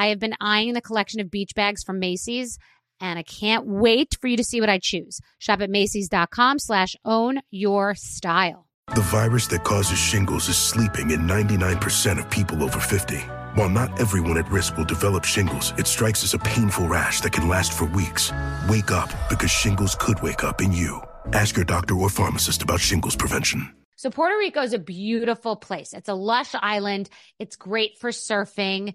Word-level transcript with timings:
I 0.00 0.06
have 0.06 0.18
been 0.18 0.34
eyeing 0.40 0.72
the 0.72 0.80
collection 0.80 1.20
of 1.20 1.30
beach 1.30 1.54
bags 1.54 1.82
from 1.84 1.98
Macy's 1.98 2.58
and 3.00 3.18
I 3.18 3.22
can't 3.22 3.66
wait 3.66 4.16
for 4.18 4.28
you 4.28 4.36
to 4.38 4.44
see 4.44 4.58
what 4.58 4.70
I 4.70 4.78
choose. 4.78 5.20
Shop 5.38 5.60
at 5.60 5.68
Macy's.com 5.68 6.58
slash 6.58 6.96
own 7.04 7.40
your 7.50 7.94
style. 7.94 8.66
The 8.94 9.02
virus 9.02 9.46
that 9.48 9.62
causes 9.62 9.98
shingles 9.98 10.48
is 10.48 10.56
sleeping 10.56 11.10
in 11.10 11.20
99% 11.20 12.18
of 12.18 12.30
people 12.30 12.62
over 12.62 12.80
50. 12.80 13.18
While 13.56 13.68
not 13.68 14.00
everyone 14.00 14.38
at 14.38 14.50
risk 14.50 14.78
will 14.78 14.86
develop 14.86 15.24
shingles, 15.24 15.74
it 15.76 15.86
strikes 15.86 16.24
as 16.24 16.32
a 16.32 16.38
painful 16.38 16.88
rash 16.88 17.20
that 17.20 17.32
can 17.32 17.46
last 17.46 17.74
for 17.74 17.84
weeks. 17.84 18.32
Wake 18.70 18.90
up 18.90 19.10
because 19.28 19.50
shingles 19.50 19.94
could 19.94 20.22
wake 20.22 20.44
up 20.44 20.62
in 20.62 20.72
you. 20.72 21.02
Ask 21.34 21.56
your 21.56 21.66
doctor 21.66 21.94
or 21.94 22.08
pharmacist 22.08 22.62
about 22.62 22.80
shingles 22.80 23.16
prevention. 23.16 23.70
So 23.96 24.08
Puerto 24.08 24.38
Rico 24.38 24.62
is 24.62 24.72
a 24.72 24.78
beautiful 24.78 25.56
place. 25.56 25.92
It's 25.92 26.08
a 26.08 26.14
lush 26.14 26.54
island. 26.54 27.10
It's 27.38 27.56
great 27.56 27.98
for 27.98 28.12
surfing. 28.12 28.94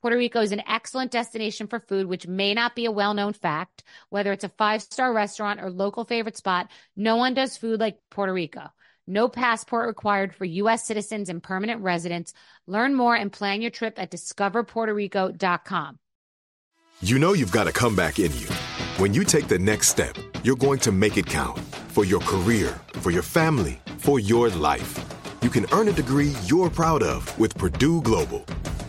Puerto 0.00 0.16
Rico 0.16 0.40
is 0.40 0.52
an 0.52 0.62
excellent 0.66 1.10
destination 1.10 1.66
for 1.66 1.78
food, 1.78 2.06
which 2.06 2.26
may 2.26 2.54
not 2.54 2.74
be 2.74 2.86
a 2.86 2.90
well 2.90 3.12
known 3.12 3.34
fact. 3.34 3.84
Whether 4.08 4.32
it's 4.32 4.44
a 4.44 4.48
five 4.48 4.80
star 4.82 5.12
restaurant 5.12 5.60
or 5.60 5.70
local 5.70 6.04
favorite 6.04 6.36
spot, 6.38 6.70
no 6.96 7.16
one 7.16 7.34
does 7.34 7.56
food 7.56 7.80
like 7.80 7.98
Puerto 8.10 8.32
Rico. 8.32 8.70
No 9.06 9.28
passport 9.28 9.88
required 9.88 10.34
for 10.34 10.44
U.S. 10.44 10.86
citizens 10.86 11.28
and 11.28 11.42
permanent 11.42 11.82
residents. 11.82 12.32
Learn 12.66 12.94
more 12.94 13.14
and 13.14 13.32
plan 13.32 13.60
your 13.60 13.70
trip 13.70 13.98
at 13.98 14.10
discoverpuertorico.com. 14.10 15.98
You 17.02 17.18
know 17.18 17.32
you've 17.32 17.52
got 17.52 17.66
a 17.66 17.72
comeback 17.72 18.18
in 18.20 18.32
you. 18.36 18.46
When 18.98 19.12
you 19.12 19.24
take 19.24 19.48
the 19.48 19.58
next 19.58 19.88
step, 19.88 20.14
you're 20.44 20.56
going 20.56 20.78
to 20.80 20.92
make 20.92 21.16
it 21.16 21.26
count 21.26 21.58
for 21.88 22.04
your 22.04 22.20
career, 22.20 22.78
for 23.00 23.10
your 23.10 23.22
family, 23.22 23.80
for 23.98 24.20
your 24.20 24.48
life. 24.50 24.98
You 25.42 25.50
can 25.50 25.66
earn 25.72 25.88
a 25.88 25.92
degree 25.92 26.34
you're 26.44 26.70
proud 26.70 27.02
of 27.02 27.38
with 27.38 27.56
Purdue 27.56 28.00
Global. 28.02 28.46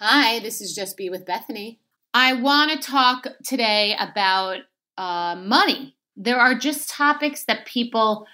Hi, 0.00 0.38
this 0.38 0.60
is 0.60 0.76
Just 0.76 0.96
Be 0.96 1.10
with 1.10 1.26
Bethany. 1.26 1.80
I 2.14 2.34
want 2.34 2.70
to 2.70 2.78
talk 2.78 3.26
today 3.44 3.96
about 3.98 4.58
uh, 4.96 5.34
money. 5.34 5.96
There 6.16 6.38
are 6.38 6.54
just 6.54 6.88
topics 6.88 7.46
that 7.46 7.66
people 7.66 8.24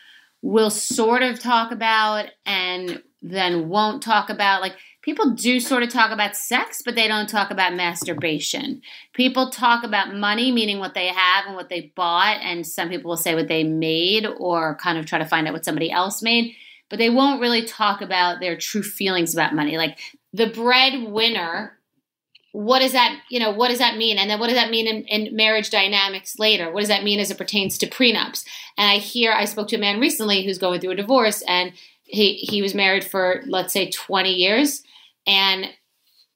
will 0.42 0.68
sort 0.68 1.22
of 1.22 1.40
talk 1.40 1.72
about 1.72 2.26
and 2.44 3.02
then 3.22 3.70
won't 3.70 4.02
talk 4.02 4.28
about. 4.28 4.60
Like, 4.60 4.74
people 5.00 5.30
do 5.30 5.58
sort 5.58 5.82
of 5.82 5.88
talk 5.88 6.10
about 6.10 6.36
sex, 6.36 6.82
but 6.84 6.96
they 6.96 7.08
don't 7.08 7.30
talk 7.30 7.50
about 7.50 7.72
masturbation. 7.72 8.82
People 9.14 9.48
talk 9.48 9.84
about 9.84 10.14
money, 10.14 10.52
meaning 10.52 10.80
what 10.80 10.92
they 10.92 11.06
have 11.06 11.46
and 11.46 11.56
what 11.56 11.70
they 11.70 11.90
bought, 11.96 12.42
and 12.42 12.66
some 12.66 12.90
people 12.90 13.08
will 13.08 13.16
say 13.16 13.34
what 13.34 13.48
they 13.48 13.64
made 13.64 14.26
or 14.26 14.76
kind 14.76 14.98
of 14.98 15.06
try 15.06 15.18
to 15.18 15.24
find 15.24 15.48
out 15.48 15.54
what 15.54 15.64
somebody 15.64 15.90
else 15.90 16.20
made 16.20 16.54
but 16.90 16.98
they 16.98 17.10
won't 17.10 17.40
really 17.40 17.64
talk 17.64 18.00
about 18.00 18.40
their 18.40 18.56
true 18.56 18.82
feelings 18.82 19.34
about 19.34 19.54
money. 19.54 19.76
Like 19.76 19.98
the 20.34 20.48
breadwinner 20.48 21.78
what 22.54 22.78
does 22.78 22.92
that 22.92 23.20
you 23.30 23.40
know 23.40 23.50
what 23.50 23.68
does 23.68 23.78
that 23.80 23.96
mean? 23.96 24.16
And 24.16 24.30
then 24.30 24.38
what 24.38 24.46
does 24.46 24.56
that 24.56 24.70
mean 24.70 24.86
in, 24.86 25.02
in, 25.06 25.34
marriage 25.34 25.70
dynamics 25.70 26.38
later? 26.38 26.70
What 26.70 26.80
does 26.80 26.88
that 26.88 27.02
mean 27.02 27.18
as 27.18 27.32
it 27.32 27.38
pertains 27.38 27.78
to 27.78 27.88
prenups? 27.88 28.44
And 28.78 28.88
i 28.88 28.98
hear 28.98 29.32
i 29.32 29.44
spoke 29.44 29.66
to 29.68 29.76
a 29.76 29.80
man 29.80 29.98
recently 29.98 30.44
who's 30.44 30.58
going 30.58 30.80
through 30.80 30.92
a 30.92 30.96
divorce 30.96 31.42
and 31.48 31.72
he 32.04 32.34
he 32.34 32.62
was 32.62 32.72
married 32.72 33.02
for 33.02 33.42
let's 33.46 33.72
say 33.72 33.90
20 33.90 34.32
years. 34.32 34.84
And 35.26 35.68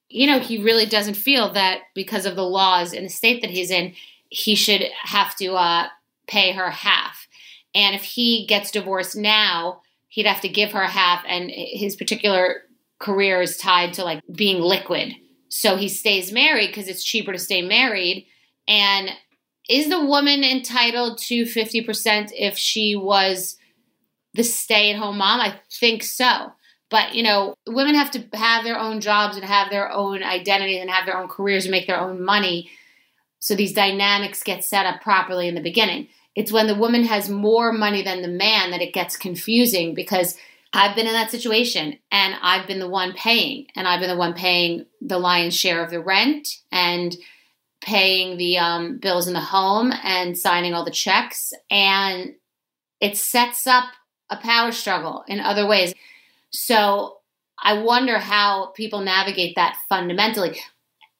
you 0.09 0.27
know 0.27 0.39
he 0.39 0.61
really 0.61 0.85
doesn't 0.85 1.13
feel 1.13 1.53
that 1.53 1.83
because 1.95 2.25
of 2.25 2.35
the 2.35 2.43
laws 2.43 2.91
in 2.91 3.03
the 3.03 3.09
state 3.09 3.41
that 3.41 3.51
he's 3.51 3.71
in 3.71 3.93
he 4.29 4.55
should 4.55 4.83
have 5.03 5.35
to 5.37 5.53
uh, 5.53 5.87
pay 6.27 6.51
her 6.51 6.69
half. 6.69 7.27
And 7.73 7.95
if 7.95 8.03
he 8.03 8.45
gets 8.45 8.71
divorced 8.71 9.15
now 9.15 9.83
he'd 10.09 10.25
have 10.25 10.41
to 10.41 10.49
give 10.49 10.73
her 10.73 10.83
half 10.83 11.23
and 11.25 11.49
his 11.49 11.95
particular 11.95 12.63
career 12.99 13.41
is 13.41 13.57
tied 13.57 13.93
to 13.93 14.03
like 14.03 14.21
being 14.31 14.61
liquid. 14.61 15.13
So 15.49 15.77
he 15.77 15.89
stays 15.89 16.31
married 16.31 16.67
because 16.67 16.87
it's 16.87 17.03
cheaper 17.03 17.31
to 17.31 17.39
stay 17.39 17.61
married. 17.61 18.27
And 18.67 19.11
is 19.69 19.89
the 19.89 20.03
woman 20.03 20.43
entitled 20.43 21.17
to 21.27 21.43
50% 21.43 22.31
if 22.33 22.57
she 22.57 22.95
was 22.95 23.57
the 24.33 24.43
stay 24.43 24.91
at 24.91 24.99
home 24.99 25.17
mom? 25.17 25.39
I 25.39 25.59
think 25.71 26.03
so. 26.03 26.51
But, 26.89 27.13
you 27.13 27.23
know, 27.23 27.53
women 27.67 27.95
have 27.95 28.11
to 28.11 28.25
have 28.33 28.63
their 28.63 28.79
own 28.79 28.99
jobs 28.99 29.35
and 29.35 29.45
have 29.45 29.69
their 29.69 29.91
own 29.91 30.23
identities 30.23 30.81
and 30.81 30.89
have 30.89 31.05
their 31.05 31.17
own 31.17 31.27
careers 31.27 31.65
and 31.65 31.71
make 31.71 31.87
their 31.87 31.99
own 31.99 32.23
money. 32.23 32.69
So 33.39 33.55
these 33.55 33.73
dynamics 33.73 34.43
get 34.43 34.63
set 34.63 34.87
up 34.87 35.01
properly 35.01 35.47
in 35.47 35.55
the 35.55 35.61
beginning. 35.61 36.07
It's 36.35 36.51
when 36.51 36.67
the 36.67 36.75
woman 36.75 37.03
has 37.03 37.29
more 37.29 37.71
money 37.71 38.01
than 38.01 38.21
the 38.21 38.27
man 38.27 38.71
that 38.71 38.81
it 38.81 38.93
gets 38.93 39.17
confusing 39.17 39.93
because 39.93 40.35
I've 40.73 40.95
been 40.95 41.07
in 41.07 41.13
that 41.13 41.31
situation 41.31 41.97
and 42.11 42.35
I've 42.41 42.67
been 42.67 42.79
the 42.79 42.89
one 42.89 43.13
paying, 43.13 43.67
and 43.75 43.87
I've 43.87 43.99
been 43.99 44.09
the 44.09 44.15
one 44.15 44.33
paying 44.33 44.85
the 45.01 45.17
lion's 45.17 45.55
share 45.55 45.83
of 45.83 45.89
the 45.89 46.01
rent 46.01 46.47
and 46.71 47.15
paying 47.81 48.37
the 48.37 48.57
um, 48.57 48.97
bills 48.97 49.27
in 49.27 49.33
the 49.33 49.39
home 49.39 49.91
and 50.03 50.37
signing 50.37 50.73
all 50.73 50.85
the 50.85 50.91
checks. 50.91 51.53
And 51.71 52.35
it 52.99 53.17
sets 53.17 53.65
up 53.65 53.85
a 54.29 54.37
power 54.37 54.71
struggle 54.71 55.23
in 55.27 55.39
other 55.39 55.65
ways. 55.65 55.93
So 56.51 57.17
I 57.61 57.81
wonder 57.81 58.19
how 58.19 58.67
people 58.75 59.01
navigate 59.01 59.55
that 59.55 59.77
fundamentally 59.87 60.59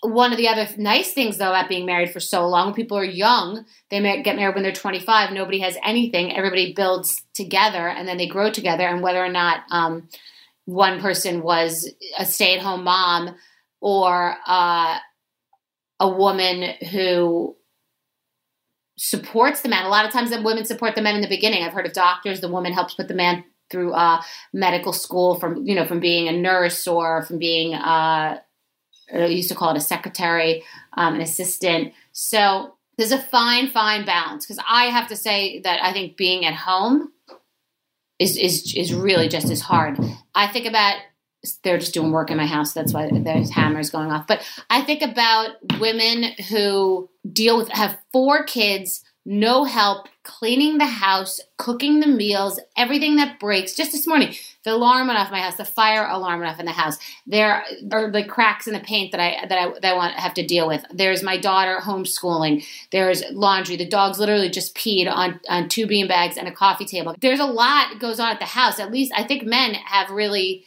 one 0.02 0.32
of 0.32 0.38
the 0.38 0.48
other 0.48 0.68
nice 0.78 1.14
things 1.14 1.38
though 1.38 1.50
about 1.50 1.68
being 1.68 1.86
married 1.86 2.12
for 2.12 2.20
so 2.20 2.48
long 2.48 2.68
when 2.68 2.76
people 2.76 2.98
are 2.98 3.04
young 3.04 3.66
they 3.90 4.00
get 4.22 4.36
married 4.36 4.56
when 4.56 4.64
they're 4.64 4.72
25 4.72 5.32
nobody 5.32 5.60
has 5.60 5.78
anything 5.84 6.36
everybody 6.36 6.74
builds 6.74 7.22
together 7.34 7.90
and 7.90 8.08
then 8.08 8.18
they 8.18 8.28
grow 8.28 8.50
together 8.50 8.88
and 8.88 9.02
whether 9.02 9.24
or 9.24 9.30
not 9.30 9.62
um, 9.72 10.08
one 10.66 11.02
person 11.02 11.42
was 11.42 11.90
a 12.18 12.26
stay-at-home 12.26 12.84
mom 12.84 13.36
or 13.82 14.38
uh, 14.46 14.98
a 16.00 16.10
woman 16.10 16.76
who 16.92 17.56
supports 18.98 19.62
the 19.62 19.70
man. 19.70 19.86
A 19.86 19.90
lot 19.90 20.06
of 20.06 20.12
times 20.12 20.30
the 20.30 20.42
women 20.42 20.66
support 20.66 20.96
the 20.96 21.02
men 21.02 21.16
in 21.16 21.22
the 21.22 21.28
beginning. 21.28 21.64
I've 21.64 21.74
heard 21.74 21.86
of 21.86 21.94
doctors 21.94 22.42
the 22.42 22.50
woman 22.50 22.74
helps 22.74 22.94
put 22.94 23.08
the 23.08 23.14
man 23.14 23.44
through 23.72 23.94
uh, 23.94 24.22
medical 24.54 24.94
school 24.94 25.40
from 25.40 25.66
you 25.66 25.76
know 25.76 25.86
from 25.86 26.00
being 26.00 26.28
a 26.28 26.32
nurse 26.32 26.88
or 26.88 27.24
from 27.24 27.40
being 27.40 27.74
uh, 27.74 28.40
used 29.12 29.50
to 29.50 29.56
call 29.56 29.72
it 29.72 29.78
a 29.78 29.82
secretary, 29.82 30.64
um, 30.94 31.16
an 31.16 31.22
assistant. 31.22 31.94
So 32.12 32.76
there's 32.98 33.12
a 33.12 33.22
fine, 33.22 33.70
fine 33.70 34.06
balance 34.06 34.46
because 34.46 34.64
I 34.70 34.86
have 34.86 35.08
to 35.08 35.16
say 35.16 35.62
that 35.62 35.84
I 35.84 35.94
think 35.94 36.18
being 36.18 36.46
at 36.46 36.54
home 36.54 37.12
is 38.20 38.38
is 38.38 38.74
is 38.76 38.94
really 38.94 39.30
just 39.30 39.50
as 39.50 39.62
hard. 39.62 39.98
I 40.36 40.48
think 40.48 40.66
about 40.66 41.00
they're 41.64 41.78
just 41.78 41.94
doing 41.94 42.12
work 42.12 42.32
in 42.32 42.38
my 42.38 42.46
house. 42.46 42.74
That's 42.74 42.94
why 42.94 43.10
there's 43.12 43.50
hammers 43.50 43.90
going 43.90 44.12
off. 44.12 44.28
But 44.28 44.46
I 44.70 44.82
think 44.82 45.02
about 45.02 45.52
women 45.80 46.24
who 46.50 47.10
deal 47.32 47.58
with 47.58 47.70
have 47.70 47.98
four 48.12 48.44
kids, 48.44 49.04
no 49.26 49.64
help, 49.64 50.08
cleaning 50.24 50.78
the 50.78 50.86
house, 50.86 51.40
cooking 51.58 52.00
the 52.00 52.08
meals, 52.08 52.60
everything 52.78 53.18
that 53.18 53.40
breaks. 53.40 53.76
Just 53.76 53.92
this 53.92 54.08
morning, 54.08 54.34
the 54.64 54.74
alarm 54.74 55.08
went 55.08 55.20
off 55.20 55.32
my 55.32 55.42
house, 55.42 55.58
the 55.58 55.66
fire 55.66 56.08
alarm 56.08 56.40
went 56.40 56.52
off 56.52 56.60
in 56.60 56.66
the 56.66 56.72
house. 56.72 56.98
There 57.28 57.64
are 57.92 58.12
the 58.12 58.24
cracks 58.24 58.66
in 58.66 58.74
the 58.74 58.80
paint 58.80 59.12
that 59.12 59.20
I 59.20 59.46
that 59.48 59.58
I 59.58 59.80
that 59.80 59.94
I 59.94 59.94
want 59.94 60.16
have 60.16 60.34
to 60.36 60.46
deal 60.46 60.68
with. 60.68 60.84
There's 60.92 61.22
my 61.22 61.38
daughter 61.38 61.80
homeschooling. 61.82 62.66
There's 62.92 63.24
laundry. 63.32 63.76
The 63.76 63.88
dog's 63.88 64.20
literally 64.20 64.50
just 64.50 64.76
peed 64.76 65.12
on 65.12 65.40
on 65.50 65.70
two 65.70 65.86
bean 65.86 66.08
bags 66.08 66.38
and 66.38 66.48
a 66.48 66.52
coffee 66.52 66.86
table. 66.86 67.16
There's 67.20 67.40
a 67.40 67.46
lot 67.46 68.00
goes 68.00 68.20
on 68.20 68.32
at 68.32 68.40
the 68.40 68.46
house. 68.46 68.80
At 68.80 68.92
least 68.92 69.12
I 69.16 69.24
think 69.24 69.44
men 69.44 69.74
have 69.74 70.10
really 70.10 70.66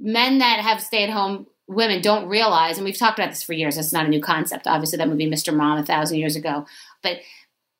men 0.00 0.38
that 0.38 0.60
have 0.60 0.82
stay 0.82 1.04
at 1.04 1.10
home 1.10 1.46
women 1.68 2.00
don't 2.00 2.28
realize, 2.28 2.78
and 2.78 2.84
we've 2.84 2.98
talked 2.98 3.18
about 3.18 3.28
this 3.28 3.42
for 3.42 3.52
years, 3.52 3.76
it's 3.76 3.92
not 3.92 4.06
a 4.06 4.08
new 4.08 4.22
concept. 4.22 4.66
Obviously, 4.66 4.96
that 4.96 5.08
movie 5.08 5.30
Mr. 5.30 5.54
Mom 5.54 5.78
a 5.78 5.84
thousand 5.84 6.18
years 6.18 6.34
ago. 6.34 6.66
But 7.02 7.18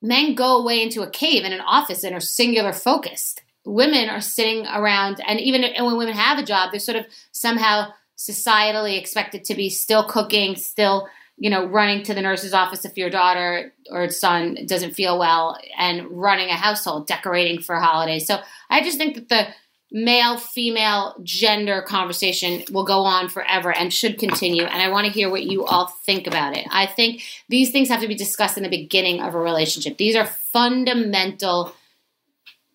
men 0.00 0.34
go 0.34 0.58
away 0.58 0.82
into 0.82 1.02
a 1.02 1.10
cave 1.10 1.44
in 1.44 1.52
an 1.52 1.60
office 1.60 2.04
and 2.04 2.14
are 2.14 2.20
singular 2.20 2.72
focused. 2.72 3.42
Women 3.64 4.08
are 4.08 4.20
sitting 4.20 4.66
around, 4.66 5.20
and 5.26 5.40
even 5.40 5.62
when 5.84 5.98
women 5.98 6.14
have 6.14 6.38
a 6.38 6.44
job, 6.44 6.70
they're 6.70 6.80
sort 6.80 6.96
of 6.96 7.06
somehow 7.32 7.92
societally 8.16 8.98
expected 8.98 9.44
to 9.44 9.54
be 9.54 9.68
still 9.68 10.04
cooking, 10.04 10.56
still 10.56 11.08
you 11.40 11.50
know, 11.50 11.64
running 11.66 12.02
to 12.02 12.14
the 12.14 12.20
nurse's 12.20 12.52
office 12.52 12.84
if 12.84 12.98
your 12.98 13.10
daughter 13.10 13.72
or 13.90 14.10
son 14.10 14.58
doesn't 14.66 14.94
feel 14.94 15.18
well, 15.18 15.56
and 15.78 16.04
running 16.10 16.48
a 16.48 16.56
household, 16.56 17.06
decorating 17.06 17.60
for 17.60 17.76
holidays. 17.76 18.26
So 18.26 18.40
I 18.68 18.82
just 18.82 18.98
think 18.98 19.14
that 19.14 19.28
the 19.28 19.46
male 19.90 20.36
female 20.36 21.16
gender 21.22 21.82
conversation 21.82 22.62
will 22.70 22.84
go 22.84 23.00
on 23.00 23.28
forever 23.28 23.72
and 23.74 23.92
should 23.92 24.18
continue. 24.18 24.64
And 24.64 24.82
i 24.82 24.88
want 24.88 25.06
to 25.06 25.12
hear 25.12 25.30
what 25.30 25.44
you 25.44 25.64
all 25.64 25.86
think 25.86 26.26
about 26.26 26.56
it. 26.56 26.66
I 26.70 26.86
think 26.86 27.22
these 27.48 27.70
things 27.70 27.88
have 27.88 28.00
to 28.00 28.08
be 28.08 28.14
discussed 28.14 28.56
in 28.56 28.62
the 28.62 28.68
beginning 28.68 29.20
of 29.20 29.34
a 29.34 29.38
relationship. 29.38 29.96
These 29.96 30.16
are 30.16 30.26
fundamental 30.26 31.74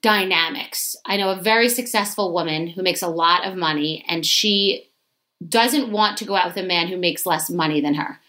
dynamics. 0.01 0.95
I 1.05 1.17
know 1.17 1.29
a 1.29 1.41
very 1.41 1.69
successful 1.69 2.33
woman 2.33 2.67
who 2.67 2.81
makes 2.81 3.01
a 3.01 3.07
lot 3.07 3.45
of 3.45 3.55
money 3.55 4.03
and 4.07 4.25
she 4.25 4.89
doesn't 5.47 5.91
want 5.91 6.17
to 6.17 6.25
go 6.25 6.35
out 6.35 6.47
with 6.47 6.57
a 6.57 6.67
man 6.67 6.87
who 6.87 6.97
makes 6.97 7.25
less 7.25 7.49
money 7.49 7.79
than 7.79 7.95
her. 7.95 8.19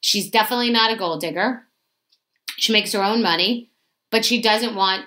She's 0.00 0.30
definitely 0.30 0.70
not 0.70 0.92
a 0.92 0.96
gold 0.96 1.20
digger. 1.20 1.62
She 2.58 2.72
makes 2.72 2.92
her 2.92 3.02
own 3.02 3.22
money 3.22 3.70
but 4.10 4.24
she 4.24 4.40
doesn't 4.40 4.74
want 4.74 5.04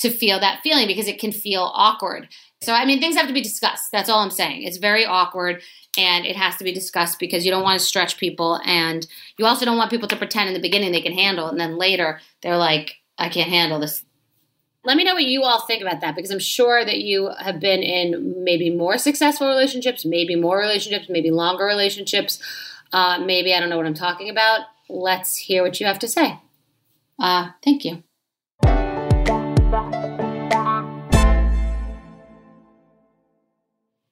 to 0.00 0.10
feel 0.10 0.40
that 0.40 0.60
feeling 0.62 0.86
because 0.86 1.08
it 1.08 1.18
can 1.18 1.32
feel 1.32 1.70
awkward. 1.74 2.28
So, 2.62 2.74
I 2.74 2.84
mean, 2.84 3.00
things 3.00 3.16
have 3.16 3.28
to 3.28 3.32
be 3.32 3.42
discussed. 3.42 3.90
That's 3.92 4.10
all 4.10 4.20
I'm 4.20 4.30
saying. 4.30 4.62
It's 4.64 4.76
very 4.76 5.06
awkward 5.06 5.62
and 5.96 6.26
it 6.26 6.36
has 6.36 6.56
to 6.56 6.64
be 6.64 6.72
discussed 6.72 7.18
because 7.18 7.44
you 7.44 7.50
don't 7.50 7.62
want 7.62 7.80
to 7.80 7.84
stretch 7.84 8.18
people 8.18 8.60
and 8.64 9.06
you 9.38 9.46
also 9.46 9.64
don't 9.64 9.76
want 9.76 9.90
people 9.90 10.08
to 10.08 10.16
pretend 10.16 10.48
in 10.48 10.54
the 10.54 10.60
beginning 10.60 10.92
they 10.92 11.00
can 11.00 11.12
handle 11.12 11.46
it 11.46 11.50
and 11.50 11.60
then 11.60 11.76
later 11.76 12.20
they're 12.42 12.56
like, 12.56 12.96
I 13.18 13.28
can't 13.28 13.48
handle 13.48 13.80
this. 13.80 14.04
Let 14.84 14.96
me 14.96 15.04
know 15.04 15.14
what 15.14 15.24
you 15.24 15.42
all 15.42 15.60
think 15.60 15.82
about 15.82 16.00
that 16.00 16.16
because 16.16 16.30
I'm 16.30 16.38
sure 16.38 16.84
that 16.84 16.98
you 16.98 17.30
have 17.38 17.60
been 17.60 17.82
in 17.82 18.42
maybe 18.44 18.70
more 18.70 18.96
successful 18.96 19.48
relationships, 19.48 20.06
maybe 20.06 20.36
more 20.36 20.58
relationships, 20.58 21.06
maybe 21.10 21.30
longer 21.30 21.64
relationships. 21.64 22.38
Uh, 22.92 23.18
maybe 23.18 23.54
I 23.54 23.60
don't 23.60 23.68
know 23.68 23.76
what 23.76 23.86
I'm 23.86 23.94
talking 23.94 24.30
about. 24.30 24.60
Let's 24.88 25.36
hear 25.36 25.62
what 25.62 25.78
you 25.80 25.86
have 25.86 25.98
to 25.98 26.08
say. 26.08 26.38
Uh, 27.18 27.50
thank 27.62 27.84
you. 27.84 28.02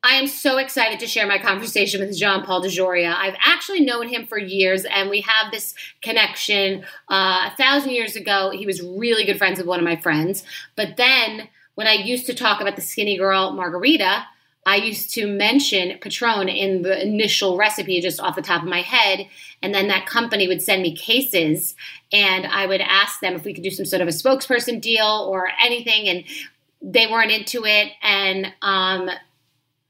I 0.09 0.15
am 0.15 0.27
so 0.27 0.57
excited 0.57 1.01
to 1.01 1.07
share 1.07 1.27
my 1.27 1.37
conversation 1.37 2.01
with 2.01 2.17
John 2.17 2.43
Paul 2.43 2.63
DeJoria. 2.63 3.15
I've 3.15 3.37
actually 3.45 3.81
known 3.81 4.09
him 4.09 4.27
for 4.27 4.39
years, 4.39 4.87
and 4.87 5.11
we 5.11 5.21
have 5.21 5.53
this 5.53 5.75
connection. 6.01 6.83
Uh, 7.11 7.51
a 7.53 7.57
thousand 7.59 7.91
years 7.91 8.17
ago, 8.17 8.51
he 8.51 8.65
was 8.65 8.81
really 8.81 9.27
good 9.27 9.37
friends 9.37 9.59
with 9.59 9.67
one 9.67 9.79
of 9.79 9.85
my 9.85 9.97
friends. 9.97 10.45
But 10.77 10.97
then, 10.97 11.51
when 11.75 11.87
I 11.87 11.93
used 11.93 12.25
to 12.25 12.35
talk 12.35 12.63
about 12.63 12.75
the 12.75 12.81
skinny 12.81 13.19
girl 13.19 13.53
margarita, 13.53 14.25
I 14.65 14.77
used 14.77 15.13
to 15.13 15.27
mention 15.27 15.99
Patron 15.99 16.49
in 16.49 16.81
the 16.81 17.03
initial 17.03 17.59
recipe 17.59 18.01
just 18.01 18.19
off 18.19 18.35
the 18.35 18.41
top 18.41 18.63
of 18.63 18.69
my 18.69 18.81
head. 18.81 19.27
And 19.63 19.75
then 19.75 19.89
that 19.89 20.07
company 20.07 20.49
would 20.49 20.63
send 20.63 20.81
me 20.81 20.97
cases, 20.97 21.75
and 22.15 22.47
I 22.47 22.65
would 22.65 22.81
ask 22.81 23.21
them 23.21 23.35
if 23.35 23.45
we 23.45 23.53
could 23.53 23.63
do 23.63 23.71
some 23.71 23.85
sort 23.85 24.01
of 24.01 24.09
a 24.09 24.13
spokesperson 24.13 24.81
deal 24.81 25.29
or 25.31 25.51
anything. 25.63 26.09
And 26.09 26.25
they 26.81 27.07
weren't 27.09 27.31
into 27.31 27.67
it. 27.67 27.93
And 28.03 28.55
um, 28.63 29.11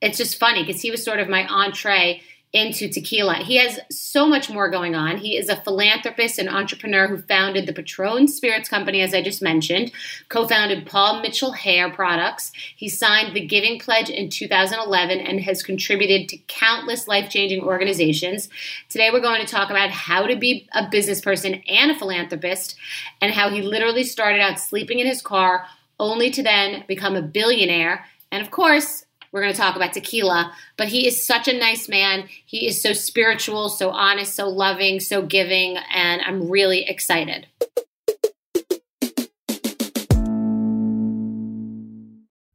it's 0.00 0.19
just 0.19 0.39
funny 0.39 0.65
because 0.65 0.81
he 0.81 0.91
was 0.91 1.05
sort 1.05 1.21
of 1.21 1.29
my 1.29 1.47
entree 1.47 2.23
into 2.53 2.89
tequila. 2.89 3.35
He 3.35 3.56
has 3.56 3.79
so 3.91 4.27
much 4.27 4.49
more 4.49 4.71
going 4.71 4.95
on. 4.95 5.19
He 5.19 5.37
is 5.37 5.50
a 5.50 5.61
philanthropist 5.61 6.39
and 6.39 6.49
entrepreneur 6.49 7.06
who 7.06 7.19
founded 7.19 7.67
the 7.67 7.75
Patron 7.75 8.27
Spirits 8.27 8.71
Company, 8.71 9.03
as 9.03 9.12
I 9.12 9.23
just 9.23 9.43
mentioned, 9.43 9.93
co 10.31 10.49
founded 10.49 10.87
Paul 10.87 11.21
Mitchell 11.21 11.53
Hair 11.53 11.91
Products. 11.91 12.50
He 12.75 12.89
signed 12.89 13.37
the 13.37 13.47
Giving 13.47 13.79
Pledge 13.79 14.09
in 14.09 14.31
2011 14.31 15.21
and 15.21 15.41
has 15.41 15.62
contributed 15.62 16.29
to 16.31 16.39
countless 16.49 17.06
life 17.06 17.29
changing 17.29 17.62
organizations. 17.62 18.49
Today, 18.89 19.11
we're 19.12 19.21
going 19.21 19.45
to 19.45 19.53
talk 19.53 19.69
about 19.69 19.91
how 19.91 20.27
to 20.27 20.37
be 20.37 20.67
a 20.73 20.89
business 20.89 21.21
person 21.21 21.62
and 21.69 21.91
a 21.91 21.99
philanthropist 21.99 22.77
and 23.21 23.33
how 23.33 23.50
he 23.50 23.61
literally 23.61 24.05
started 24.05 24.41
out 24.41 24.59
sleeping 24.59 25.00
in 25.00 25.06
his 25.06 25.21
car 25.21 25.67
only 26.00 26.31
to 26.31 26.43
then 26.43 26.85
become 26.89 27.15
a 27.15 27.23
billionaire. 27.23 28.06
And 28.33 28.41
of 28.41 28.50
course, 28.50 29.05
we're 29.33 29.43
going 29.43 29.53
to 29.53 29.59
talk 29.59 29.77
about 29.77 29.93
tequila, 29.93 30.53
but 30.77 30.89
he 30.89 31.07
is 31.07 31.27
such 31.27 31.49
a 31.49 31.59
nice 31.59 31.89
man. 31.89 32.29
He 32.45 32.67
is 32.67 32.83
so 32.83 32.93
spiritual, 32.93 33.69
so 33.69 33.91
honest, 33.91 34.35
so 34.35 34.49
loving, 34.49 35.01
so 35.01 35.23
giving, 35.23 35.77
and 35.93 36.23
I'm 36.23 36.49
really 36.51 36.89
excited. 36.89 37.47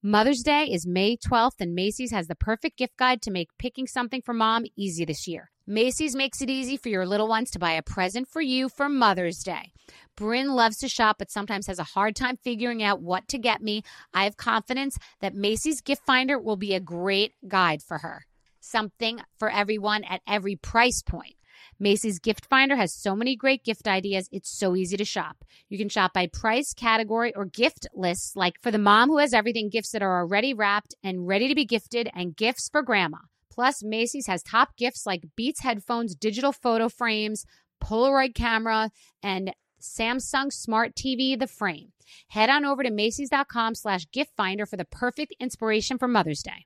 Mother's 0.05 0.43
Day 0.43 0.65
is 0.65 0.85
May 0.85 1.15
12th, 1.15 1.61
and 1.61 1.73
Macy's 1.73 2.11
has 2.11 2.27
the 2.27 2.35
perfect 2.35 2.77
gift 2.77 2.97
guide 2.97 3.21
to 3.21 3.31
make 3.31 3.47
picking 3.57 3.87
something 3.87 4.21
for 4.21 4.33
mom 4.33 4.65
easy 4.75 5.05
this 5.05 5.27
year. 5.27 5.49
Macy's 5.65 6.13
makes 6.13 6.41
it 6.41 6.49
easy 6.49 6.75
for 6.75 6.89
your 6.89 7.05
little 7.05 7.29
ones 7.29 7.49
to 7.51 7.57
buy 7.57 7.71
a 7.71 7.81
present 7.81 8.27
for 8.27 8.41
you 8.41 8.67
for 8.67 8.89
Mother's 8.89 9.39
Day. 9.39 9.71
Bryn 10.15 10.53
loves 10.53 10.77
to 10.77 10.89
shop, 10.89 11.17
but 11.19 11.31
sometimes 11.31 11.67
has 11.67 11.79
a 11.79 11.83
hard 11.83 12.15
time 12.15 12.37
figuring 12.37 12.83
out 12.83 13.01
what 13.01 13.27
to 13.29 13.37
get 13.37 13.61
me. 13.61 13.83
I 14.13 14.25
have 14.25 14.37
confidence 14.37 14.97
that 15.21 15.35
Macy's 15.35 15.81
Gift 15.81 16.05
Finder 16.05 16.39
will 16.39 16.55
be 16.55 16.73
a 16.73 16.79
great 16.79 17.33
guide 17.47 17.81
for 17.81 17.99
her. 17.99 18.25
Something 18.59 19.21
for 19.37 19.49
everyone 19.49 20.03
at 20.03 20.21
every 20.27 20.55
price 20.55 21.01
point. 21.01 21.35
Macy's 21.79 22.19
Gift 22.19 22.45
Finder 22.45 22.75
has 22.75 22.93
so 22.93 23.15
many 23.15 23.35
great 23.35 23.63
gift 23.63 23.87
ideas, 23.87 24.29
it's 24.31 24.49
so 24.49 24.75
easy 24.75 24.97
to 24.97 25.05
shop. 25.05 25.43
You 25.69 25.77
can 25.77 25.89
shop 25.89 26.13
by 26.13 26.27
price, 26.27 26.73
category, 26.73 27.33
or 27.35 27.45
gift 27.45 27.87
lists, 27.93 28.35
like 28.35 28.61
for 28.61 28.71
the 28.71 28.77
mom 28.77 29.09
who 29.09 29.17
has 29.17 29.33
everything, 29.33 29.69
gifts 29.69 29.91
that 29.91 30.01
are 30.01 30.19
already 30.19 30.53
wrapped 30.53 30.95
and 31.03 31.27
ready 31.27 31.47
to 31.47 31.55
be 31.55 31.65
gifted, 31.65 32.09
and 32.13 32.35
gifts 32.35 32.69
for 32.69 32.81
grandma. 32.81 33.17
Plus, 33.51 33.83
Macy's 33.83 34.27
has 34.27 34.41
top 34.43 34.75
gifts 34.77 35.05
like 35.05 35.23
Beats 35.35 35.61
headphones, 35.61 36.15
digital 36.15 36.51
photo 36.51 36.89
frames, 36.89 37.45
Polaroid 37.83 38.33
camera, 38.33 38.89
and 39.21 39.53
Samsung 39.83 40.51
Smart 40.51 40.95
TV 40.95 41.37
The 41.37 41.47
Frame. 41.47 41.89
Head 42.29 42.49
on 42.49 42.65
over 42.65 42.83
to 42.83 42.89
Macy's.com 42.89 43.75
slash 43.75 44.09
gift 44.11 44.31
finder 44.37 44.65
for 44.65 44.77
the 44.77 44.85
perfect 44.85 45.35
inspiration 45.39 45.97
for 45.97 46.07
Mother's 46.07 46.41
Day. 46.41 46.65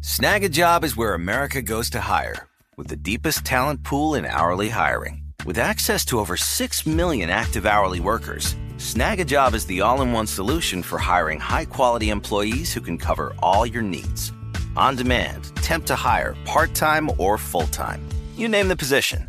Snag 0.00 0.42
a 0.42 0.48
job 0.48 0.82
is 0.82 0.96
where 0.96 1.14
America 1.14 1.62
goes 1.62 1.88
to 1.90 2.00
hire, 2.00 2.48
with 2.76 2.88
the 2.88 2.96
deepest 2.96 3.44
talent 3.44 3.84
pool 3.84 4.14
in 4.14 4.24
hourly 4.24 4.68
hiring. 4.70 5.22
With 5.44 5.58
access 5.58 6.04
to 6.06 6.18
over 6.18 6.36
6 6.36 6.86
million 6.86 7.30
active 7.30 7.66
hourly 7.66 8.00
workers, 8.00 8.56
Snag 8.78 9.20
a 9.20 9.24
job 9.24 9.54
is 9.54 9.66
the 9.66 9.80
all 9.80 10.00
in 10.00 10.12
one 10.12 10.26
solution 10.26 10.82
for 10.82 10.98
hiring 10.98 11.38
high 11.38 11.66
quality 11.66 12.10
employees 12.10 12.72
who 12.72 12.80
can 12.80 12.98
cover 12.98 13.32
all 13.40 13.66
your 13.66 13.82
needs 13.82 14.32
on 14.76 14.96
demand, 14.96 15.54
temp 15.56 15.84
to 15.86 15.94
hire, 15.94 16.34
part 16.44 16.74
time 16.74 17.10
or 17.18 17.38
full 17.38 17.66
time. 17.68 18.00
You 18.36 18.48
name 18.48 18.68
the 18.68 18.76
position 18.76 19.28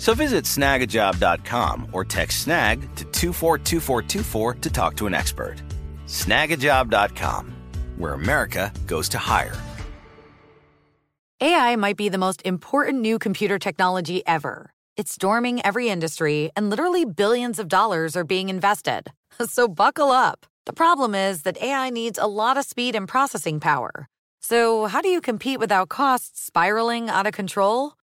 So 0.00 0.14
visit 0.14 0.46
snagajob.com 0.46 1.88
or 1.92 2.06
text 2.06 2.44
snag 2.44 2.80
to 2.96 3.04
242424 3.04 4.54
to 4.54 4.70
talk 4.70 4.96
to 4.96 5.06
an 5.06 5.12
expert. 5.12 5.56
Snagajob.com, 6.06 7.52
where 7.98 8.14
America 8.14 8.72
goes 8.86 9.10
to 9.10 9.18
hire. 9.18 9.56
AI 11.42 11.76
might 11.76 11.98
be 11.98 12.08
the 12.08 12.16
most 12.16 12.40
important 12.46 13.02
new 13.02 13.18
computer 13.18 13.58
technology 13.58 14.22
ever. 14.26 14.72
It's 14.96 15.12
storming 15.12 15.60
every 15.66 15.90
industry, 15.90 16.50
and 16.56 16.70
literally 16.70 17.04
billions 17.04 17.58
of 17.58 17.68
dollars 17.68 18.16
are 18.16 18.24
being 18.24 18.48
invested. 18.48 19.12
So 19.46 19.68
buckle 19.68 20.10
up. 20.10 20.46
The 20.66 20.72
problem 20.72 21.14
is 21.14 21.42
that 21.42 21.62
AI 21.62 21.90
needs 21.90 22.18
a 22.18 22.26
lot 22.26 22.56
of 22.58 22.64
speed 22.64 22.94
and 22.94 23.08
processing 23.08 23.60
power. 23.60 24.06
So, 24.42 24.86
how 24.86 25.00
do 25.00 25.08
you 25.08 25.20
compete 25.20 25.58
without 25.58 25.88
costs 25.88 26.42
spiraling 26.42 27.08
out 27.08 27.26
of 27.26 27.32
control? 27.32 27.94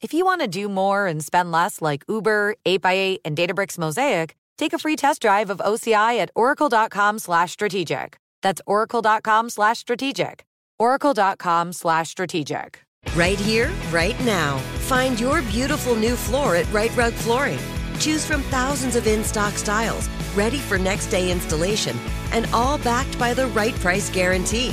If 0.00 0.14
you 0.14 0.24
want 0.24 0.42
to 0.42 0.46
do 0.46 0.68
more 0.68 1.06
and 1.08 1.24
spend 1.24 1.50
less 1.50 1.82
like 1.82 2.04
Uber, 2.08 2.54
8x8, 2.64 3.18
and 3.24 3.36
Databricks 3.36 3.78
Mosaic, 3.78 4.36
take 4.56 4.72
a 4.72 4.78
free 4.78 4.94
test 4.94 5.22
drive 5.22 5.50
of 5.50 5.58
OCI 5.58 6.18
at 6.18 6.30
oracle.com 6.36 7.18
slash 7.18 7.52
strategic. 7.52 8.16
That's 8.40 8.60
oracle.com 8.66 9.50
slash 9.50 9.78
strategic. 9.78 10.44
oracle.com 10.78 11.72
slash 11.72 12.10
strategic. 12.10 12.84
Right 13.16 13.38
here, 13.40 13.72
right 13.90 14.18
now. 14.24 14.58
Find 14.86 15.18
your 15.18 15.42
beautiful 15.42 15.96
new 15.96 16.14
floor 16.14 16.54
at 16.54 16.72
Rite 16.72 16.96
Rug 16.96 17.12
Flooring. 17.12 17.58
Choose 17.98 18.24
from 18.24 18.42
thousands 18.42 18.94
of 18.94 19.08
in 19.08 19.24
stock 19.24 19.54
styles, 19.54 20.08
ready 20.36 20.58
for 20.58 20.78
next 20.78 21.06
day 21.08 21.32
installation, 21.32 21.96
and 22.30 22.46
all 22.52 22.78
backed 22.78 23.18
by 23.18 23.34
the 23.34 23.48
right 23.48 23.74
price 23.76 24.08
guarantee. 24.10 24.72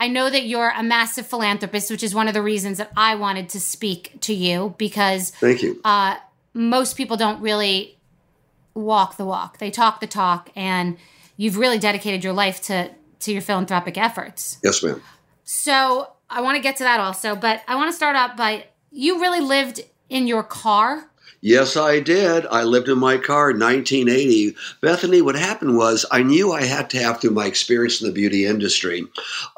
I 0.00 0.08
know 0.08 0.28
that 0.28 0.44
you're 0.44 0.70
a 0.70 0.82
massive 0.82 1.26
philanthropist, 1.26 1.90
which 1.90 2.02
is 2.02 2.14
one 2.14 2.28
of 2.28 2.34
the 2.34 2.42
reasons 2.42 2.78
that 2.78 2.92
I 2.96 3.14
wanted 3.14 3.48
to 3.50 3.60
speak 3.60 4.20
to 4.22 4.34
you 4.34 4.74
because 4.78 5.30
Thank 5.30 5.62
you. 5.62 5.80
Uh, 5.84 6.16
most 6.52 6.96
people 6.96 7.16
don't 7.16 7.40
really 7.40 7.96
walk 8.74 9.16
the 9.16 9.24
walk; 9.24 9.58
they 9.58 9.70
talk 9.70 10.00
the 10.00 10.06
talk, 10.06 10.50
and 10.56 10.96
you've 11.36 11.56
really 11.56 11.78
dedicated 11.78 12.24
your 12.24 12.32
life 12.32 12.60
to 12.62 12.90
to 13.20 13.32
your 13.32 13.42
philanthropic 13.42 13.96
efforts. 13.96 14.58
Yes, 14.62 14.82
ma'am. 14.82 15.02
So 15.44 16.12
I 16.28 16.40
want 16.40 16.56
to 16.56 16.62
get 16.62 16.76
to 16.76 16.84
that 16.84 17.00
also, 17.00 17.36
but 17.36 17.62
I 17.68 17.76
want 17.76 17.88
to 17.90 17.96
start 17.96 18.16
out 18.16 18.36
by 18.36 18.66
you 18.90 19.20
really 19.20 19.40
lived 19.40 19.80
in 20.08 20.26
your 20.26 20.42
car 20.42 21.10
Yes, 21.40 21.76
I 21.76 22.00
did. 22.00 22.46
I 22.46 22.62
lived 22.62 22.88
in 22.88 22.98
my 22.98 23.18
car 23.18 23.50
in 23.50 23.58
1980. 23.58 24.56
Bethany, 24.80 25.20
what 25.20 25.34
happened 25.34 25.76
was 25.76 26.06
I 26.10 26.22
knew 26.22 26.52
I 26.52 26.64
had 26.64 26.88
to 26.90 26.98
have, 27.02 27.20
through 27.20 27.32
my 27.32 27.44
experience 27.44 28.00
in 28.00 28.06
the 28.06 28.14
beauty 28.14 28.46
industry, 28.46 29.04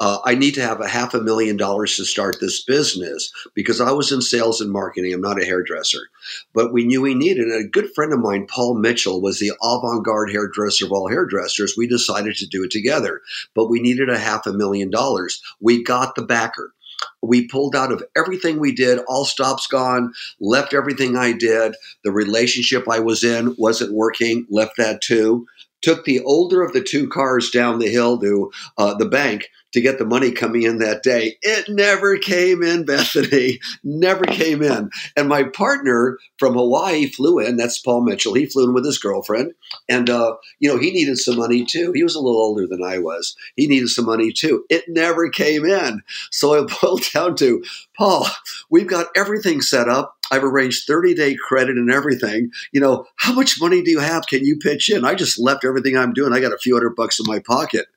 uh, 0.01 0.17
I 0.25 0.35
need 0.35 0.53
to 0.55 0.61
have 0.61 0.81
a 0.81 0.87
half 0.89 1.13
a 1.13 1.21
million 1.21 1.55
dollars 1.55 1.95
to 1.95 2.03
start 2.03 2.41
this 2.41 2.61
business 2.61 3.31
because 3.53 3.79
I 3.79 3.91
was 3.91 4.11
in 4.11 4.21
sales 4.21 4.59
and 4.59 4.69
marketing. 4.69 5.13
I'm 5.13 5.21
not 5.21 5.41
a 5.41 5.45
hairdresser. 5.45 6.09
But 6.53 6.73
we 6.73 6.83
knew 6.83 7.01
we 7.01 7.13
needed 7.15 7.47
it. 7.47 7.61
A 7.61 7.69
good 7.69 7.89
friend 7.95 8.11
of 8.11 8.19
mine, 8.19 8.47
Paul 8.49 8.75
Mitchell, 8.75 9.21
was 9.21 9.39
the 9.39 9.53
avant 9.63 10.03
garde 10.03 10.29
hairdresser 10.29 10.85
of 10.85 10.91
all 10.91 11.07
hairdressers. 11.07 11.75
We 11.77 11.87
decided 11.87 12.35
to 12.35 12.47
do 12.47 12.65
it 12.65 12.71
together, 12.71 13.21
but 13.55 13.69
we 13.69 13.79
needed 13.79 14.09
a 14.09 14.17
half 14.19 14.45
a 14.45 14.51
million 14.51 14.89
dollars. 14.89 15.41
We 15.61 15.83
got 15.83 16.15
the 16.15 16.23
backer. 16.23 16.73
We 17.21 17.47
pulled 17.47 17.75
out 17.75 17.91
of 17.91 18.03
everything 18.15 18.59
we 18.59 18.71
did, 18.71 18.99
all 19.07 19.25
stops 19.25 19.67
gone, 19.67 20.13
left 20.39 20.73
everything 20.73 21.15
I 21.15 21.31
did. 21.31 21.75
The 22.03 22.11
relationship 22.11 22.87
I 22.89 22.99
was 22.99 23.23
in 23.23 23.55
wasn't 23.57 23.93
working, 23.93 24.45
left 24.49 24.77
that 24.77 25.01
too. 25.01 25.45
Took 25.81 26.05
the 26.05 26.21
older 26.21 26.63
of 26.63 26.73
the 26.73 26.81
two 26.81 27.07
cars 27.07 27.49
down 27.49 27.79
the 27.79 27.89
hill 27.89 28.19
to 28.19 28.51
uh, 28.77 28.93
the 28.95 29.05
bank 29.05 29.49
to 29.73 29.81
get 29.81 29.97
the 29.97 30.05
money 30.05 30.31
coming 30.31 30.63
in 30.63 30.79
that 30.79 31.03
day. 31.03 31.37
It 31.41 31.69
never 31.69 32.17
came 32.17 32.63
in, 32.63 32.85
Bethany. 32.85 33.59
Never 33.83 34.23
came 34.23 34.61
in. 34.61 34.89
And 35.15 35.27
my 35.27 35.43
partner 35.43 36.17
from 36.39 36.53
Hawaii 36.53 37.07
flew 37.07 37.39
in. 37.39 37.57
That's 37.57 37.79
Paul 37.79 38.01
Mitchell. 38.01 38.33
He 38.33 38.45
flew 38.45 38.65
in 38.65 38.73
with 38.73 38.85
his 38.85 38.97
girlfriend. 38.97 39.53
And, 39.89 40.09
uh, 40.09 40.35
you 40.59 40.69
know, 40.69 40.77
he 40.77 40.91
needed 40.91 41.17
some 41.17 41.37
money 41.37 41.65
too. 41.65 41.91
He 41.93 42.03
was 42.03 42.15
a 42.15 42.19
little 42.19 42.39
older 42.41 42.67
than 42.67 42.83
I 42.83 42.99
was. 42.99 43.35
He 43.55 43.67
needed 43.67 43.89
some 43.89 44.05
money 44.05 44.31
too. 44.31 44.65
It 44.69 44.85
never 44.87 45.29
came 45.29 45.65
in. 45.65 46.01
So 46.31 46.53
it 46.53 46.71
boiled 46.81 47.03
down 47.13 47.35
to 47.37 47.63
Paul, 47.97 48.27
we've 48.69 48.87
got 48.87 49.07
everything 49.15 49.61
set 49.61 49.89
up. 49.89 50.15
I've 50.31 50.43
arranged 50.43 50.85
30 50.87 51.13
day 51.15 51.35
credit 51.35 51.77
and 51.77 51.91
everything. 51.91 52.51
You 52.71 52.81
know, 52.81 53.05
how 53.15 53.33
much 53.33 53.59
money 53.59 53.81
do 53.81 53.91
you 53.91 53.99
have? 53.99 54.27
Can 54.27 54.45
you 54.45 54.57
pitch 54.57 54.89
in? 54.89 55.05
I 55.05 55.15
just 55.15 55.39
left 55.39 55.65
everything 55.65 55.97
I'm 55.97 56.13
doing. 56.13 56.33
I 56.33 56.39
got 56.39 56.53
a 56.53 56.57
few 56.57 56.75
hundred 56.75 56.95
bucks 56.95 57.19
in 57.19 57.25
my 57.27 57.39
pocket. 57.39 57.87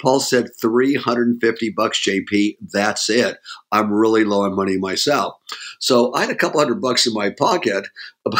Paul 0.00 0.20
said 0.20 0.48
350 0.60 1.70
bucks, 1.70 2.00
JP. 2.00 2.56
That's 2.72 3.10
it. 3.10 3.36
I'm 3.72 3.92
really 3.92 4.24
low 4.24 4.42
on 4.42 4.56
money 4.56 4.78
myself. 4.78 5.34
So 5.80 6.14
I 6.14 6.20
had 6.20 6.30
a 6.30 6.34
couple 6.34 6.60
hundred 6.60 6.80
bucks 6.80 7.06
in 7.06 7.14
my 7.14 7.30
pocket. 7.30 7.88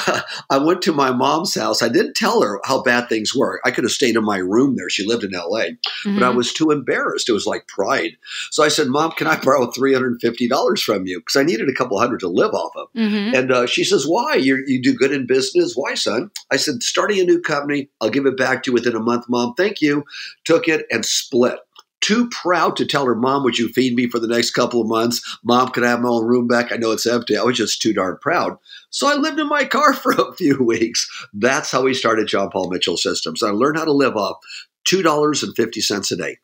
I 0.50 0.58
went 0.58 0.82
to 0.82 0.92
my 0.92 1.10
mom's 1.10 1.54
house. 1.54 1.82
I 1.82 1.88
didn't 1.88 2.14
tell 2.14 2.42
her 2.42 2.60
how 2.64 2.82
bad 2.82 3.08
things 3.08 3.34
were. 3.34 3.60
I 3.64 3.70
could 3.70 3.84
have 3.84 3.90
stayed 3.92 4.14
in 4.14 4.24
my 4.24 4.36
room 4.36 4.76
there. 4.76 4.90
She 4.90 5.06
lived 5.06 5.24
in 5.24 5.30
LA, 5.32 5.40
mm-hmm. 5.40 6.14
but 6.14 6.22
I 6.22 6.28
mm-hmm. 6.28 6.36
was 6.36 6.52
too 6.52 6.70
embarrassed. 6.70 7.28
It 7.28 7.32
was 7.32 7.46
like 7.46 7.66
pride. 7.66 8.12
So 8.50 8.62
I 8.62 8.68
said, 8.68 8.88
Mom, 8.88 9.12
can 9.12 9.26
I 9.26 9.40
borrow 9.40 9.66
$350 9.66 10.82
from 10.82 11.06
you? 11.06 11.20
Because 11.20 11.36
I 11.36 11.42
needed 11.42 11.68
a 11.68 11.74
couple 11.74 11.98
hundred 11.98 12.20
to 12.20 12.28
live 12.28 12.52
off 12.52 12.72
of. 12.76 12.92
Mm-hmm. 12.92 13.34
And 13.34 13.52
uh, 13.52 13.66
she 13.66 13.84
says, 13.84 14.06
Why? 14.06 14.34
you 14.34 14.62
you 14.66 14.82
do 14.82 14.94
good 14.94 15.12
in 15.12 15.26
business? 15.26 15.74
Why, 15.74 15.94
son? 15.94 16.30
I 16.50 16.56
said, 16.56 16.82
Starting 16.82 17.20
a 17.20 17.24
new 17.24 17.40
company. 17.40 17.88
I'll 18.02 18.10
give 18.10 18.26
it 18.26 18.36
back 18.36 18.62
to 18.62 18.70
you 18.70 18.74
within 18.74 18.94
a 18.94 19.00
month, 19.00 19.24
Mom. 19.28 19.54
Thank 19.54 19.80
you. 19.80 20.04
Took 20.44 20.68
it 20.68 20.86
and 20.90 21.06
split 21.06 21.58
too 22.00 22.28
proud 22.30 22.76
to 22.76 22.86
tell 22.86 23.04
her, 23.06 23.14
Mom, 23.14 23.44
would 23.44 23.58
you 23.58 23.68
feed 23.68 23.94
me 23.94 24.08
for 24.08 24.18
the 24.18 24.26
next 24.26 24.52
couple 24.52 24.80
of 24.80 24.88
months? 24.88 25.38
Mom, 25.44 25.70
can 25.70 25.84
I 25.84 25.90
have 25.90 26.00
my 26.00 26.08
own 26.08 26.26
room 26.26 26.46
back? 26.46 26.72
I 26.72 26.76
know 26.76 26.92
it's 26.92 27.06
empty. 27.06 27.36
I 27.36 27.42
was 27.42 27.56
just 27.56 27.82
too 27.82 27.92
darn 27.92 28.18
proud. 28.20 28.56
So 28.90 29.06
I 29.06 29.14
lived 29.14 29.38
in 29.38 29.48
my 29.48 29.64
car 29.64 29.92
for 29.94 30.12
a 30.12 30.32
few 30.34 30.62
weeks. 30.62 31.08
That's 31.32 31.70
how 31.70 31.82
we 31.82 31.94
started 31.94 32.28
John 32.28 32.50
Paul 32.50 32.70
Mitchell 32.70 32.96
Systems. 32.96 33.42
I 33.42 33.50
learned 33.50 33.78
how 33.78 33.84
to 33.84 33.92
live 33.92 34.16
off 34.16 34.38
$2.50 34.86 36.12
a 36.12 36.16
day. 36.16 36.38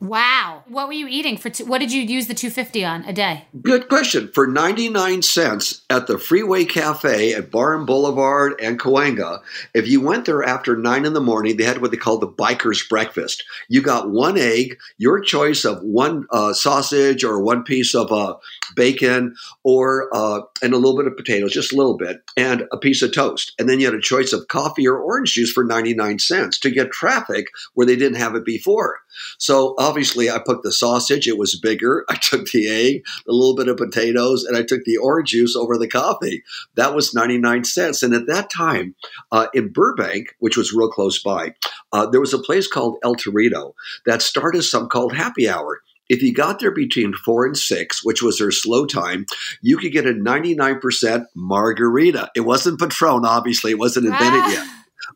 Wow. 0.00 0.62
What 0.68 0.86
were 0.86 0.92
you 0.92 1.08
eating 1.08 1.36
for? 1.36 1.50
Two, 1.50 1.64
what 1.64 1.78
did 1.78 1.92
you 1.92 2.02
use 2.02 2.28
the 2.28 2.34
250 2.34 2.84
on 2.84 3.04
a 3.04 3.12
day? 3.12 3.46
Good 3.60 3.88
question. 3.88 4.30
For 4.32 4.46
99 4.46 5.22
cents 5.22 5.82
at 5.90 6.06
the 6.06 6.18
Freeway 6.18 6.64
Cafe 6.66 7.32
at 7.32 7.50
Barham 7.50 7.84
Boulevard 7.84 8.54
and 8.62 8.78
Cahuenga, 8.78 9.40
if 9.74 9.88
you 9.88 10.00
went 10.00 10.24
there 10.24 10.44
after 10.44 10.76
9 10.76 11.04
in 11.04 11.14
the 11.14 11.20
morning, 11.20 11.56
they 11.56 11.64
had 11.64 11.82
what 11.82 11.90
they 11.90 11.96
called 11.96 12.20
the 12.20 12.28
biker's 12.28 12.86
breakfast. 12.86 13.42
You 13.68 13.82
got 13.82 14.08
one 14.08 14.38
egg, 14.38 14.78
your 14.98 15.18
choice 15.18 15.64
of 15.64 15.82
one 15.82 16.26
uh, 16.30 16.52
sausage 16.52 17.24
or 17.24 17.42
one 17.42 17.64
piece 17.64 17.92
of 17.92 18.12
uh, 18.12 18.36
bacon 18.76 19.34
or 19.64 20.08
uh, 20.12 20.42
and 20.62 20.74
a 20.74 20.76
little 20.76 20.96
bit 20.96 21.08
of 21.08 21.16
potatoes, 21.16 21.52
just 21.52 21.72
a 21.72 21.76
little 21.76 21.96
bit, 21.96 22.22
and 22.36 22.68
a 22.70 22.76
piece 22.76 23.02
of 23.02 23.12
toast. 23.12 23.52
And 23.58 23.68
then 23.68 23.80
you 23.80 23.86
had 23.86 23.96
a 23.96 24.00
choice 24.00 24.32
of 24.32 24.46
coffee 24.46 24.86
or 24.86 24.98
orange 24.98 25.32
juice 25.32 25.50
for 25.50 25.64
99 25.64 26.20
cents 26.20 26.56
to 26.60 26.70
get 26.70 26.92
traffic 26.92 27.48
where 27.74 27.86
they 27.86 27.96
didn't 27.96 28.18
have 28.18 28.36
it 28.36 28.44
before. 28.44 29.00
So 29.38 29.74
obviously, 29.88 30.30
I 30.30 30.38
put 30.38 30.62
the 30.62 30.72
sausage, 30.72 31.26
it 31.26 31.38
was 31.38 31.58
bigger. 31.58 32.04
I 32.10 32.16
took 32.16 32.46
the 32.50 32.68
egg, 32.68 33.04
a 33.28 33.32
little 33.32 33.56
bit 33.56 33.68
of 33.68 33.76
potatoes, 33.76 34.44
and 34.44 34.56
I 34.56 34.62
took 34.62 34.84
the 34.84 34.98
orange 34.98 35.30
juice 35.30 35.56
over 35.56 35.78
the 35.78 35.88
coffee. 35.88 36.42
That 36.74 36.94
was 36.94 37.14
99 37.14 37.64
cents. 37.64 38.02
And 38.02 38.14
at 38.14 38.26
that 38.26 38.50
time, 38.50 38.94
uh, 39.32 39.46
in 39.54 39.72
Burbank, 39.72 40.34
which 40.38 40.56
was 40.56 40.72
real 40.72 40.90
close 40.90 41.22
by, 41.22 41.54
uh, 41.92 42.06
there 42.06 42.20
was 42.20 42.34
a 42.34 42.38
place 42.38 42.68
called 42.68 42.98
El 43.02 43.16
Torito 43.16 43.72
that 44.06 44.22
started 44.22 44.62
some 44.62 44.88
called 44.88 45.14
Happy 45.14 45.48
Hour. 45.48 45.80
If 46.08 46.22
you 46.22 46.32
got 46.32 46.58
there 46.58 46.70
between 46.70 47.12
four 47.12 47.44
and 47.44 47.56
six, 47.56 48.02
which 48.02 48.22
was 48.22 48.38
their 48.38 48.50
slow 48.50 48.86
time, 48.86 49.26
you 49.60 49.76
could 49.76 49.92
get 49.92 50.06
a 50.06 50.12
99% 50.12 51.26
margarita. 51.34 52.30
It 52.34 52.40
wasn't 52.40 52.80
Patron, 52.80 53.26
obviously, 53.26 53.72
it 53.72 53.78
wasn't 53.78 54.06
invented 54.06 54.42
ah. 54.42 54.52
yet. 54.52 54.68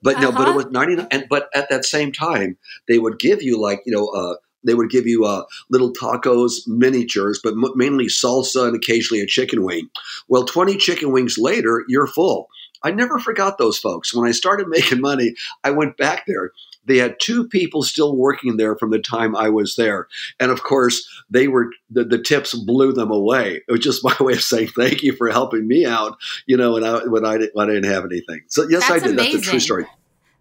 But 0.02 0.16
uh-huh. 0.16 0.24
no, 0.24 0.32
but 0.32 0.42
it 0.42 0.48
uh-huh. 0.48 0.56
was 0.56 0.66
99. 0.66 1.06
And, 1.10 1.26
but 1.30 1.48
at 1.54 1.70
that 1.70 1.84
same 1.84 2.12
time, 2.12 2.58
they 2.88 2.98
would 2.98 3.18
give 3.18 3.42
you 3.42 3.60
like, 3.60 3.82
you 3.86 3.92
know, 3.92 4.08
uh, 4.08 4.36
they 4.64 4.74
would 4.74 4.90
give 4.90 5.06
you 5.06 5.24
uh, 5.24 5.44
little 5.70 5.92
tacos, 5.92 6.66
miniatures, 6.66 7.40
but 7.42 7.52
m- 7.52 7.72
mainly 7.74 8.06
salsa 8.06 8.66
and 8.66 8.76
occasionally 8.76 9.22
a 9.22 9.26
chicken 9.26 9.62
wing. 9.62 9.88
Well, 10.28 10.44
20 10.44 10.76
chicken 10.76 11.12
wings 11.12 11.38
later, 11.38 11.84
you're 11.88 12.06
full. 12.06 12.48
I 12.84 12.90
never 12.90 13.18
forgot 13.18 13.58
those 13.58 13.78
folks. 13.78 14.14
When 14.14 14.28
I 14.28 14.32
started 14.32 14.68
making 14.68 15.00
money, 15.00 15.34
I 15.64 15.70
went 15.70 15.96
back 15.96 16.26
there. 16.26 16.52
They 16.84 16.98
had 16.98 17.20
two 17.20 17.46
people 17.46 17.82
still 17.82 18.16
working 18.16 18.56
there 18.56 18.74
from 18.76 18.90
the 18.90 18.98
time 18.98 19.36
I 19.36 19.48
was 19.50 19.76
there. 19.76 20.08
And 20.40 20.50
of 20.50 20.64
course, 20.64 21.08
they 21.30 21.46
were 21.46 21.70
the, 21.90 22.04
the 22.04 22.20
tips 22.20 22.54
blew 22.54 22.92
them 22.92 23.12
away. 23.12 23.62
It 23.68 23.70
was 23.70 23.80
just 23.80 24.02
my 24.04 24.16
way 24.18 24.32
of 24.32 24.42
saying 24.42 24.68
thank 24.68 25.02
you 25.02 25.14
for 25.14 25.30
helping 25.30 25.66
me 25.66 25.86
out, 25.86 26.18
you 26.46 26.56
know, 26.56 26.72
when 26.72 26.84
I 26.84 27.04
when 27.04 27.24
I, 27.24 27.38
when 27.52 27.70
I 27.70 27.74
didn't 27.74 27.90
have 27.90 28.04
anything. 28.04 28.42
So 28.48 28.66
yes, 28.68 28.88
That's 28.88 29.04
I 29.04 29.06
did. 29.06 29.12
Amazing. 29.12 29.32
That's 29.32 29.46
a 29.46 29.50
true 29.50 29.60
story. 29.60 29.86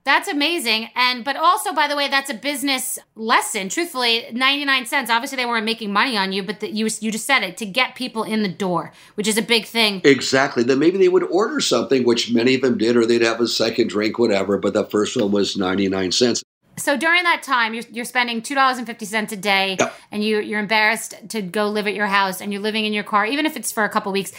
That's 0.04 0.28
amazing. 0.28 0.90
And 0.96 1.24
but 1.24 1.36
also 1.36 1.74
by 1.74 1.88
the 1.88 1.96
way, 1.96 2.08
that's 2.08 2.30
a 2.30 2.34
business 2.34 2.98
lesson. 3.16 3.70
Truthfully, 3.70 4.26
99 4.32 4.86
cents. 4.88 5.10
Obviously 5.12 5.36
they 5.36 5.46
weren't 5.46 5.66
making 5.66 5.94
money 5.94 6.18
on 6.18 6.32
you, 6.34 6.42
but 6.44 6.60
the, 6.60 6.72
you 6.72 6.88
you 7.00 7.12
just 7.12 7.26
said 7.26 7.44
it 7.44 7.56
to 7.58 7.66
get 7.66 7.94
people 7.96 8.24
in 8.24 8.42
the 8.42 8.50
door, 8.50 8.92
which 9.16 9.28
is 9.28 9.38
a 9.38 9.42
big 9.44 9.66
thing. 9.66 10.02
Exactly. 10.04 10.64
Then 10.64 10.80
maybe 10.80 10.98
they 10.98 11.08
would 11.10 11.24
order 11.24 11.60
something 11.60 12.04
which 12.04 12.32
many 12.34 12.56
of 12.56 12.62
them 12.62 12.78
did 12.78 12.98
or 12.98 13.06
they'd 13.06 13.22
have 13.22 13.40
a 13.40 13.48
second 13.48 13.90
drink 13.90 14.18
whatever, 14.18 14.58
but 14.58 14.74
the 14.74 14.86
first 14.86 15.16
one 15.16 15.32
was 15.32 15.56
99 15.56 16.12
cents. 16.12 16.44
So 16.78 16.98
during 16.98 17.22
that 17.24 17.44
time, 17.44 17.76
you're, 17.76 17.84
you're 17.92 18.06
spending 18.06 18.42
two 18.42 18.56
dollars 18.56 18.78
and 18.80 18.88
fifty 18.88 19.06
cents 19.06 19.32
a 19.34 19.38
day, 19.38 19.76
Yep. 19.80 19.94
and 20.12 20.24
you 20.24 20.40
you're 20.40 20.60
embarrassed 20.60 21.14
to 21.30 21.42
go 21.44 21.68
live 21.70 21.86
at 21.86 21.94
your 21.94 22.08
house, 22.08 22.42
and 22.42 22.52
you're 22.52 22.62
living 22.62 22.86
in 22.86 22.94
your 22.94 23.04
car, 23.04 23.26
even 23.26 23.46
if 23.46 23.56
it's 23.56 23.72
for 23.72 23.84
a 23.84 23.90
couple 23.90 24.12
weeks. 24.12 24.32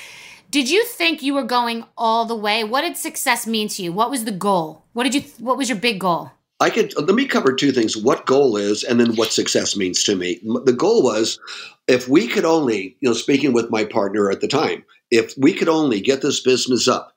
Did 0.53 0.69
you 0.69 0.85
think 0.85 1.23
you 1.23 1.33
were 1.33 1.45
going 1.45 1.87
all 1.97 2.27
the 2.27 2.37
way? 2.37 2.63
What 2.63 2.83
did 2.83 2.99
success 2.99 3.47
mean 3.47 3.69
to 3.69 3.83
you? 3.83 3.91
What 3.91 4.11
was 4.11 4.27
the 4.27 4.31
goal? 4.31 4.85
What 4.93 5.05
did 5.05 5.15
you? 5.15 5.23
What 5.39 5.57
was 5.57 5.71
your 5.71 5.79
big 5.79 5.99
goal? 5.99 6.31
I 6.61 6.69
could 6.69 6.95
let 6.95 7.15
me 7.15 7.25
cover 7.25 7.55
two 7.55 7.73
things: 7.73 7.97
what 7.97 8.27
goal 8.27 8.59
is, 8.59 8.85
and 8.85 9.01
then 9.01 9.17
what 9.17 9.33
success 9.33 9.79
means 9.79 10.05
to 10.05 10.15
me. 10.15 10.41
The 10.67 10.75
goal 10.75 11.03
was, 11.03 11.41
if 11.89 12.07
we 12.07 12.29
could 12.29 12.45
only, 12.45 12.99
you 13.01 13.09
know, 13.09 13.15
speaking 13.15 13.55
with 13.55 13.71
my 13.71 13.87
partner 13.87 14.31
at 14.31 14.43
the 14.43 14.47
time, 14.47 14.85
if 15.11 15.33
we 15.39 15.55
could 15.55 15.71
only 15.71 16.03
get 16.03 16.21
this 16.21 16.41
business 16.41 16.87
up 16.87 17.17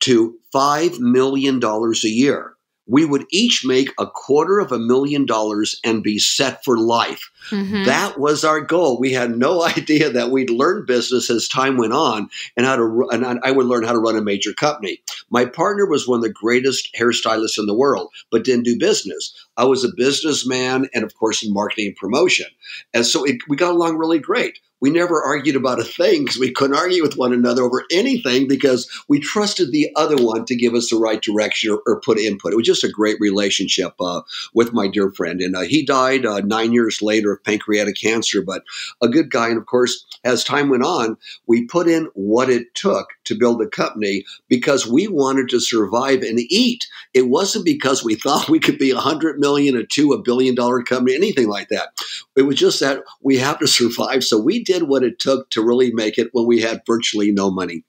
to 0.00 0.36
five 0.52 0.98
million 0.98 1.60
dollars 1.60 2.02
a 2.02 2.10
year, 2.10 2.56
we 2.86 3.04
would 3.04 3.24
each 3.30 3.64
make 3.64 3.90
a 3.98 4.06
quarter 4.06 4.58
of 4.58 4.72
a 4.72 4.78
million 4.78 5.24
dollars 5.24 5.78
and 5.84 6.02
be 6.02 6.18
set 6.18 6.64
for 6.64 6.78
life. 6.78 7.30
Mhm. 7.50 7.84
That 7.84 8.18
was 8.18 8.44
our 8.44 8.60
goal. 8.60 8.98
We 8.98 9.12
had 9.12 9.36
no 9.36 9.62
idea 9.76 10.10
that 10.10 10.30
we'd 10.30 10.50
learn 10.50 10.84
business 10.86 11.30
as 11.30 11.48
time 11.48 11.76
went 11.76 11.92
on, 11.92 12.28
and 12.56 12.66
how 12.66 12.76
to. 12.76 13.08
And 13.12 13.40
I 13.42 13.50
would 13.50 13.66
learn 13.66 13.84
how 13.84 13.92
to 13.92 13.98
run 13.98 14.16
a 14.16 14.22
major 14.22 14.52
company. 14.52 15.00
My 15.30 15.44
partner 15.44 15.86
was 15.86 16.08
one 16.08 16.18
of 16.18 16.22
the 16.22 16.32
greatest 16.32 16.94
hairstylists 16.98 17.58
in 17.58 17.66
the 17.66 17.74
world, 17.74 18.10
but 18.30 18.44
didn't 18.44 18.64
do 18.64 18.78
business. 18.78 19.32
I 19.62 19.64
was 19.64 19.84
a 19.84 19.94
businessman, 19.96 20.88
and 20.92 21.04
of 21.04 21.14
course, 21.14 21.44
in 21.44 21.52
marketing 21.52 21.86
and 21.86 21.96
promotion. 21.96 22.46
And 22.92 23.06
so 23.06 23.22
it, 23.22 23.36
we 23.48 23.56
got 23.56 23.70
along 23.70 23.96
really 23.96 24.18
great. 24.18 24.58
We 24.80 24.90
never 24.90 25.22
argued 25.22 25.54
about 25.54 25.78
a 25.78 25.84
thing 25.84 26.24
because 26.24 26.40
we 26.40 26.50
couldn't 26.50 26.76
argue 26.76 27.02
with 27.02 27.16
one 27.16 27.32
another 27.32 27.62
over 27.62 27.84
anything 27.92 28.48
because 28.48 28.90
we 29.08 29.20
trusted 29.20 29.70
the 29.70 29.88
other 29.94 30.16
one 30.16 30.44
to 30.46 30.56
give 30.56 30.74
us 30.74 30.90
the 30.90 30.96
right 30.96 31.22
direction 31.22 31.70
or, 31.70 31.80
or 31.86 32.00
put 32.00 32.18
input. 32.18 32.52
It 32.52 32.56
was 32.56 32.66
just 32.66 32.82
a 32.82 32.90
great 32.90 33.18
relationship 33.20 33.92
uh, 34.00 34.22
with 34.52 34.72
my 34.72 34.88
dear 34.88 35.12
friend. 35.12 35.40
And 35.40 35.54
uh, 35.54 35.60
he 35.60 35.86
died 35.86 36.26
uh, 36.26 36.40
nine 36.40 36.72
years 36.72 37.00
later 37.00 37.30
of 37.30 37.44
pancreatic 37.44 37.94
cancer, 38.02 38.42
but 38.42 38.64
a 39.00 39.06
good 39.06 39.30
guy. 39.30 39.50
And 39.50 39.58
of 39.58 39.66
course, 39.66 40.04
as 40.24 40.42
time 40.42 40.68
went 40.68 40.82
on, 40.82 41.16
we 41.46 41.64
put 41.64 41.86
in 41.86 42.08
what 42.14 42.50
it 42.50 42.74
took 42.74 43.10
to 43.24 43.38
build 43.38 43.60
a 43.62 43.68
company 43.68 44.24
because 44.48 44.86
we 44.86 45.08
wanted 45.08 45.48
to 45.50 45.60
survive 45.60 46.22
and 46.22 46.38
eat. 46.38 46.86
It 47.14 47.28
wasn't 47.28 47.64
because 47.64 48.04
we 48.04 48.14
thought 48.14 48.48
we 48.48 48.60
could 48.60 48.78
be 48.78 48.90
a 48.90 48.98
hundred 48.98 49.38
million, 49.38 49.76
or 49.76 49.84
two, 49.84 50.12
a 50.12 50.22
billion 50.22 50.54
dollar 50.54 50.82
company, 50.82 51.14
anything 51.14 51.48
like 51.48 51.68
that. 51.68 51.90
It 52.36 52.42
was 52.42 52.56
just 52.56 52.80
that 52.80 53.02
we 53.22 53.38
have 53.38 53.58
to 53.60 53.66
survive. 53.66 54.24
So 54.24 54.38
we 54.38 54.62
did 54.62 54.84
what 54.84 55.02
it 55.04 55.18
took 55.18 55.50
to 55.50 55.64
really 55.64 55.92
make 55.92 56.18
it 56.18 56.30
when 56.32 56.46
we 56.46 56.60
had 56.60 56.82
virtually 56.86 57.32
no 57.32 57.50
money. 57.50 57.84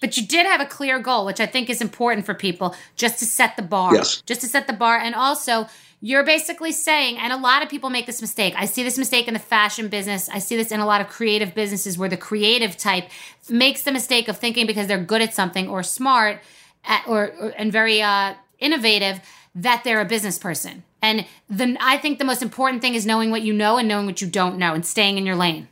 But 0.00 0.16
you 0.16 0.26
did 0.26 0.46
have 0.46 0.60
a 0.60 0.66
clear 0.66 0.98
goal, 0.98 1.24
which 1.24 1.40
I 1.40 1.46
think 1.46 1.70
is 1.70 1.80
important 1.80 2.26
for 2.26 2.34
people, 2.34 2.74
just 2.96 3.18
to 3.20 3.24
set 3.24 3.56
the 3.56 3.62
bar. 3.62 3.94
Yes. 3.94 4.22
Just 4.22 4.42
to 4.42 4.46
set 4.46 4.66
the 4.66 4.72
bar. 4.72 4.98
And 4.98 5.14
also, 5.14 5.66
you're 6.00 6.24
basically 6.24 6.72
saying, 6.72 7.16
and 7.18 7.32
a 7.32 7.36
lot 7.36 7.62
of 7.62 7.68
people 7.68 7.90
make 7.90 8.06
this 8.06 8.20
mistake. 8.20 8.54
I 8.56 8.66
see 8.66 8.82
this 8.82 8.98
mistake 8.98 9.28
in 9.28 9.34
the 9.34 9.40
fashion 9.40 9.88
business. 9.88 10.28
I 10.28 10.38
see 10.38 10.56
this 10.56 10.70
in 10.70 10.80
a 10.80 10.86
lot 10.86 11.00
of 11.00 11.08
creative 11.08 11.54
businesses 11.54 11.96
where 11.96 12.08
the 12.08 12.16
creative 12.16 12.76
type 12.76 13.08
makes 13.48 13.82
the 13.82 13.92
mistake 13.92 14.28
of 14.28 14.36
thinking 14.36 14.66
because 14.66 14.86
they're 14.86 15.02
good 15.02 15.22
at 15.22 15.34
something 15.34 15.68
or 15.68 15.82
smart 15.82 16.40
at, 16.84 17.06
or, 17.08 17.32
or 17.40 17.54
and 17.56 17.72
very 17.72 18.02
uh, 18.02 18.34
innovative 18.58 19.20
that 19.54 19.84
they're 19.84 20.00
a 20.00 20.04
business 20.04 20.38
person. 20.38 20.84
And 21.00 21.26
then 21.48 21.78
I 21.80 21.98
think 21.98 22.18
the 22.18 22.24
most 22.24 22.42
important 22.42 22.82
thing 22.82 22.94
is 22.94 23.06
knowing 23.06 23.30
what 23.30 23.42
you 23.42 23.52
know 23.52 23.78
and 23.78 23.88
knowing 23.88 24.06
what 24.06 24.20
you 24.20 24.28
don't 24.28 24.58
know 24.58 24.74
and 24.74 24.84
staying 24.84 25.18
in 25.18 25.24
your 25.24 25.36
lane. 25.36 25.68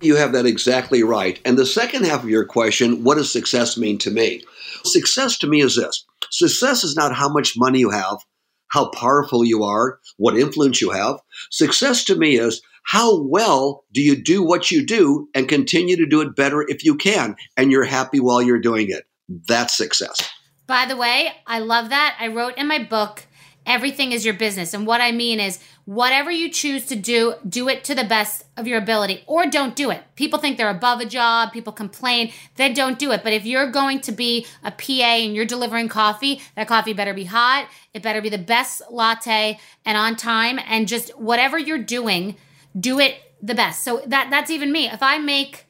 You 0.00 0.16
have 0.16 0.32
that 0.32 0.46
exactly 0.46 1.02
right. 1.02 1.40
And 1.44 1.58
the 1.58 1.66
second 1.66 2.04
half 2.04 2.22
of 2.22 2.28
your 2.28 2.44
question, 2.44 3.02
what 3.02 3.16
does 3.16 3.32
success 3.32 3.76
mean 3.76 3.98
to 3.98 4.10
me? 4.10 4.42
Success 4.84 5.38
to 5.38 5.46
me 5.46 5.62
is 5.62 5.76
this 5.76 6.04
success 6.30 6.84
is 6.84 6.96
not 6.96 7.14
how 7.14 7.28
much 7.28 7.56
money 7.56 7.78
you 7.78 7.90
have, 7.90 8.18
how 8.68 8.88
powerful 8.90 9.44
you 9.44 9.64
are, 9.64 9.98
what 10.16 10.36
influence 10.36 10.80
you 10.80 10.90
have. 10.90 11.18
Success 11.50 12.04
to 12.04 12.16
me 12.16 12.38
is 12.38 12.62
how 12.84 13.20
well 13.22 13.84
do 13.92 14.00
you 14.00 14.20
do 14.20 14.42
what 14.42 14.70
you 14.70 14.84
do 14.84 15.28
and 15.34 15.48
continue 15.48 15.96
to 15.96 16.06
do 16.06 16.20
it 16.20 16.36
better 16.36 16.64
if 16.68 16.84
you 16.84 16.96
can, 16.96 17.36
and 17.56 17.70
you're 17.70 17.84
happy 17.84 18.20
while 18.20 18.40
you're 18.40 18.60
doing 18.60 18.90
it. 18.90 19.04
That's 19.48 19.76
success. 19.76 20.30
By 20.66 20.86
the 20.86 20.96
way, 20.96 21.32
I 21.46 21.60
love 21.60 21.90
that. 21.90 22.16
I 22.20 22.28
wrote 22.28 22.56
in 22.56 22.66
my 22.66 22.82
book, 22.82 23.26
Everything 23.66 24.12
is 24.12 24.24
Your 24.24 24.34
Business. 24.34 24.72
And 24.74 24.86
what 24.86 25.00
I 25.00 25.10
mean 25.10 25.40
is, 25.40 25.58
whatever 25.86 26.32
you 26.32 26.50
choose 26.50 26.84
to 26.86 26.96
do, 26.96 27.34
do 27.48 27.68
it 27.68 27.84
to 27.84 27.94
the 27.94 28.04
best 28.04 28.44
of 28.56 28.66
your 28.66 28.76
ability 28.76 29.22
or 29.26 29.46
don't 29.46 29.76
do 29.76 29.90
it. 29.90 30.02
People 30.16 30.40
think 30.40 30.58
they're 30.58 30.68
above 30.68 31.00
a 31.00 31.06
job, 31.06 31.52
people 31.52 31.72
complain, 31.72 32.32
then 32.56 32.74
don't 32.74 32.98
do 32.98 33.12
it. 33.12 33.22
But 33.22 33.32
if 33.32 33.46
you're 33.46 33.70
going 33.70 34.00
to 34.00 34.12
be 34.12 34.46
a 34.64 34.72
PA 34.72 34.92
and 34.92 35.34
you're 35.34 35.44
delivering 35.44 35.88
coffee, 35.88 36.42
that 36.56 36.66
coffee 36.66 36.92
better 36.92 37.14
be 37.14 37.24
hot, 37.24 37.68
it 37.94 38.02
better 38.02 38.20
be 38.20 38.28
the 38.28 38.36
best 38.36 38.82
latte 38.90 39.58
and 39.84 39.96
on 39.96 40.16
time. 40.16 40.58
And 40.66 40.88
just 40.88 41.16
whatever 41.18 41.56
you're 41.56 41.78
doing, 41.78 42.36
do 42.78 42.98
it 42.98 43.16
the 43.40 43.54
best. 43.54 43.84
So 43.84 44.02
that 44.06 44.28
that's 44.28 44.50
even 44.50 44.72
me. 44.72 44.88
If 44.88 45.02
I 45.02 45.18
make 45.18 45.66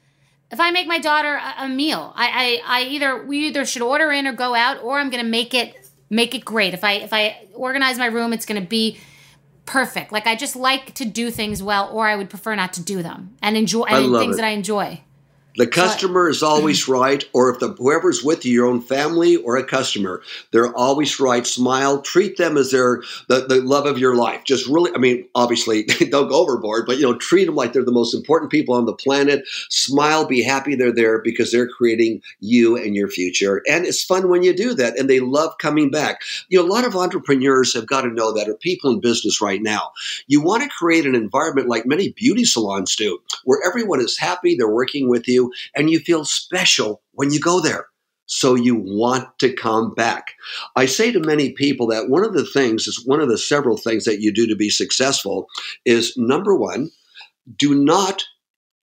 if 0.49 0.59
I 0.59 0.71
make 0.71 0.87
my 0.87 0.97
daughter 0.97 1.35
a, 1.35 1.65
a 1.65 1.69
meal, 1.69 2.11
I, 2.15 2.61
I 2.65 2.79
I 2.79 2.83
either 2.85 3.23
we 3.23 3.47
either 3.47 3.65
should 3.65 3.83
order 3.83 4.11
in 4.11 4.25
or 4.25 4.33
go 4.33 4.55
out, 4.55 4.81
or 4.81 4.97
I'm 4.97 5.09
gonna 5.09 5.23
make 5.23 5.53
it 5.53 5.89
make 6.09 6.33
it 6.33 6.43
great. 6.43 6.73
If 6.73 6.83
I 6.83 6.93
if 6.93 7.13
I 7.13 7.47
organize 7.53 7.99
my 7.99 8.07
room, 8.07 8.33
it's 8.33 8.45
gonna 8.45 8.61
be 8.61 8.97
perfect. 9.67 10.11
Like 10.11 10.25
I 10.25 10.35
just 10.35 10.55
like 10.55 10.95
to 10.95 11.05
do 11.05 11.29
things 11.29 11.61
well, 11.61 11.89
or 11.91 12.07
I 12.07 12.15
would 12.15 12.29
prefer 12.29 12.55
not 12.55 12.73
to 12.73 12.81
do 12.81 13.03
them 13.03 13.35
and 13.41 13.55
enjoy 13.55 13.83
and 13.83 14.17
things 14.17 14.35
it. 14.35 14.41
that 14.41 14.47
I 14.47 14.51
enjoy. 14.51 15.01
The 15.57 15.67
customer 15.67 16.29
is 16.29 16.43
always 16.43 16.87
right, 16.87 17.25
or 17.33 17.49
if 17.49 17.59
the 17.59 17.69
whoever's 17.69 18.23
with 18.23 18.45
you, 18.45 18.53
your 18.53 18.67
own 18.67 18.79
family 18.79 19.35
or 19.37 19.57
a 19.57 19.63
customer, 19.63 20.21
they're 20.51 20.73
always 20.75 21.19
right. 21.19 21.45
Smile, 21.45 22.01
treat 22.01 22.37
them 22.37 22.57
as 22.57 22.71
they're 22.71 23.01
the, 23.27 23.45
the 23.47 23.61
love 23.61 23.87
of 23.87 23.97
your 23.97 24.15
life. 24.15 24.43
Just 24.43 24.67
really, 24.67 24.91
I 24.93 24.99
mean, 24.99 25.27
obviously, 25.33 25.83
don't 26.09 26.29
go 26.29 26.35
overboard, 26.35 26.85
but 26.85 26.97
you 26.97 27.03
know, 27.03 27.17
treat 27.17 27.45
them 27.45 27.55
like 27.55 27.73
they're 27.73 27.83
the 27.83 27.91
most 27.91 28.13
important 28.13 28.51
people 28.51 28.75
on 28.75 28.85
the 28.85 28.93
planet. 28.93 29.47
Smile, 29.69 30.25
be 30.25 30.43
happy 30.43 30.75
they're 30.75 30.93
there 30.93 31.21
because 31.21 31.51
they're 31.51 31.67
creating 31.67 32.21
you 32.39 32.77
and 32.77 32.95
your 32.95 33.09
future. 33.09 33.63
And 33.67 33.85
it's 33.85 34.03
fun 34.03 34.29
when 34.29 34.43
you 34.43 34.55
do 34.55 34.75
that, 34.75 34.97
and 34.97 35.09
they 35.09 35.19
love 35.19 35.57
coming 35.57 35.89
back. 35.89 36.21
You 36.49 36.59
know, 36.59 36.65
a 36.65 36.71
lot 36.71 36.85
of 36.85 36.95
entrepreneurs 36.95 37.73
have 37.73 37.87
got 37.87 38.01
to 38.01 38.09
know 38.09 38.31
that, 38.33 38.47
or 38.47 38.53
people 38.53 38.91
in 38.91 39.01
business 39.01 39.41
right 39.41 39.61
now. 39.61 39.91
You 40.27 40.43
want 40.43 40.61
to 40.61 40.69
create 40.69 41.07
an 41.07 41.15
environment 41.15 41.67
like 41.67 41.87
many 41.87 42.11
beauty 42.11 42.45
salons 42.45 42.95
do, 42.95 43.19
where 43.43 43.59
everyone 43.67 44.01
is 44.01 44.19
happy, 44.19 44.55
they're 44.55 44.69
working 44.69 45.09
with 45.09 45.27
you, 45.27 45.46
and 45.75 45.89
you 45.89 45.99
feel 45.99 46.25
special 46.25 47.01
when 47.13 47.31
you 47.31 47.39
go 47.39 47.59
there. 47.59 47.87
So 48.25 48.55
you 48.55 48.75
want 48.75 49.39
to 49.39 49.53
come 49.53 49.93
back. 49.93 50.33
I 50.75 50.85
say 50.85 51.11
to 51.13 51.19
many 51.21 51.53
people 51.53 51.87
that 51.87 52.09
one 52.09 52.25
of 52.25 52.33
the 52.33 52.45
things 52.45 52.85
is 52.85 53.05
one 53.05 53.21
of 53.21 53.29
the 53.29 53.37
several 53.37 53.77
things 53.77 54.03
that 54.03 54.19
you 54.19 54.33
do 54.33 54.45
to 54.47 54.55
be 54.55 54.69
successful 54.69 55.47
is 55.85 56.13
number 56.17 56.53
one, 56.55 56.91
do 57.57 57.73
not, 57.73 58.23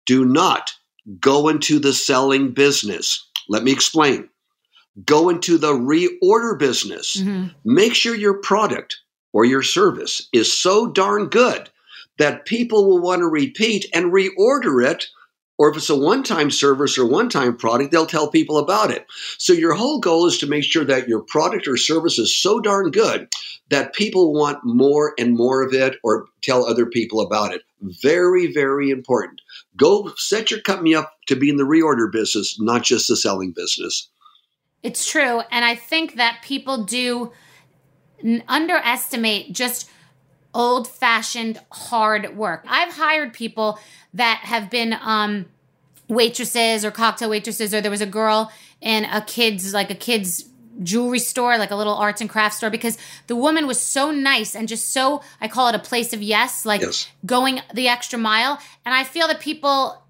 do 0.07 0.25
not 0.25 0.73
go 1.21 1.49
into 1.49 1.79
the 1.79 1.93
selling 1.93 2.53
business. 2.53 3.23
Let 3.49 3.63
me 3.63 3.73
explain. 3.73 4.31
Go 5.05 5.29
into 5.29 5.59
the 5.59 5.73
reorder 5.73 6.59
business 6.59 7.17
Mhm. 7.17 7.51
make 7.65 7.95
sure 7.95 8.15
your 8.15 8.39
product 8.41 8.97
or 9.33 9.45
your 9.45 9.63
service 9.63 10.29
is 10.33 10.51
so 10.53 10.87
darn 10.87 11.27
good 11.27 11.69
that 12.19 12.47
people 12.47 12.87
will 12.89 13.01
want 13.01 13.21
to 13.21 13.27
repeat 13.27 13.87
and 13.93 14.13
reorder 14.13 14.87
it. 14.89 15.07
Or 15.57 15.71
if 15.71 15.77
it's 15.77 15.91
a 15.91 15.97
one 15.97 16.23
time 16.23 16.51
service 16.51 16.99
or 16.99 17.07
one 17.07 17.29
time 17.29 17.57
product, 17.57 17.93
they'll 17.93 18.07
tell 18.07 18.29
people 18.29 18.59
about 18.59 18.91
it. 18.91 19.07
So 19.39 19.53
your 19.53 19.75
whole 19.75 20.01
goal 20.01 20.27
is 20.27 20.39
to 20.39 20.49
make 20.49 20.65
sure 20.65 20.85
that 20.85 21.09
your 21.09 21.21
product 21.21 21.69
or 21.69 21.77
service 21.77 22.19
is 22.19 22.37
so 22.37 22.61
darn 22.61 22.91
good 22.91 23.29
that 23.71 23.95
people 23.95 24.33
want 24.33 24.59
more 24.65 25.15
and 25.19 25.35
more 25.35 25.63
of 25.63 25.73
it 25.73 25.97
or 26.03 26.27
tell 26.43 26.67
other 26.67 26.87
people 26.87 27.21
about 27.21 27.55
it. 27.55 27.63
Very, 27.81 28.53
very 28.53 28.91
important. 28.91 29.41
Go 29.77 30.13
set 30.17 30.51
your 30.51 30.61
company 30.61 30.95
up 30.95 31.13
to 31.29 31.37
be 31.37 31.49
in 31.49 31.57
the 31.57 31.65
reorder 31.65 32.11
business, 32.11 32.59
not 32.61 32.83
just 32.83 33.09
the 33.09 33.17
selling 33.17 33.53
business. 33.53 34.09
It's 34.83 35.09
true. 35.09 35.41
And 35.51 35.65
I 35.65 35.75
think 35.77 36.17
that 36.17 36.41
people 36.43 36.85
do 36.85 37.33
underestimate 38.49 39.53
just 39.53 39.91
old 40.55 40.89
fashioned 40.89 41.61
hard 41.73 42.37
work. 42.37 42.65
I've 42.69 42.95
hired 42.95 43.33
people 43.33 43.79
that 44.15 44.41
have 44.45 44.71
been 44.71 44.95
um, 45.01 45.47
waitresses 46.09 46.85
or 46.85 46.91
cocktail 46.91 47.29
waitresses, 47.29 47.75
or 47.75 47.81
there 47.81 47.91
was 47.91 48.01
a 48.01 48.07
girl 48.07 48.53
in 48.81 49.05
a 49.05 49.21
kid's, 49.23 49.75
like 49.75 49.91
a 49.91 49.95
kid's 49.95 50.45
jewelry 50.83 51.19
store, 51.19 51.57
like 51.59 51.71
a 51.71 51.77
little 51.77 51.95
arts 51.95 52.21
and 52.21 52.29
crafts 52.31 52.57
store, 52.59 52.71
because 52.71 52.99
the 53.27 53.37
woman 53.37 53.67
was 53.67 53.81
so 53.81 54.11
nice 54.11 54.55
and 54.57 54.69
just 54.69 54.93
so, 54.93 55.23
I 55.41 55.49
call 55.49 55.69
it 55.69 55.75
a 55.75 55.79
place 55.79 56.13
of 56.13 56.23
yes, 56.23 56.65
like 56.65 56.81
Yes. 56.81 57.09
going 57.25 57.61
the 57.73 57.89
extra 57.89 58.19
mile. 58.19 58.59
And 58.85 58.95
I 58.95 59.05
feel 59.05 59.29
that 59.29 59.41
people, 59.41 60.03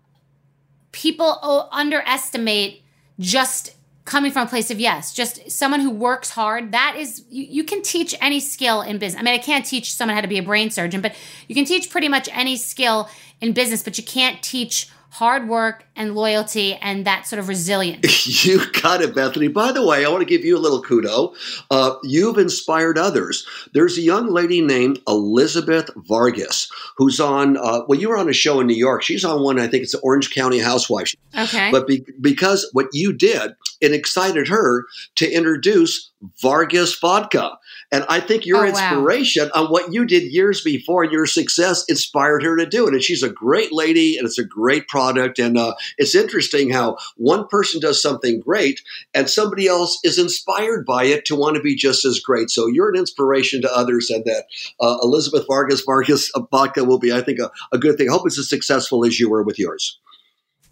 people 0.93 1.69
underestimate 1.71 2.83
just 3.19 3.75
coming 4.05 4.31
from 4.31 4.47
a 4.47 4.51
place 4.51 4.71
of 4.71 4.79
yes 4.79 5.15
just 5.15 5.51
someone 5.51 5.81
who 5.81 5.91
works 5.91 6.31
hard 6.31 6.73
that 6.73 6.95
is 6.99 7.25
you, 7.31 7.45
you 7.45 7.65
can 7.65 7.83
teach 7.83 8.15
any 8.21 8.39
skill 8.41 8.83
in 8.83 8.99
business. 8.99 9.21
I 9.21 9.25
mean 9.25 9.35
i 9.35 9.39
can't 9.39 9.65
teach 9.65 9.95
someone 9.95 10.15
how 10.15 10.21
to 10.21 10.29
be 10.29 10.39
a 10.39 10.43
brain 10.43 10.71
surgeon 10.71 11.01
but 11.01 11.15
you 11.49 11.55
can 11.55 11.65
teach 11.65 11.91
pretty 11.91 12.09
much 12.09 12.29
any 12.33 12.57
skill 12.57 13.09
in 13.41 13.53
business 13.53 13.83
but 13.83 13.97
you 13.99 14.05
can't 14.05 14.43
teach 14.43 14.89
hard 15.15 15.49
work 15.49 15.87
and 15.95 16.17
loyalty 16.17 16.75
and 16.75 17.05
that 17.05 17.25
sort 17.25 17.39
of 17.39 17.47
resilience 17.47 18.27
You 18.45 18.69
got 18.83 19.01
it, 19.01 19.15
Bethany. 19.15 19.47
By 19.47 19.71
the 19.71 19.87
way, 19.87 20.05
I 20.05 20.09
want 20.09 20.23
to 20.23 20.27
give 20.27 20.45
you 20.45 20.57
a 20.57 20.59
little 20.59 20.83
kudo. 20.83 21.37
Uh, 21.71 21.95
you've 22.03 22.37
inspired 22.37 22.99
others. 22.99 23.47
There's 23.75 23.97
a 23.97 24.01
young 24.01 24.29
lady 24.33 24.61
named 24.61 24.99
Elizabeth 25.07 25.89
Vargas 26.09 26.69
who's 26.97 27.21
on, 27.21 27.57
uh, 27.59 27.83
well, 27.87 28.01
you 28.01 28.09
were 28.09 28.19
on 28.19 28.29
a 28.29 28.33
show 28.33 28.59
in 28.59 28.67
New 28.67 28.75
York. 28.75 29.05
She's 29.05 29.25
on 29.25 29.41
one, 29.41 29.61
I 29.61 29.69
think 29.69 29.85
it's 29.85 29.93
the 29.93 30.01
Orange 30.01 30.35
County 30.35 30.59
Housewives. 30.59 31.15
okay 31.39 31.71
But 31.71 31.87
be, 31.87 32.05
because 32.21 32.69
what 32.73 32.87
you 32.93 33.13
did, 33.13 33.55
it 33.81 33.93
excited 33.93 34.49
her 34.49 34.85
to 35.15 35.31
introduce 35.31 36.11
Vargas 36.43 36.99
vodka. 36.99 37.57
And 37.93 38.05
I 38.09 38.21
think 38.21 38.47
your 38.47 38.59
Oh, 38.59 38.71
wow. 38.71 38.91
inspiration 38.91 39.51
on 39.55 39.67
what 39.67 39.93
you 39.93 40.05
did 40.05 40.25
years 40.33 40.61
before 40.63 41.05
and 41.05 41.13
your 41.13 41.27
success 41.27 41.85
inspired 41.89 42.43
her 42.43 42.57
to 42.57 42.67
do 42.67 42.87
it. 42.89 42.95
And 42.95 43.03
she's 43.03 43.23
a 43.23 43.29
great 43.29 43.73
lady 43.73 44.17
and 44.17 44.27
it's 44.27 44.39
a 44.39 44.45
great 44.45 44.89
product. 44.89 45.39
And 45.39 45.57
uh, 45.57 45.75
it's 45.99 46.15
interesting 46.15 46.71
how 46.71 46.97
one 47.17 47.47
person 47.49 47.81
does 47.81 48.01
something 48.03 48.41
great 48.41 48.81
and 49.15 49.29
somebody 49.31 49.67
else 49.69 49.99
is 50.05 50.19
inspired 50.19 50.85
by 50.87 51.05
it 51.05 51.25
to 51.27 51.37
want 51.37 51.57
to 51.57 51.63
be 51.63 51.77
just 51.77 52.05
as 52.05 52.19
great. 52.21 52.51
So 52.51 52.67
you're 52.67 52.89
an 52.91 52.97
inspiration 52.99 53.63
to 53.63 53.77
others. 53.77 54.11
And 54.11 54.25
that 54.25 54.47
uh, 54.81 54.99
Elizabeth 55.03 55.45
Vargas 55.47 55.83
Vargas 55.83 56.31
vodka 56.51 56.85
will 56.85 56.99
be, 56.99 57.13
I 57.13 57.21
think, 57.21 57.39
a, 57.39 57.51
a 57.73 57.79
good 57.79 57.97
thing. 57.97 58.09
I 58.09 58.13
hope 58.13 58.27
it's 58.27 58.39
as 58.39 58.49
successful 58.49 59.05
as 59.05 59.21
you 59.21 59.31
were 59.31 59.43
with 59.43 59.59
yours. 59.59 59.99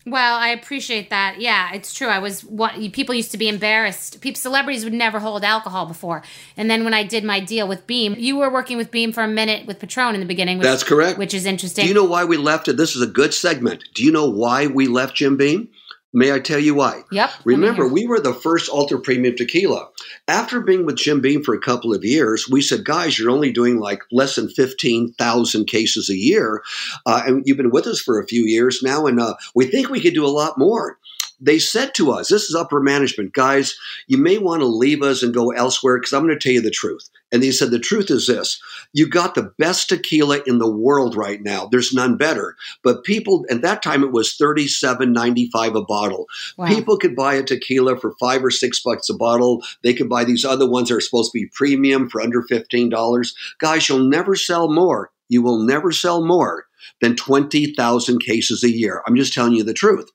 Well, 0.05 0.37
I 0.37 0.49
appreciate 0.49 1.11
that. 1.11 1.41
Yeah, 1.41 1.73
it's 1.73 1.95
true. 1.95 2.09
I 2.09 2.19
was 2.19 2.45
what 2.45 2.75
people 2.93 3.15
used 3.15 3.31
to 3.33 3.39
be 3.39 3.49
embarrassed. 3.49 4.21
People, 4.21 4.39
celebrities 4.39 4.85
would 4.85 4.93
never 4.93 5.21
hold 5.21 5.45
alcohol 5.45 5.87
before, 5.87 6.23
and 6.57 6.71
then 6.71 6.85
when 6.85 6.95
I 6.95 7.05
did 7.05 7.25
my 7.25 7.41
deal 7.41 7.69
with 7.69 7.87
Beam, 7.87 8.15
you 8.19 8.37
were 8.37 8.51
working 8.51 8.77
with 8.77 8.91
Beam 8.91 9.13
for 9.13 9.23
a 9.23 9.29
minute 9.29 9.67
with 9.67 9.79
Patron 9.79 10.15
in 10.15 10.21
the 10.21 10.27
beginning. 10.27 10.59
Which, 10.59 10.67
That's 10.67 10.85
correct. 10.85 11.19
Which 11.19 11.35
is 11.35 11.47
interesting. 11.47 11.85
Do 11.85 11.89
you 11.89 11.95
know 11.95 12.05
why 12.05 12.25
we 12.25 12.37
left 12.37 12.69
it? 12.69 12.77
This 12.77 12.97
is 12.97 13.03
a 13.03 13.07
good 13.07 13.33
segment. 13.33 13.85
Do 13.95 14.05
you 14.05 14.11
know 14.11 14.29
why 14.29 14.67
we 14.67 14.89
left 14.89 15.15
Jim 15.15 15.37
Beam? 15.37 15.69
May 16.13 16.33
I 16.33 16.41
tell 16.41 16.59
you 16.59 16.75
why? 16.75 17.05
Yep. 17.11 17.31
Remember, 17.45 17.89
we 17.89 18.07
were 18.07 18.21
the 18.21 18.35
first 18.35 18.71
ultra 18.71 19.01
premium 19.01 19.35
tequila. 19.35 19.89
After 20.29 20.61
being 20.61 20.85
with 20.85 20.97
Jim 20.97 21.21
Beam 21.21 21.43
for 21.43 21.55
a 21.55 21.61
couple 21.61 21.95
of 21.95 22.05
years, 22.05 22.47
we 22.51 22.61
said, 22.61 22.85
guys, 22.85 23.19
you're 23.19 23.31
only 23.31 23.51
doing 23.51 23.79
like 23.79 24.03
less 24.13 24.37
than 24.37 24.51
15,000 24.51 25.67
cases 25.67 26.11
a 26.11 26.17
year. 26.17 26.63
Uh, 27.07 27.23
and 27.27 27.43
you've 27.47 27.57
been 27.57 27.71
with 27.71 27.87
us 27.87 28.01
for 28.01 28.21
a 28.21 28.27
few 28.27 28.45
years 28.45 28.83
now, 28.83 29.07
and 29.07 29.21
uh, 29.21 29.35
we 29.55 29.67
think 29.67 29.89
we 29.89 30.01
could 30.01 30.15
do 30.15 30.27
a 30.27 30.29
lot 30.29 30.59
more. 30.59 30.99
They 31.45 31.59
said 31.59 31.93
to 31.97 32.13
us, 32.13 32.29
this 32.29 32.45
is 32.45 32.55
upper 32.55 32.81
management, 32.81 33.33
guys, 33.33 33.77
you 34.07 34.17
may 34.17 34.39
want 34.39 34.61
to 34.61 34.67
leave 34.67 35.03
us 35.03 35.25
and 35.25 35.35
go 35.35 35.51
elsewhere 35.51 35.99
because 35.99 36.13
I'm 36.13 36.25
going 36.25 36.39
to 36.39 36.39
tell 36.39 36.53
you 36.53 36.63
the 36.63 36.71
truth. 36.71 37.11
And 37.33 37.43
they 37.43 37.51
said, 37.51 37.73
the 37.73 37.81
truth 37.81 38.11
is 38.11 38.29
this 38.29 38.61
you 38.93 39.09
got 39.09 39.35
the 39.35 39.53
best 39.59 39.89
tequila 39.89 40.43
in 40.47 40.59
the 40.59 40.71
world 40.71 41.17
right 41.17 41.43
now. 41.43 41.67
There's 41.67 41.93
none 41.93 42.17
better. 42.17 42.55
But 42.85 43.03
people, 43.03 43.45
at 43.51 43.63
that 43.63 43.83
time, 43.83 44.05
it 44.05 44.13
was 44.13 44.37
$37.95 44.41 45.77
a 45.77 45.85
bottle. 45.85 46.27
Wow. 46.57 46.69
People 46.69 46.97
could 46.97 47.17
buy 47.17 47.35
a 47.35 47.43
tequila 47.43 47.99
for 47.99 48.15
five 48.21 48.45
or 48.45 48.51
six 48.51 48.81
bucks 48.81 49.09
a 49.09 49.15
bottle. 49.15 49.65
They 49.83 49.95
could 49.95 50.09
buy 50.09 50.25
these 50.25 50.45
other 50.45 50.69
ones 50.71 50.91
that 50.91 50.97
are 50.97 51.01
supposed 51.01 51.33
to 51.33 51.39
be 51.39 51.51
premium 51.53 52.09
for 52.09 52.21
under 52.21 52.43
$15. 52.43 53.35
Guys, 53.59 53.89
you'll 53.89 54.09
never 54.09 54.37
sell 54.37 54.71
more. 54.71 55.11
You 55.29 55.43
will 55.43 55.65
never 55.65 55.91
sell 55.91 56.25
more 56.25 56.67
than 57.01 57.17
20,000 57.17 58.21
cases 58.21 58.63
a 58.63 58.71
year. 58.71 59.03
I'm 59.07 59.17
just 59.17 59.33
telling 59.33 59.55
you 59.55 59.65
the 59.65 59.75
truth. 59.75 60.09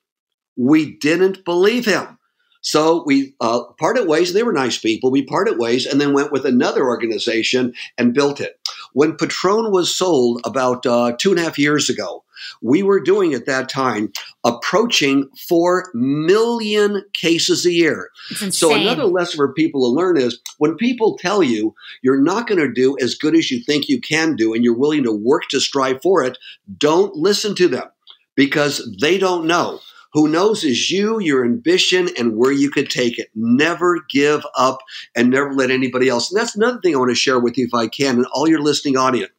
We 0.58 0.98
didn't 0.98 1.46
believe 1.46 1.86
him. 1.86 2.18
So 2.62 3.04
we 3.06 3.34
uh, 3.40 3.64
parted 3.80 4.08
ways. 4.08 4.34
They 4.34 4.44
were 4.44 4.52
nice 4.52 4.78
people. 4.78 5.10
We 5.10 5.24
parted 5.24 5.58
ways 5.58 5.86
and 5.86 6.02
then 6.02 6.14
went 6.14 6.32
with 6.32 6.46
another 6.46 6.86
organization 6.86 7.74
and 7.98 8.14
built 8.14 8.42
it. 8.42 8.60
When 8.94 9.16
Patron 9.16 9.72
was 9.72 9.96
sold 9.96 10.42
about 10.44 10.86
uh, 10.86 11.14
two 11.18 11.32
and 11.32 11.40
a 11.40 11.44
half 11.44 11.58
years 11.58 11.90
ago, 11.90 12.26
we 12.62 12.84
were 12.84 13.00
doing 13.00 13.34
at 13.34 13.46
that 13.46 13.70
time 13.70 14.12
approaching 14.44 15.30
4 15.48 15.92
million 15.94 17.04
cases 17.14 17.66
a 17.66 17.72
year. 17.72 18.10
So 18.52 18.74
another 18.82 19.06
lesson 19.06 19.38
for 19.38 19.54
people 19.54 19.82
to 19.82 19.96
learn 19.96 20.18
is 20.18 20.40
when 20.58 20.76
people 20.76 21.18
tell 21.18 21.42
you 21.42 21.74
you're 22.02 22.22
not 22.22 22.48
going 22.48 22.60
to 22.60 22.72
do 22.72 22.98
as 23.02 23.16
good 23.16 23.36
as 23.36 23.50
you 23.52 23.62
think 23.64 23.88
you 23.88 24.02
can 24.02 24.36
do 24.36 24.54
and 24.54 24.64
you're 24.64 24.78
willing 24.78 25.04
to 25.04 25.12
work 25.12 25.44
to 25.50 25.60
strive 25.60 26.02
for 26.02 26.24
it, 26.24 26.38
don't 26.78 27.16
listen 27.16 27.56
to 27.56 27.68
them 27.68 27.88
because 28.36 28.96
they 29.02 29.18
don't 29.18 29.46
know. 29.46 29.80
Who 30.18 30.28
knows 30.28 30.64
is 30.64 30.90
you, 30.90 31.20
your 31.20 31.46
ambition, 31.46 32.10
and 32.18 32.38
where 32.38 32.52
you 32.52 32.72
could 32.72 32.90
take 32.90 33.20
it. 33.20 33.30
Never 33.36 34.00
give 34.10 34.44
up 34.56 34.80
and 35.16 35.30
never 35.30 35.54
let 35.54 35.70
anybody 35.70 36.10
else. 36.10 36.32
And 36.32 36.42
that's 36.42 36.56
another 36.56 36.80
thing 36.82 36.96
I 36.96 36.98
want 36.98 37.12
to 37.12 37.16
share 37.16 37.40
with 37.40 37.56
you 37.56 37.68
if 37.68 37.74
I 37.76 37.86
can, 37.86 38.16
and 38.16 38.26
all 38.34 38.50
your 38.50 38.60
listening 38.60 38.98
audience. 38.98 39.32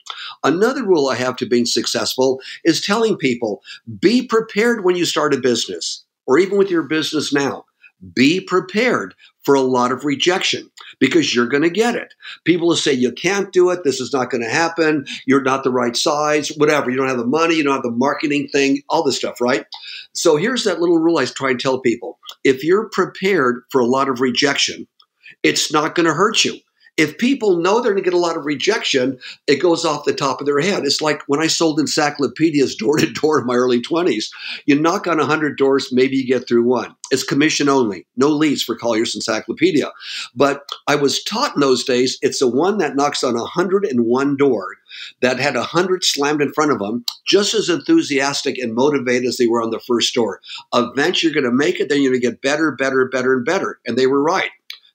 Another 0.45 0.85
rule 0.85 1.09
I 1.09 1.17
have 1.17 1.35
to 1.39 1.47
being 1.47 1.67
successful 1.67 2.41
is 2.63 2.81
telling 2.81 3.17
people 3.17 3.61
be 3.99 4.25
prepared 4.25 4.85
when 4.85 4.95
you 4.95 5.05
start 5.05 5.35
a 5.35 5.41
business 5.41 6.05
or 6.29 6.39
even 6.39 6.57
with 6.57 6.71
your 6.71 6.85
business 6.85 7.33
now. 7.33 7.65
Be 8.15 8.41
prepared 8.41 9.15
for 9.43 9.55
a 9.55 9.61
lot 9.61 9.93
of 9.93 10.05
rejection 10.05 10.71
because 11.01 11.35
you're 11.35 11.49
going 11.49 11.63
to 11.63 11.71
get 11.71 11.95
it. 11.95 12.15
People 12.45 12.69
will 12.69 12.77
say, 12.77 12.93
You 12.93 13.13
can't 13.13 13.53
do 13.53 13.71
it. 13.71 13.83
This 13.83 14.01
is 14.01 14.13
not 14.13 14.31
going 14.31 14.43
to 14.43 14.51
happen. 14.51 15.05
You're 15.27 15.43
not 15.43 15.65
the 15.65 15.73
right 15.73 15.97
size, 15.97 16.49
whatever. 16.57 16.91
You 16.91 16.97
don't 16.97 17.09
have 17.09 17.19
the 17.19 17.27
money. 17.27 17.57
You 17.57 17.65
don't 17.65 17.75
have 17.75 17.83
the 17.83 17.91
marketing 17.91 18.49
thing, 18.49 18.83
all 18.89 19.03
this 19.03 19.17
stuff, 19.17 19.41
right? 19.41 19.65
So 20.15 20.37
here's 20.37 20.65
that 20.65 20.81
little 20.81 20.99
rule 20.99 21.19
I 21.19 21.25
try 21.25 21.51
and 21.51 21.61
tell 21.61 21.81
people 21.81 22.19
if 22.45 22.63
you're 22.63 22.89
prepared 22.91 23.63
for 23.71 23.81
a 23.81 23.87
lot 23.87 24.09
of 24.09 24.21
rejection, 24.21 24.87
it's 25.43 25.73
not 25.73 25.95
going 25.95 26.07
to 26.07 26.15
hurt 26.15 26.45
you. 26.45 26.59
If 26.99 27.17
people 27.17 27.57
know 27.57 27.81
they're 27.81 27.93
going 27.93 28.05
to 28.05 28.11
get 28.11 28.17
a 28.17 28.21
lot 28.21 28.37
of 28.37 28.45
rejection, 28.45 29.19
it 29.47 29.63
goes 29.63 29.85
off 29.85 30.05
the 30.05 30.13
top 30.13 30.41
of 30.41 30.47
their 30.47 30.61
head. 30.61 30.85
It's 30.85 31.01
like 31.01 31.23
when 31.29 31.41
I 31.41 31.47
sold 31.47 31.79
encyclopedias 31.79 32.75
door 32.79 32.99
to 32.99 33.11
door 33.11 33.41
in 33.41 33.47
my 33.47 33.55
early 33.55 33.81
20s. 33.81 34.27
You 34.67 34.79
knock 34.79 35.07
on 35.07 35.19
100 35.19 35.57
doors, 35.57 35.93
maybe 35.93 36.17
you 36.17 36.27
get 36.27 36.47
through 36.47 36.65
one. 36.65 36.95
It's 37.11 37.23
commission 37.23 37.69
only, 37.69 38.07
no 38.17 38.29
leads 38.29 38.63
for 38.63 38.77
Collier's 38.77 39.15
Encyclopedia. 39.15 39.91
But 40.35 40.69
I 40.87 40.97
was 40.97 41.23
taught 41.23 41.55
in 41.55 41.61
those 41.61 41.85
days 41.85 42.19
it's 42.21 42.41
the 42.41 42.49
one 42.49 42.79
that 42.79 42.97
knocks 42.97 43.25
on 43.25 43.35
101 43.35 44.37
door 44.37 44.75
that 45.23 45.39
had 45.39 45.55
100 45.55 46.05
slammed 46.05 46.43
in 46.43 46.53
front 46.53 46.73
of 46.73 46.81
them, 46.81 47.05
just 47.27 47.55
as 47.55 47.69
enthusiastic 47.69 48.59
and 48.59 48.75
motivated 48.75 49.27
as 49.27 49.37
they 49.37 49.47
were 49.47 49.63
on 49.63 49.71
the 49.71 49.81
first 49.81 50.15
door. 50.15 50.41
Eventually, 50.75 51.33
you're 51.33 51.43
going 51.43 51.51
to 51.51 51.57
make 51.57 51.81
it, 51.81 51.89
then 51.89 52.03
you're 52.03 52.13
going 52.13 52.21
to 52.21 52.29
get 52.31 52.43
better, 52.43 52.73
better, 52.73 53.09
better, 53.09 53.35
and 53.35 53.45
better. 53.45 53.81
And 53.87 53.97
they 53.97 54.07
were 54.07 54.23
right. 54.23 54.51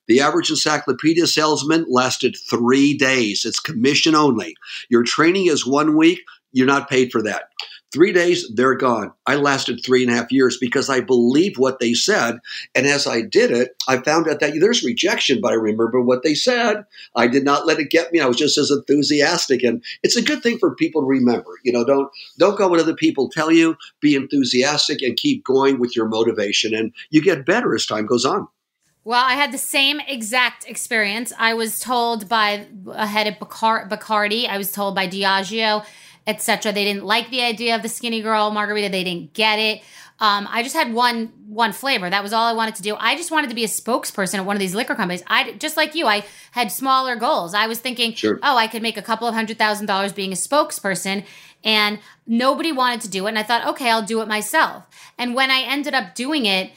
The 0.07 0.21
average 0.21 0.49
encyclopedia 0.49 1.27
salesman 1.27 1.85
lasted 1.89 2.35
three 2.49 2.97
days. 2.97 3.45
It's 3.45 3.59
commission 3.59 4.15
only. 4.15 4.55
Your 4.89 5.03
training 5.03 5.47
is 5.47 5.65
one 5.65 5.95
week, 5.95 6.19
you're 6.51 6.67
not 6.67 6.89
paid 6.89 7.11
for 7.11 7.21
that. 7.23 7.49
Three 7.93 8.11
days, 8.11 8.49
they're 8.55 8.73
gone. 8.73 9.11
I 9.27 9.35
lasted 9.35 9.81
three 9.85 10.03
and 10.03 10.11
a 10.11 10.15
half 10.15 10.31
years 10.31 10.57
because 10.57 10.89
I 10.89 10.99
believed 10.99 11.59
what 11.59 11.79
they 11.79 11.93
said. 11.93 12.39
And 12.73 12.87
as 12.87 13.05
I 13.05 13.21
did 13.21 13.51
it, 13.51 13.75
I 13.87 13.97
found 13.97 14.27
out 14.27 14.39
that 14.39 14.53
there's 14.59 14.83
rejection, 14.83 15.39
but 15.39 15.51
I 15.51 15.55
remember 15.55 16.01
what 16.01 16.23
they 16.23 16.33
said. 16.33 16.85
I 17.15 17.27
did 17.27 17.43
not 17.43 17.67
let 17.67 17.77
it 17.77 17.91
get 17.91 18.11
me. 18.11 18.19
I 18.19 18.25
was 18.25 18.37
just 18.37 18.57
as 18.57 18.71
enthusiastic. 18.71 19.61
And 19.61 19.83
it's 20.01 20.15
a 20.15 20.23
good 20.23 20.41
thing 20.41 20.57
for 20.57 20.73
people 20.73 21.03
to 21.03 21.07
remember. 21.07 21.51
You 21.63 21.71
know, 21.71 21.85
don't 21.85 22.09
don't 22.39 22.57
go 22.57 22.67
what 22.67 22.79
other 22.79 22.95
people 22.95 23.29
tell 23.29 23.51
you. 23.51 23.75
Be 23.99 24.15
enthusiastic 24.15 25.03
and 25.03 25.15
keep 25.15 25.43
going 25.43 25.79
with 25.79 25.95
your 25.95 26.07
motivation. 26.07 26.73
And 26.73 26.93
you 27.11 27.21
get 27.21 27.45
better 27.45 27.75
as 27.75 27.85
time 27.85 28.07
goes 28.07 28.25
on. 28.25 28.47
Well, 29.05 29.23
I 29.23 29.33
had 29.33 29.51
the 29.51 29.57
same 29.57 29.99
exact 29.99 30.65
experience. 30.65 31.33
I 31.37 31.53
was 31.55 31.79
told 31.79 32.29
by 32.29 32.67
a 32.87 33.05
head 33.05 33.27
of 33.27 33.33
Bacar- 33.35 33.89
Bacardi, 33.89 34.47
I 34.47 34.57
was 34.57 34.71
told 34.71 34.95
by 34.95 35.07
Diageo, 35.07 35.85
etc. 36.25 36.71
They 36.71 36.85
didn't 36.85 37.03
like 37.03 37.29
the 37.29 37.41
idea 37.41 37.75
of 37.75 37.81
the 37.81 37.89
skinny 37.89 38.21
girl 38.21 38.49
margarita. 38.51 38.89
They 38.89 39.03
didn't 39.03 39.33
get 39.33 39.59
it. 39.59 39.81
Um, 40.19 40.47
I 40.49 40.63
just 40.63 40.75
had 40.75 40.93
one 40.93 41.33
one 41.47 41.73
flavor. 41.73 42.09
That 42.09 42.23
was 42.23 42.31
all 42.31 42.45
I 42.47 42.53
wanted 42.53 42.75
to 42.75 42.81
do. 42.81 42.95
I 42.97 43.17
just 43.17 43.29
wanted 43.29 43.49
to 43.49 43.55
be 43.55 43.65
a 43.65 43.67
spokesperson 43.67 44.35
at 44.35 44.45
one 44.45 44.55
of 44.55 44.59
these 44.61 44.73
liquor 44.73 44.95
companies. 44.95 45.23
I 45.27 45.51
just 45.53 45.75
like 45.75 45.95
you. 45.95 46.07
I 46.07 46.23
had 46.51 46.71
smaller 46.71 47.17
goals. 47.17 47.53
I 47.53 47.67
was 47.67 47.79
thinking, 47.79 48.13
Sure. 48.13 48.39
oh, 48.41 48.55
I 48.55 48.67
could 48.67 48.81
make 48.81 48.95
a 48.95 49.01
couple 49.01 49.27
of 49.27 49.33
hundred 49.33 49.57
thousand 49.57 49.87
dollars 49.87 50.13
being 50.13 50.31
a 50.31 50.35
spokesperson, 50.35 51.25
and 51.63 51.99
nobody 52.25 52.71
wanted 52.71 53.01
to 53.01 53.09
do 53.09 53.25
it. 53.25 53.29
And 53.29 53.39
I 53.39 53.43
thought, 53.43 53.67
okay, 53.67 53.89
I'll 53.89 54.05
do 54.05 54.21
it 54.21 54.27
myself. 54.29 54.85
And 55.17 55.35
when 55.35 55.51
I 55.51 55.61
ended 55.61 55.93
up 55.93 56.15
doing 56.15 56.45
it, 56.45 56.71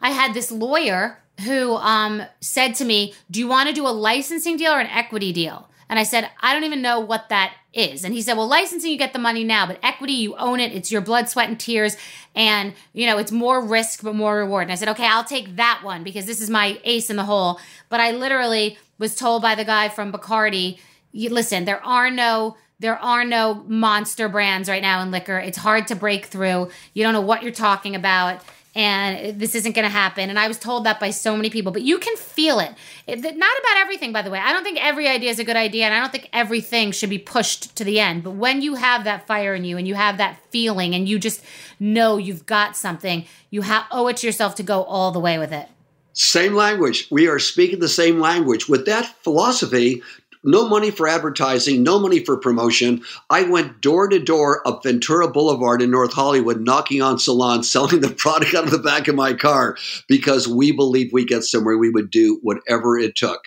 I 0.00 0.10
had 0.10 0.34
this 0.34 0.50
lawyer 0.50 1.18
who 1.40 1.74
um, 1.76 2.22
said 2.40 2.74
to 2.76 2.84
me, 2.84 3.14
Do 3.30 3.40
you 3.40 3.48
want 3.48 3.68
to 3.68 3.74
do 3.74 3.86
a 3.86 3.88
licensing 3.88 4.56
deal 4.56 4.72
or 4.72 4.80
an 4.80 4.86
equity 4.86 5.32
deal? 5.32 5.68
And 5.88 5.98
I 5.98 6.02
said, 6.02 6.30
I 6.40 6.54
don't 6.54 6.64
even 6.64 6.82
know 6.82 7.00
what 7.00 7.28
that 7.28 7.54
is. 7.72 8.04
And 8.04 8.14
he 8.14 8.22
said, 8.22 8.36
well, 8.36 8.48
licensing, 8.48 8.90
you 8.90 8.98
get 8.98 9.12
the 9.12 9.18
money 9.18 9.44
now, 9.44 9.66
but 9.66 9.78
equity, 9.82 10.14
you 10.14 10.34
own 10.36 10.60
it. 10.60 10.72
It's 10.72 10.90
your 10.90 11.00
blood, 11.00 11.28
sweat, 11.28 11.48
and 11.48 11.60
tears. 11.60 11.96
And, 12.34 12.72
you 12.92 13.06
know, 13.06 13.18
it's 13.18 13.32
more 13.32 13.60
risk, 13.60 14.02
but 14.02 14.14
more 14.14 14.38
reward. 14.38 14.64
And 14.64 14.72
I 14.72 14.76
said, 14.76 14.88
okay, 14.88 15.06
I'll 15.06 15.24
take 15.24 15.56
that 15.56 15.80
one 15.82 16.02
because 16.02 16.26
this 16.26 16.40
is 16.40 16.50
my 16.50 16.80
ace 16.84 17.10
in 17.10 17.16
the 17.16 17.24
hole. 17.24 17.60
But 17.88 18.00
I 18.00 18.12
literally 18.12 18.78
was 18.98 19.14
told 19.14 19.42
by 19.42 19.54
the 19.54 19.64
guy 19.64 19.88
from 19.88 20.12
Bacardi, 20.12 20.78
listen, 21.12 21.64
there 21.64 21.84
are 21.84 22.10
no 22.10 22.56
there 22.80 22.98
are 22.98 23.24
no 23.24 23.62
monster 23.68 24.28
brands 24.28 24.68
right 24.68 24.82
now 24.82 25.00
in 25.00 25.12
liquor. 25.12 25.38
It's 25.38 25.56
hard 25.56 25.86
to 25.86 25.94
break 25.94 26.26
through. 26.26 26.70
You 26.92 27.04
don't 27.04 27.12
know 27.12 27.20
what 27.20 27.42
you're 27.42 27.52
talking 27.52 27.94
about 27.94 28.42
and 28.74 29.38
this 29.38 29.54
isn't 29.54 29.72
going 29.72 29.84
to 29.84 29.90
happen. 29.90 30.30
And 30.30 30.38
I 30.38 30.48
was 30.48 30.58
told 30.58 30.84
that 30.84 30.98
by 30.98 31.10
so 31.10 31.36
many 31.36 31.50
people, 31.50 31.72
but 31.72 31.82
you 31.82 31.98
can 31.98 32.16
feel 32.16 32.58
it. 32.58 32.72
it. 33.06 33.20
Not 33.20 33.34
about 33.34 33.76
everything, 33.78 34.12
by 34.12 34.22
the 34.22 34.30
way. 34.30 34.38
I 34.38 34.52
don't 34.52 34.64
think 34.64 34.84
every 34.84 35.06
idea 35.06 35.30
is 35.30 35.38
a 35.38 35.44
good 35.44 35.56
idea, 35.56 35.84
and 35.86 35.94
I 35.94 36.00
don't 36.00 36.10
think 36.10 36.28
everything 36.32 36.92
should 36.92 37.10
be 37.10 37.18
pushed 37.18 37.76
to 37.76 37.84
the 37.84 38.00
end. 38.00 38.24
But 38.24 38.32
when 38.32 38.62
you 38.62 38.74
have 38.74 39.04
that 39.04 39.26
fire 39.26 39.54
in 39.54 39.64
you 39.64 39.76
and 39.76 39.86
you 39.86 39.94
have 39.94 40.18
that 40.18 40.38
feeling 40.50 40.94
and 40.94 41.08
you 41.08 41.18
just 41.18 41.42
know 41.78 42.16
you've 42.16 42.46
got 42.46 42.76
something, 42.76 43.26
you 43.50 43.62
ha- 43.62 43.86
owe 43.90 44.08
it 44.08 44.16
to 44.18 44.26
yourself 44.26 44.54
to 44.56 44.62
go 44.62 44.82
all 44.82 45.12
the 45.12 45.20
way 45.20 45.38
with 45.38 45.52
it. 45.52 45.68
Same 46.16 46.54
language. 46.54 47.08
We 47.10 47.26
are 47.26 47.40
speaking 47.40 47.80
the 47.80 47.88
same 47.88 48.20
language. 48.20 48.68
With 48.68 48.86
that 48.86 49.04
philosophy, 49.24 50.00
no 50.44 50.68
money 50.68 50.90
for 50.90 51.08
advertising, 51.08 51.82
no 51.82 51.98
money 51.98 52.20
for 52.24 52.36
promotion. 52.36 53.02
I 53.30 53.42
went 53.42 53.80
door 53.80 54.08
to 54.08 54.18
door 54.18 54.66
up 54.66 54.82
Ventura 54.82 55.28
Boulevard 55.28 55.82
in 55.82 55.90
North 55.90 56.12
Hollywood, 56.12 56.60
knocking 56.60 57.02
on 57.02 57.18
salons, 57.18 57.70
selling 57.70 58.00
the 58.00 58.10
product 58.10 58.54
out 58.54 58.64
of 58.64 58.70
the 58.70 58.78
back 58.78 59.08
of 59.08 59.14
my 59.14 59.34
car 59.34 59.76
because 60.08 60.46
we 60.46 60.72
believed 60.72 61.12
we 61.12 61.24
get 61.24 61.44
somewhere 61.44 61.78
we 61.78 61.90
would 61.90 62.10
do 62.10 62.38
whatever 62.42 62.98
it 62.98 63.16
took. 63.16 63.40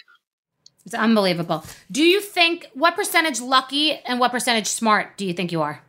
It's 0.85 0.93
unbelievable. 0.93 1.65
Do 1.91 2.01
you 2.01 2.21
think 2.21 2.67
what 2.73 2.95
percentage 2.95 3.41
lucky 3.41 3.91
and 4.05 4.21
what 4.21 4.31
percentage 4.31 4.67
smart 4.67 5.17
do 5.17 5.25
you 5.25 5.33
think 5.33 5.51
you 5.51 5.61
are? 5.61 5.81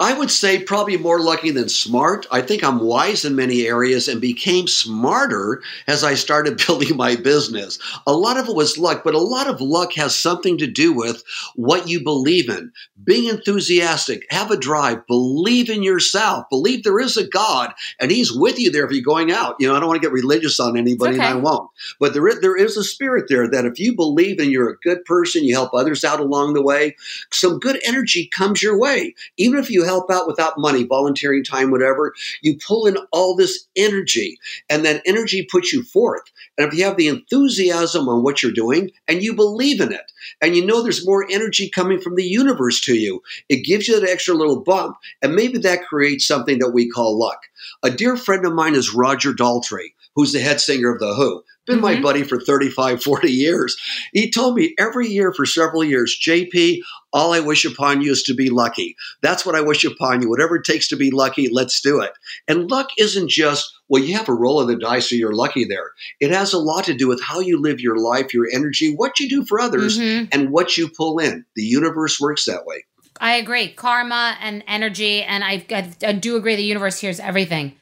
I 0.00 0.12
would 0.12 0.30
say 0.30 0.60
probably 0.60 0.96
more 0.96 1.20
lucky 1.20 1.50
than 1.50 1.68
smart. 1.68 2.26
I 2.32 2.42
think 2.42 2.64
I'm 2.64 2.80
wise 2.80 3.24
in 3.24 3.36
many 3.36 3.66
areas 3.66 4.08
and 4.08 4.20
became 4.20 4.66
smarter 4.66 5.62
as 5.86 6.02
I 6.02 6.14
started 6.14 6.60
building 6.66 6.96
my 6.96 7.14
business. 7.14 7.78
A 8.04 8.12
lot 8.12 8.36
of 8.36 8.48
it 8.48 8.56
was 8.56 8.76
luck, 8.76 9.02
but 9.04 9.14
a 9.14 9.20
lot 9.20 9.46
of 9.46 9.60
luck 9.60 9.92
has 9.92 10.16
something 10.16 10.58
to 10.58 10.66
do 10.66 10.92
with 10.92 11.22
what 11.54 11.88
you 11.88 12.02
believe 12.02 12.48
in. 12.48 12.72
Being 13.04 13.28
enthusiastic, 13.28 14.26
have 14.30 14.50
a 14.50 14.56
drive, 14.56 15.06
believe 15.06 15.70
in 15.70 15.84
yourself, 15.84 16.46
believe 16.50 16.82
there 16.82 16.98
is 16.98 17.16
a 17.16 17.28
God 17.28 17.72
and 18.00 18.10
He's 18.10 18.32
with 18.32 18.58
you 18.58 18.72
there 18.72 18.84
if 18.84 18.90
you're 18.90 19.02
going 19.02 19.30
out. 19.30 19.54
You 19.60 19.68
know, 19.68 19.76
I 19.76 19.78
don't 19.78 19.88
want 19.88 20.02
to 20.02 20.06
get 20.06 20.12
religious 20.12 20.58
on 20.58 20.76
anybody 20.76 21.16
okay. 21.16 21.24
and 21.24 21.38
I 21.38 21.40
won't. 21.40 21.70
But 22.00 22.14
there 22.14 22.26
is, 22.26 22.40
there 22.40 22.56
is 22.56 22.76
a 22.76 22.82
spirit 22.82 23.26
there 23.28 23.48
that 23.48 23.64
if 23.64 23.78
you 23.78 23.94
believe 23.94 24.40
and 24.40 24.50
you're 24.50 24.70
a 24.70 24.78
good 24.78 25.04
person, 25.04 25.44
you 25.44 25.54
help 25.54 25.72
others 25.72 26.04
out 26.04 26.18
along 26.18 26.54
the 26.54 26.62
way, 26.62 26.96
some 27.30 27.60
good 27.60 27.80
energy 27.86 28.26
comes 28.26 28.60
your 28.60 28.76
way. 28.76 29.14
Even 29.36 29.60
if 29.60 29.70
you 29.70 29.83
help 29.84 30.10
out 30.10 30.26
without 30.26 30.58
money, 30.58 30.84
volunteering 30.84 31.44
time, 31.44 31.70
whatever. 31.70 32.14
You 32.42 32.58
pull 32.58 32.86
in 32.86 32.96
all 33.12 33.36
this 33.36 33.66
energy, 33.76 34.38
and 34.68 34.84
that 34.84 35.02
energy 35.06 35.46
puts 35.50 35.72
you 35.72 35.82
forth. 35.82 36.22
And 36.58 36.66
if 36.66 36.78
you 36.78 36.84
have 36.84 36.96
the 36.96 37.08
enthusiasm 37.08 38.08
on 38.08 38.22
what 38.22 38.42
you're 38.42 38.52
doing 38.52 38.90
and 39.08 39.22
you 39.22 39.34
believe 39.34 39.80
in 39.80 39.92
it, 39.92 40.12
and 40.40 40.54
you 40.54 40.64
know 40.64 40.82
there's 40.82 41.06
more 41.06 41.26
energy 41.30 41.68
coming 41.68 42.00
from 42.00 42.16
the 42.16 42.24
universe 42.24 42.80
to 42.82 42.94
you, 42.94 43.22
it 43.48 43.64
gives 43.64 43.88
you 43.88 44.00
that 44.00 44.08
extra 44.08 44.34
little 44.34 44.60
bump. 44.60 44.96
And 45.22 45.34
maybe 45.34 45.58
that 45.58 45.86
creates 45.86 46.26
something 46.26 46.58
that 46.58 46.70
we 46.70 46.88
call 46.88 47.18
luck. 47.18 47.40
A 47.82 47.90
dear 47.90 48.16
friend 48.16 48.44
of 48.46 48.54
mine 48.54 48.74
is 48.74 48.94
Roger 48.94 49.32
Daltrey, 49.32 49.94
who's 50.14 50.32
the 50.32 50.40
head 50.40 50.60
singer 50.60 50.92
of 50.92 51.00
The 51.00 51.14
Who 51.14 51.42
been 51.66 51.76
mm-hmm. 51.76 51.84
my 51.84 52.00
buddy 52.00 52.22
for 52.22 52.40
35, 52.40 53.02
40 53.02 53.30
years. 53.30 53.76
He 54.12 54.30
told 54.30 54.56
me 54.56 54.74
every 54.78 55.08
year 55.08 55.32
for 55.32 55.46
several 55.46 55.84
years, 55.84 56.18
JP, 56.20 56.80
all 57.12 57.32
I 57.32 57.40
wish 57.40 57.64
upon 57.64 58.02
you 58.02 58.12
is 58.12 58.22
to 58.24 58.34
be 58.34 58.50
lucky. 58.50 58.96
That's 59.22 59.46
what 59.46 59.54
I 59.54 59.60
wish 59.60 59.84
upon 59.84 60.22
you. 60.22 60.28
Whatever 60.28 60.56
it 60.56 60.64
takes 60.64 60.88
to 60.88 60.96
be 60.96 61.10
lucky, 61.10 61.48
let's 61.48 61.80
do 61.80 62.00
it. 62.00 62.12
And 62.48 62.70
luck 62.70 62.90
isn't 62.98 63.30
just, 63.30 63.72
well, 63.88 64.02
you 64.02 64.16
have 64.16 64.28
a 64.28 64.34
roll 64.34 64.60
of 64.60 64.68
the 64.68 64.76
dice 64.76 65.10
so 65.10 65.16
you're 65.16 65.34
lucky 65.34 65.64
there. 65.64 65.92
It 66.20 66.30
has 66.30 66.52
a 66.52 66.58
lot 66.58 66.84
to 66.84 66.94
do 66.94 67.08
with 67.08 67.22
how 67.22 67.40
you 67.40 67.60
live 67.60 67.80
your 67.80 67.96
life, 67.96 68.34
your 68.34 68.48
energy, 68.52 68.92
what 68.94 69.20
you 69.20 69.28
do 69.28 69.44
for 69.44 69.60
others, 69.60 69.98
mm-hmm. 69.98 70.26
and 70.32 70.50
what 70.50 70.76
you 70.76 70.88
pull 70.88 71.18
in. 71.18 71.44
The 71.54 71.62
universe 71.62 72.20
works 72.20 72.46
that 72.46 72.66
way. 72.66 72.84
I 73.20 73.36
agree. 73.36 73.68
Karma 73.68 74.36
and 74.40 74.64
energy. 74.66 75.22
And 75.22 75.44
I, 75.44 75.64
I, 75.70 75.92
I 76.04 76.12
do 76.12 76.36
agree 76.36 76.56
the 76.56 76.64
universe 76.64 76.98
hears 76.98 77.20
everything. 77.20 77.76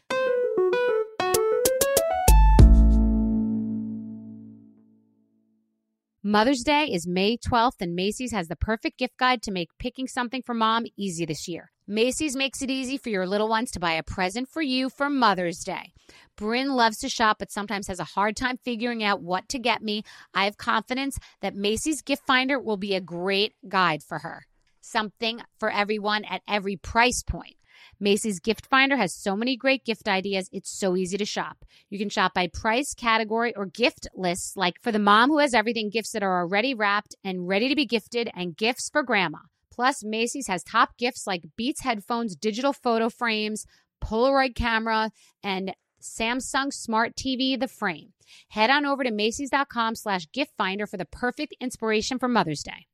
Mother's 6.24 6.62
Day 6.62 6.84
is 6.84 7.04
May 7.04 7.36
12th, 7.36 7.80
and 7.80 7.96
Macy's 7.96 8.30
has 8.30 8.46
the 8.46 8.54
perfect 8.54 8.96
gift 8.96 9.16
guide 9.16 9.42
to 9.42 9.50
make 9.50 9.76
picking 9.80 10.06
something 10.06 10.40
for 10.40 10.54
mom 10.54 10.84
easy 10.96 11.24
this 11.24 11.48
year. 11.48 11.72
Macy's 11.88 12.36
makes 12.36 12.62
it 12.62 12.70
easy 12.70 12.96
for 12.96 13.08
your 13.08 13.26
little 13.26 13.48
ones 13.48 13.72
to 13.72 13.80
buy 13.80 13.94
a 13.94 14.04
present 14.04 14.48
for 14.48 14.62
you 14.62 14.88
for 14.88 15.10
Mother's 15.10 15.64
Day. 15.64 15.92
Bryn 16.36 16.76
loves 16.76 16.98
to 16.98 17.08
shop, 17.08 17.38
but 17.40 17.50
sometimes 17.50 17.88
has 17.88 17.98
a 17.98 18.04
hard 18.04 18.36
time 18.36 18.56
figuring 18.56 19.02
out 19.02 19.20
what 19.20 19.48
to 19.48 19.58
get 19.58 19.82
me. 19.82 20.04
I 20.32 20.44
have 20.44 20.56
confidence 20.56 21.18
that 21.40 21.56
Macy's 21.56 22.02
Gift 22.02 22.24
Finder 22.24 22.56
will 22.56 22.76
be 22.76 22.94
a 22.94 23.00
great 23.00 23.54
guide 23.68 24.04
for 24.04 24.20
her. 24.20 24.46
Something 24.80 25.40
for 25.58 25.72
everyone 25.72 26.24
at 26.24 26.42
every 26.46 26.76
price 26.76 27.24
point. 27.24 27.56
Macy's 28.02 28.40
Gift 28.40 28.66
Finder 28.66 28.96
has 28.96 29.14
so 29.14 29.36
many 29.36 29.56
great 29.56 29.84
gift 29.84 30.08
ideas, 30.08 30.50
it's 30.52 30.68
so 30.68 30.96
easy 30.96 31.16
to 31.16 31.24
shop. 31.24 31.64
You 31.88 32.00
can 32.00 32.08
shop 32.08 32.34
by 32.34 32.48
price, 32.48 32.94
category, 32.94 33.54
or 33.54 33.64
gift 33.64 34.08
lists, 34.12 34.56
like 34.56 34.74
for 34.82 34.90
the 34.90 34.98
mom 34.98 35.30
who 35.30 35.38
has 35.38 35.54
everything, 35.54 35.88
gifts 35.88 36.10
that 36.10 36.24
are 36.24 36.40
already 36.40 36.74
wrapped 36.74 37.14
and 37.22 37.46
ready 37.46 37.68
to 37.68 37.76
be 37.76 37.86
gifted, 37.86 38.28
and 38.34 38.56
gifts 38.56 38.90
for 38.90 39.04
grandma. 39.04 39.38
Plus, 39.72 40.02
Macy's 40.02 40.48
has 40.48 40.64
top 40.64 40.98
gifts 40.98 41.28
like 41.28 41.44
Beats 41.56 41.82
headphones, 41.82 42.34
digital 42.34 42.72
photo 42.72 43.08
frames, 43.08 43.66
Polaroid 44.02 44.56
camera, 44.56 45.12
and 45.44 45.72
Samsung 46.02 46.72
Smart 46.72 47.14
TV, 47.14 47.58
the 47.58 47.68
frame. 47.68 48.14
Head 48.48 48.68
on 48.68 48.84
over 48.84 49.04
to 49.04 49.12
Macy's.com 49.12 49.94
slash 49.94 50.26
gift 50.32 50.50
finder 50.58 50.88
for 50.88 50.96
the 50.96 51.04
perfect 51.04 51.54
inspiration 51.60 52.18
for 52.18 52.26
Mother's 52.26 52.64
Day. 52.64 52.88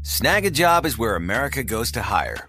Snag 0.00 0.46
a 0.46 0.50
job 0.50 0.86
is 0.86 0.96
where 0.96 1.16
America 1.16 1.62
goes 1.62 1.92
to 1.92 2.02
hire 2.02 2.48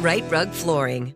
Rite 0.00 0.30
Rug 0.30 0.50
Flooring. 0.52 1.15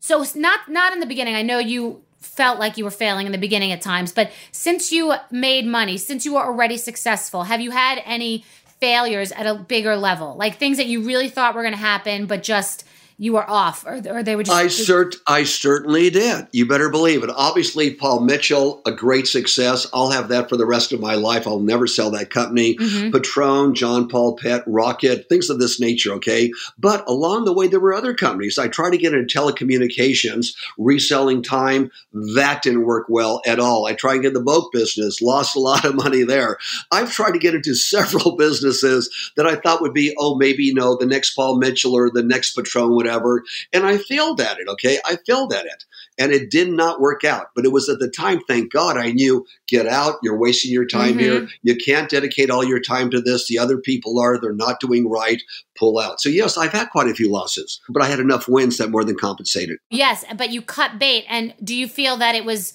So 0.00 0.24
not 0.34 0.68
not 0.68 0.92
in 0.92 1.00
the 1.00 1.06
beginning. 1.06 1.34
I 1.34 1.42
know 1.42 1.58
you 1.58 2.02
felt 2.18 2.58
like 2.58 2.76
you 2.76 2.84
were 2.84 2.90
failing 2.90 3.26
in 3.26 3.32
the 3.32 3.38
beginning 3.38 3.72
at 3.72 3.80
times, 3.80 4.12
but 4.12 4.30
since 4.52 4.92
you 4.92 5.14
made 5.30 5.66
money, 5.66 5.96
since 5.96 6.24
you 6.24 6.34
were 6.34 6.44
already 6.44 6.76
successful, 6.76 7.44
have 7.44 7.60
you 7.60 7.70
had 7.70 8.02
any 8.04 8.44
failures 8.80 9.30
at 9.32 9.46
a 9.46 9.54
bigger 9.54 9.96
level? 9.96 10.36
Like 10.36 10.56
things 10.56 10.78
that 10.78 10.86
you 10.86 11.02
really 11.02 11.28
thought 11.28 11.54
were 11.54 11.62
going 11.62 11.74
to 11.74 11.78
happen 11.78 12.26
but 12.26 12.42
just 12.42 12.84
you 13.20 13.34
were 13.34 13.48
off, 13.48 13.84
or, 13.84 14.00
or 14.08 14.22
they 14.22 14.34
were 14.34 14.44
just. 14.44 14.56
I 14.56 14.64
cert, 14.64 15.16
I 15.26 15.44
certainly 15.44 16.08
did. 16.08 16.48
You 16.52 16.66
better 16.66 16.88
believe 16.88 17.22
it. 17.22 17.28
Obviously, 17.28 17.92
Paul 17.92 18.20
Mitchell, 18.20 18.80
a 18.86 18.92
great 18.92 19.26
success. 19.26 19.86
I'll 19.92 20.10
have 20.10 20.28
that 20.28 20.48
for 20.48 20.56
the 20.56 20.64
rest 20.64 20.90
of 20.90 21.00
my 21.00 21.16
life. 21.16 21.46
I'll 21.46 21.60
never 21.60 21.86
sell 21.86 22.10
that 22.12 22.30
company. 22.30 22.78
Mm-hmm. 22.78 23.10
Patron, 23.10 23.74
John 23.74 24.08
Paul 24.08 24.38
Pet, 24.38 24.64
Rocket, 24.66 25.28
things 25.28 25.50
of 25.50 25.58
this 25.58 25.78
nature. 25.78 26.14
Okay, 26.14 26.50
but 26.78 27.06
along 27.06 27.44
the 27.44 27.52
way, 27.52 27.68
there 27.68 27.78
were 27.78 27.92
other 27.92 28.14
companies. 28.14 28.56
I 28.56 28.68
tried 28.68 28.92
to 28.92 28.98
get 28.98 29.12
into 29.12 29.38
telecommunications, 29.38 30.54
reselling 30.78 31.42
time. 31.42 31.90
That 32.34 32.62
didn't 32.62 32.86
work 32.86 33.08
well 33.10 33.42
at 33.46 33.60
all. 33.60 33.84
I 33.84 33.92
tried 33.92 34.14
to 34.14 34.22
get 34.22 34.28
in 34.28 34.34
the 34.34 34.40
boat 34.40 34.72
business, 34.72 35.20
lost 35.20 35.54
a 35.54 35.60
lot 35.60 35.84
of 35.84 35.94
money 35.94 36.22
there. 36.22 36.56
I've 36.90 37.12
tried 37.12 37.32
to 37.32 37.38
get 37.38 37.54
into 37.54 37.74
several 37.74 38.34
businesses 38.38 39.10
that 39.36 39.46
I 39.46 39.56
thought 39.56 39.82
would 39.82 39.92
be, 39.92 40.14
oh, 40.18 40.36
maybe 40.36 40.62
you 40.62 40.72
know, 40.72 40.96
the 40.96 41.04
next 41.04 41.34
Paul 41.34 41.58
Mitchell 41.58 41.94
or 41.94 42.10
the 42.10 42.22
next 42.22 42.56
Patron, 42.56 42.94
whatever 42.94 43.09
whatever. 43.10 43.42
And 43.72 43.84
I 43.84 43.98
failed 43.98 44.40
at 44.40 44.58
it. 44.58 44.68
Okay. 44.68 44.98
I 45.04 45.16
failed 45.26 45.52
at 45.52 45.64
it 45.64 45.84
and 46.18 46.32
it 46.32 46.50
did 46.50 46.68
not 46.68 47.00
work 47.00 47.24
out. 47.24 47.48
But 47.54 47.64
it 47.64 47.72
was 47.72 47.88
at 47.88 47.98
the 47.98 48.10
time, 48.10 48.40
thank 48.46 48.72
God, 48.72 48.96
I 48.96 49.12
knew 49.12 49.44
get 49.68 49.86
out. 49.86 50.16
You're 50.22 50.38
wasting 50.38 50.72
your 50.72 50.86
time 50.86 51.10
mm-hmm. 51.10 51.18
here. 51.18 51.48
You 51.62 51.76
can't 51.76 52.10
dedicate 52.10 52.50
all 52.50 52.64
your 52.64 52.80
time 52.80 53.10
to 53.10 53.20
this. 53.20 53.48
The 53.48 53.58
other 53.58 53.78
people 53.78 54.18
are, 54.20 54.40
they're 54.40 54.52
not 54.52 54.80
doing 54.80 55.08
right. 55.08 55.42
Pull 55.78 55.98
out. 55.98 56.20
So, 56.20 56.28
yes, 56.28 56.58
I've 56.58 56.72
had 56.72 56.90
quite 56.90 57.08
a 57.08 57.14
few 57.14 57.30
losses, 57.30 57.80
but 57.88 58.02
I 58.02 58.06
had 58.06 58.20
enough 58.20 58.48
wins 58.48 58.78
that 58.78 58.90
more 58.90 59.04
than 59.04 59.16
compensated. 59.16 59.78
Yes. 59.90 60.24
But 60.36 60.50
you 60.50 60.62
cut 60.62 60.98
bait. 60.98 61.24
And 61.28 61.54
do 61.62 61.74
you 61.74 61.88
feel 61.88 62.16
that 62.18 62.34
it 62.34 62.44
was, 62.44 62.74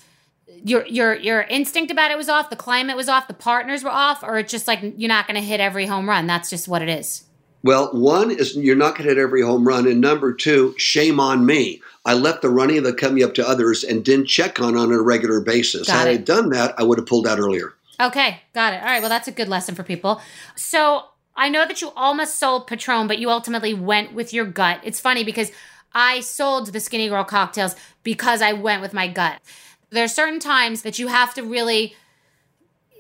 your 0.63 0.85
your 0.85 1.15
your 1.15 1.41
instinct 1.41 1.91
about 1.91 2.11
it 2.11 2.17
was 2.17 2.29
off, 2.29 2.49
the 2.49 2.55
climate 2.55 2.95
was 2.95 3.09
off, 3.09 3.27
the 3.27 3.33
partners 3.33 3.83
were 3.83 3.89
off, 3.89 4.23
or 4.23 4.37
it's 4.37 4.51
just 4.51 4.67
like 4.67 4.79
you're 4.95 5.07
not 5.07 5.27
going 5.27 5.35
to 5.35 5.45
hit 5.45 5.59
every 5.59 5.85
home 5.85 6.07
run. 6.07 6.27
That's 6.27 6.49
just 6.49 6.67
what 6.67 6.81
it 6.81 6.89
is. 6.89 7.23
Well, 7.65 7.89
one 7.93 8.29
is 8.29 8.55
you're 8.55 8.75
not 8.75 8.93
going 8.93 9.09
to 9.09 9.15
hit 9.15 9.17
every 9.17 9.41
home 9.41 9.67
run, 9.67 9.87
and 9.87 9.99
number 9.99 10.31
two, 10.31 10.75
shame 10.77 11.19
on 11.19 11.47
me. 11.47 11.81
I 12.05 12.13
left 12.13 12.43
the 12.43 12.49
running 12.51 12.77
of 12.77 12.83
the 12.83 12.93
company 12.93 13.23
up 13.23 13.33
to 13.33 13.49
others 13.49 13.83
and 13.83 14.05
didn't 14.05 14.27
check 14.27 14.61
on 14.61 14.77
on 14.77 14.91
a 14.91 15.01
regular 15.01 15.41
basis. 15.41 15.87
Got 15.87 16.05
Had 16.05 16.07
it. 16.09 16.11
I 16.11 16.17
done 16.17 16.49
that, 16.49 16.75
I 16.77 16.83
would 16.83 16.99
have 16.99 17.07
pulled 17.07 17.25
out 17.25 17.39
earlier. 17.39 17.73
Okay, 17.99 18.39
got 18.53 18.75
it. 18.75 18.81
All 18.81 18.85
right, 18.85 18.99
well, 18.99 19.09
that's 19.09 19.27
a 19.27 19.31
good 19.31 19.47
lesson 19.47 19.73
for 19.73 19.81
people. 19.81 20.21
So 20.55 21.05
I 21.35 21.49
know 21.49 21.65
that 21.65 21.81
you 21.81 21.89
almost 21.95 22.37
sold 22.37 22.67
Patron, 22.67 23.07
but 23.07 23.17
you 23.17 23.31
ultimately 23.31 23.73
went 23.73 24.13
with 24.13 24.31
your 24.31 24.45
gut. 24.45 24.81
It's 24.83 24.99
funny 24.99 25.23
because 25.23 25.51
I 25.91 26.19
sold 26.19 26.67
the 26.67 26.77
Skinnygirl 26.77 27.25
cocktails 27.25 27.75
because 28.03 28.43
I 28.43 28.53
went 28.53 28.83
with 28.83 28.93
my 28.93 29.07
gut. 29.07 29.41
There 29.89 30.03
are 30.03 30.07
certain 30.07 30.39
times 30.39 30.83
that 30.83 30.99
you 30.99 31.07
have 31.07 31.33
to 31.33 31.41
really 31.41 31.95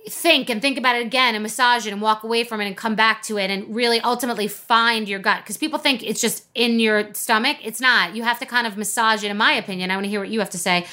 think 0.09 0.49
and 0.49 0.61
think 0.61 0.77
about 0.77 0.95
it 0.95 1.05
again 1.05 1.35
and 1.35 1.41
massage 1.41 1.87
it 1.87 1.93
and 1.93 2.01
walk 2.01 2.23
away 2.23 2.43
from 2.43 2.61
it 2.61 2.67
and 2.67 2.77
come 2.77 2.95
back 2.95 3.21
to 3.23 3.37
it 3.37 3.49
and 3.49 3.75
really 3.75 3.99
ultimately 4.01 4.47
find 4.47 5.07
your 5.09 5.19
gut. 5.19 5.41
Because 5.41 5.57
people 5.57 5.79
think 5.79 6.03
it's 6.03 6.21
just 6.21 6.45
in 6.53 6.79
your 6.79 7.13
stomach. 7.13 7.57
It's 7.63 7.81
not. 7.81 8.15
You 8.15 8.23
have 8.23 8.39
to 8.39 8.45
kind 8.45 8.67
of 8.67 8.77
massage 8.77 9.23
it 9.23 9.31
in 9.31 9.37
my 9.37 9.53
opinion. 9.53 9.91
I 9.91 9.95
want 9.95 10.05
to 10.05 10.09
hear 10.09 10.19
what 10.19 10.29
you 10.29 10.39
have 10.39 10.49
to 10.51 10.57
say. 10.57 10.85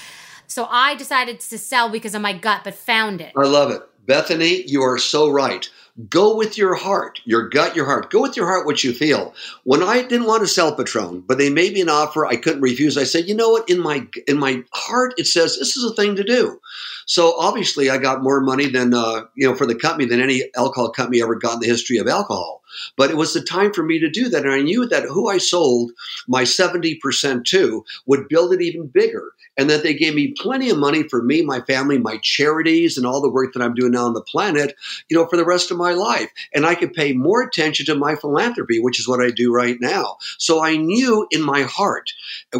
So 0.46 0.66
i 0.70 0.94
decided 0.94 1.40
to 1.40 1.58
sell 1.58 1.88
because 1.88 2.14
of 2.14 2.20
my 2.20 2.32
gut 2.32 2.62
but 2.64 2.74
found 2.74 3.20
it. 3.20 3.32
I 3.36 3.46
love 3.46 3.70
it. 3.70 3.82
Bethenny 4.06 4.68
you 4.68 4.82
are 4.82 4.98
so 4.98 5.30
right 5.30 5.68
Go 6.08 6.34
with 6.34 6.56
your 6.56 6.74
heart, 6.74 7.20
your 7.26 7.50
gut, 7.50 7.76
your 7.76 7.84
heart. 7.84 8.10
Go 8.10 8.22
with 8.22 8.34
your 8.34 8.46
heart 8.46 8.64
what 8.64 8.82
you 8.82 8.94
feel. 8.94 9.34
When 9.64 9.82
I 9.82 10.00
didn't 10.00 10.26
want 10.26 10.42
to 10.42 10.48
sell 10.48 10.74
Patron, 10.74 11.20
but 11.20 11.36
they 11.36 11.50
made 11.50 11.74
me 11.74 11.82
an 11.82 11.90
offer 11.90 12.24
I 12.24 12.36
couldn't 12.36 12.62
refuse, 12.62 12.96
I 12.96 13.04
said, 13.04 13.28
you 13.28 13.34
know 13.34 13.50
what? 13.50 13.68
In 13.68 13.78
my 13.78 14.06
in 14.26 14.38
my 14.38 14.62
heart, 14.72 15.12
it 15.18 15.26
says 15.26 15.58
this 15.58 15.76
is 15.76 15.84
a 15.84 15.94
thing 15.94 16.16
to 16.16 16.24
do. 16.24 16.58
So 17.04 17.38
obviously, 17.38 17.90
I 17.90 17.98
got 17.98 18.22
more 18.22 18.40
money 18.40 18.68
than 18.70 18.94
uh, 18.94 19.24
you 19.36 19.46
know 19.46 19.54
for 19.54 19.66
the 19.66 19.74
company 19.74 20.06
than 20.06 20.22
any 20.22 20.44
alcohol 20.56 20.90
company 20.90 21.20
ever 21.20 21.34
got 21.34 21.54
in 21.54 21.60
the 21.60 21.66
history 21.66 21.98
of 21.98 22.08
alcohol. 22.08 22.61
But 22.96 23.10
it 23.10 23.16
was 23.16 23.34
the 23.34 23.42
time 23.42 23.72
for 23.72 23.82
me 23.82 23.98
to 23.98 24.10
do 24.10 24.28
that, 24.28 24.44
and 24.44 24.52
I 24.52 24.60
knew 24.60 24.86
that 24.86 25.04
who 25.04 25.28
I 25.28 25.38
sold 25.38 25.92
my 26.26 26.44
seventy 26.44 26.96
percent 26.96 27.46
to 27.48 27.84
would 28.06 28.28
build 28.28 28.52
it 28.52 28.62
even 28.62 28.86
bigger 28.86 29.32
and 29.56 29.68
that 29.68 29.82
they 29.82 29.94
gave 29.94 30.14
me 30.14 30.34
plenty 30.38 30.70
of 30.70 30.78
money 30.78 31.02
for 31.08 31.22
me, 31.22 31.42
my 31.42 31.60
family, 31.62 31.98
my 31.98 32.18
charities, 32.22 32.96
and 32.96 33.06
all 33.06 33.20
the 33.20 33.30
work 33.30 33.52
that 33.52 33.62
I'm 33.62 33.74
doing 33.74 33.92
now 33.92 34.06
on 34.06 34.14
the 34.14 34.22
planet, 34.22 34.74
you 35.08 35.16
know, 35.16 35.26
for 35.26 35.36
the 35.36 35.44
rest 35.44 35.70
of 35.70 35.76
my 35.76 35.92
life. 35.92 36.30
And 36.54 36.64
I 36.64 36.74
could 36.74 36.94
pay 36.94 37.12
more 37.12 37.42
attention 37.42 37.86
to 37.86 37.94
my 37.94 38.16
philanthropy, 38.16 38.80
which 38.80 38.98
is 38.98 39.06
what 39.06 39.20
I 39.20 39.30
do 39.30 39.52
right 39.52 39.76
now. 39.80 40.16
So 40.38 40.64
I 40.64 40.76
knew 40.76 41.26
in 41.30 41.42
my 41.42 41.62
heart, 41.62 42.10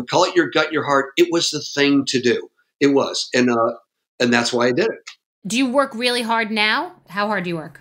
call 0.09 0.25
it 0.25 0.37
your 0.37 0.51
gut, 0.51 0.73
your 0.73 0.85
heart, 0.85 1.13
it 1.17 1.29
was 1.31 1.51
the 1.51 1.61
thing 1.61 2.05
to 2.07 2.21
do. 2.21 2.51
It 2.81 2.89
was. 2.89 3.31
And, 3.35 3.51
uh, 3.51 3.75
and 4.21 4.33
that's 4.33 4.53
why 4.53 4.67
I 4.67 4.73
did 4.73 4.87
it. 4.87 5.11
Do 5.47 5.57
you 5.57 5.71
work 5.71 5.95
really 5.95 6.23
hard 6.23 6.51
now? 6.51 6.93
How 7.09 7.27
hard 7.27 7.45
do 7.45 7.51
you 7.51 7.57
work? 7.57 7.81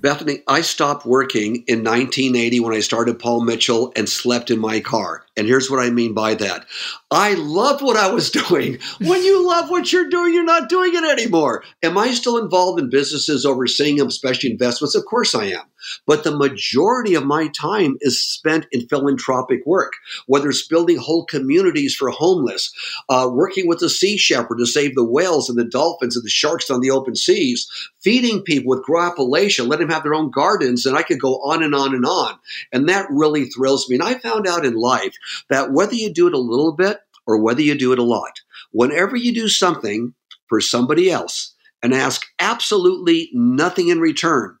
Bethenny, 0.00 0.42
I 0.46 0.60
stopped 0.60 1.04
working 1.04 1.64
in 1.66 1.82
1980 1.82 2.60
when 2.60 2.74
I 2.74 2.80
started 2.80 3.18
Paul 3.18 3.42
Mitchell 3.42 3.92
and 3.96 4.08
slept 4.08 4.50
in 4.50 4.60
my 4.60 4.78
car. 4.78 5.24
And 5.38 5.46
here's 5.46 5.70
what 5.70 5.80
I 5.80 5.90
mean 5.90 6.14
by 6.14 6.34
that. 6.34 6.66
I 7.10 7.34
loved 7.34 7.82
what 7.82 7.96
I 7.96 8.10
was 8.12 8.30
doing. 8.48 8.78
When 9.00 9.22
you 9.22 9.46
love 9.46 9.70
what 9.70 9.92
you're 9.92 10.10
doing, 10.10 10.34
you're 10.34 10.44
not 10.44 10.68
doing 10.68 10.94
it 10.94 11.04
anymore. 11.04 11.64
Am 11.82 11.96
I 11.96 12.10
still 12.10 12.36
involved 12.38 12.80
in 12.80 12.90
businesses, 12.90 13.46
overseeing 13.46 13.96
them, 13.96 14.08
especially 14.08 14.50
investments? 14.50 14.96
Of 14.96 15.04
course 15.06 15.34
I 15.34 15.44
am. 15.44 15.62
But 16.06 16.24
the 16.24 16.36
majority 16.36 17.14
of 17.14 17.24
my 17.24 17.48
time 17.48 17.96
is 18.00 18.20
spent 18.20 18.66
in 18.72 18.88
philanthropic 18.88 19.64
work, 19.64 19.92
whether 20.26 20.48
it's 20.48 20.66
building 20.66 20.96
whole 20.96 21.24
communities 21.24 21.94
for 21.94 22.10
homeless, 22.10 22.72
uh, 23.08 23.30
working 23.32 23.68
with 23.68 23.78
the 23.78 23.88
sea 23.88 24.16
shepherd 24.16 24.58
to 24.58 24.66
save 24.66 24.94
the 24.94 25.04
whales 25.04 25.48
and 25.48 25.58
the 25.58 25.64
dolphins 25.64 26.16
and 26.16 26.24
the 26.24 26.30
sharks 26.30 26.70
on 26.70 26.80
the 26.80 26.90
open 26.90 27.14
seas, 27.14 27.68
feeding 28.00 28.42
people 28.42 28.70
with 28.70 28.82
Grow 28.82 29.10
Appalachia, 29.10 29.66
let 29.66 29.78
them 29.78 29.90
have 29.90 30.02
their 30.02 30.14
own 30.14 30.30
gardens, 30.30 30.84
and 30.84 30.96
I 30.96 31.02
could 31.02 31.20
go 31.20 31.36
on 31.36 31.62
and 31.62 31.74
on 31.74 31.94
and 31.94 32.04
on. 32.04 32.38
And 32.72 32.88
that 32.88 33.06
really 33.10 33.46
thrills 33.46 33.88
me. 33.88 33.96
And 33.96 34.04
I 34.04 34.14
found 34.14 34.46
out 34.46 34.66
in 34.66 34.74
life 34.74 35.14
that 35.50 35.72
whether 35.72 35.94
you 35.94 36.12
do 36.12 36.26
it 36.26 36.34
a 36.34 36.38
little 36.38 36.72
bit 36.72 36.98
or 37.26 37.42
whether 37.42 37.62
you 37.62 37.76
do 37.76 37.92
it 37.92 37.98
a 37.98 38.04
lot, 38.04 38.32
whenever 38.72 39.16
you 39.16 39.34
do 39.34 39.48
something 39.48 40.14
for 40.48 40.60
somebody 40.60 41.10
else 41.10 41.54
and 41.82 41.94
ask 41.94 42.26
absolutely 42.38 43.30
nothing 43.32 43.88
in 43.88 44.00
return, 44.00 44.56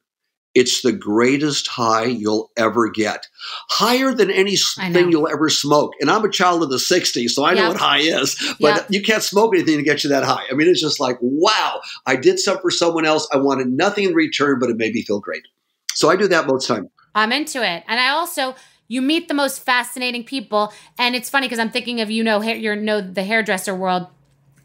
it's 0.54 0.82
the 0.82 0.92
greatest 0.92 1.68
high 1.68 2.04
you'll 2.04 2.50
ever 2.56 2.90
get. 2.90 3.26
Higher 3.68 4.12
than 4.12 4.30
anything 4.30 5.12
you'll 5.12 5.28
ever 5.28 5.48
smoke. 5.48 5.92
And 6.00 6.10
I'm 6.10 6.24
a 6.24 6.30
child 6.30 6.62
of 6.62 6.70
the 6.70 6.76
60s, 6.76 7.30
so 7.30 7.44
I 7.44 7.54
know 7.54 7.68
what 7.68 7.76
high 7.76 7.98
is. 7.98 8.34
But 8.58 8.76
yep. 8.76 8.86
you 8.90 9.02
can't 9.02 9.22
smoke 9.22 9.54
anything 9.54 9.76
to 9.76 9.82
get 9.82 10.02
you 10.02 10.10
that 10.10 10.24
high. 10.24 10.44
I 10.50 10.54
mean, 10.54 10.68
it's 10.68 10.80
just 10.80 11.00
like, 11.00 11.18
wow, 11.20 11.80
I 12.06 12.16
did 12.16 12.38
something 12.38 12.62
for 12.62 12.70
someone 12.70 13.04
else. 13.04 13.28
I 13.32 13.36
wanted 13.36 13.68
nothing 13.68 14.04
in 14.04 14.14
return, 14.14 14.58
but 14.58 14.70
it 14.70 14.76
made 14.76 14.94
me 14.94 15.02
feel 15.02 15.20
great. 15.20 15.42
So 15.94 16.10
I 16.10 16.16
do 16.16 16.26
that 16.28 16.46
most 16.46 16.66
time. 16.66 16.88
I'm 17.14 17.32
into 17.32 17.62
it. 17.62 17.84
And 17.86 18.00
I 18.00 18.08
also 18.10 18.54
you 18.88 19.02
meet 19.02 19.28
the 19.28 19.34
most 19.34 19.62
fascinating 19.62 20.24
people, 20.24 20.72
and 20.98 21.14
it's 21.14 21.30
funny 21.30 21.46
because 21.46 21.58
I'm 21.58 21.70
thinking 21.70 22.00
of 22.00 22.10
you 22.10 22.24
know 22.24 22.42
you 22.42 22.74
know 22.74 23.00
the 23.00 23.22
hairdresser 23.22 23.74
world. 23.74 24.08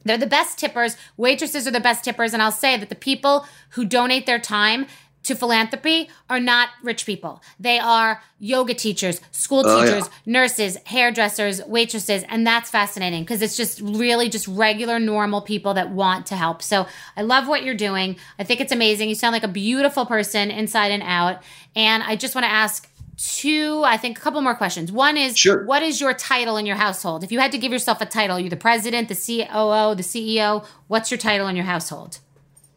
They're 0.05 0.17
the 0.17 0.27
best 0.27 0.57
tippers. 0.57 0.97
Waitresses 1.15 1.67
are 1.67 1.71
the 1.71 1.79
best 1.79 2.03
tippers, 2.03 2.33
and 2.33 2.41
I'll 2.41 2.51
say 2.51 2.77
that 2.77 2.89
the 2.89 2.95
people 2.95 3.45
who 3.71 3.85
donate 3.85 4.25
their 4.25 4.39
time 4.39 4.87
to 5.23 5.35
philanthropy 5.35 6.09
are 6.29 6.39
not 6.39 6.69
rich 6.83 7.05
people. 7.05 7.41
They 7.59 7.79
are 7.79 8.21
yoga 8.39 8.73
teachers, 8.73 9.21
school 9.31 9.63
oh, 9.65 9.79
teachers, 9.79 10.03
yeah. 10.03 10.31
nurses, 10.33 10.77
hairdressers, 10.85 11.63
waitresses, 11.63 12.23
and 12.27 12.45
that's 12.45 12.69
fascinating 12.69 13.23
because 13.23 13.41
it's 13.41 13.55
just 13.55 13.79
really 13.81 14.29
just 14.29 14.47
regular 14.47 14.99
normal 14.99 15.41
people 15.41 15.73
that 15.75 15.89
want 15.89 16.25
to 16.27 16.35
help. 16.35 16.61
So, 16.61 16.87
I 17.15 17.21
love 17.21 17.47
what 17.47 17.63
you're 17.63 17.73
doing. 17.73 18.17
I 18.37 18.43
think 18.43 18.59
it's 18.59 18.71
amazing. 18.71 19.09
You 19.09 19.15
sound 19.15 19.33
like 19.33 19.43
a 19.43 19.47
beautiful 19.47 20.05
person 20.05 20.51
inside 20.51 20.91
and 20.91 21.03
out. 21.03 21.41
And 21.75 22.03
I 22.03 22.15
just 22.15 22.35
want 22.35 22.43
to 22.43 22.51
ask 22.51 22.89
two, 23.17 23.83
I 23.85 23.97
think 23.97 24.17
a 24.17 24.21
couple 24.21 24.41
more 24.41 24.55
questions. 24.55 24.91
One 24.91 25.17
is 25.17 25.37
sure. 25.37 25.65
what 25.65 25.83
is 25.83 26.01
your 26.01 26.13
title 26.13 26.57
in 26.57 26.65
your 26.65 26.75
household? 26.75 27.23
If 27.23 27.31
you 27.31 27.39
had 27.39 27.51
to 27.51 27.57
give 27.57 27.71
yourself 27.71 28.01
a 28.01 28.05
title, 28.05 28.39
you're 28.39 28.49
the 28.49 28.57
president, 28.57 29.09
the 29.09 29.15
COO, 29.15 29.95
the 29.95 30.03
CEO, 30.03 30.65
what's 30.87 31.11
your 31.11 31.17
title 31.17 31.47
in 31.47 31.55
your 31.55 31.65
household? 31.65 32.19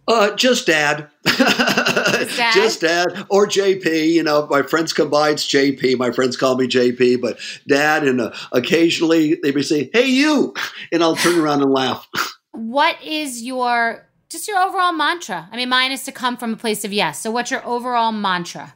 Uh, 0.09 0.35
just 0.37 0.67
dad. 0.67 1.09
Just 1.27 2.37
dad? 2.37 2.53
Just 2.55 2.81
dad 2.81 3.27
or 3.29 3.47
JP. 3.47 4.13
You 4.13 4.23
know, 4.23 4.47
my 4.49 4.63
friends 4.63 4.93
combine 4.93 5.33
it's 5.33 5.45
JP. 5.47 5.99
My 5.99 6.13
friends 6.13 6.37
call 6.37 6.57
me 6.57 6.69
JP, 6.69 7.21
but 7.21 7.39
dad. 7.67 8.07
And 8.07 8.21
uh, 8.21 8.33
occasionally 8.53 9.35
they 9.43 9.51
may 9.51 9.63
say, 9.63 9.91
"Hey, 9.93 10.07
you," 10.07 10.55
and 10.93 11.03
I'll 11.03 11.17
turn 11.17 11.39
around 11.39 11.63
and 11.63 11.73
laugh. 11.73 12.09
What 12.53 13.03
is 13.03 13.43
your 13.43 14.07
just 14.29 14.47
your 14.47 14.59
overall 14.59 14.93
mantra? 14.93 15.49
I 15.51 15.57
mean, 15.57 15.69
mine 15.69 15.91
is 15.91 16.05
to 16.05 16.13
come 16.13 16.37
from 16.37 16.53
a 16.53 16.57
place 16.57 16.85
of 16.85 16.93
yes. 16.93 17.21
So, 17.21 17.33
what's 17.33 17.51
your 17.51 17.67
overall 17.67 18.13
mantra? 18.13 18.75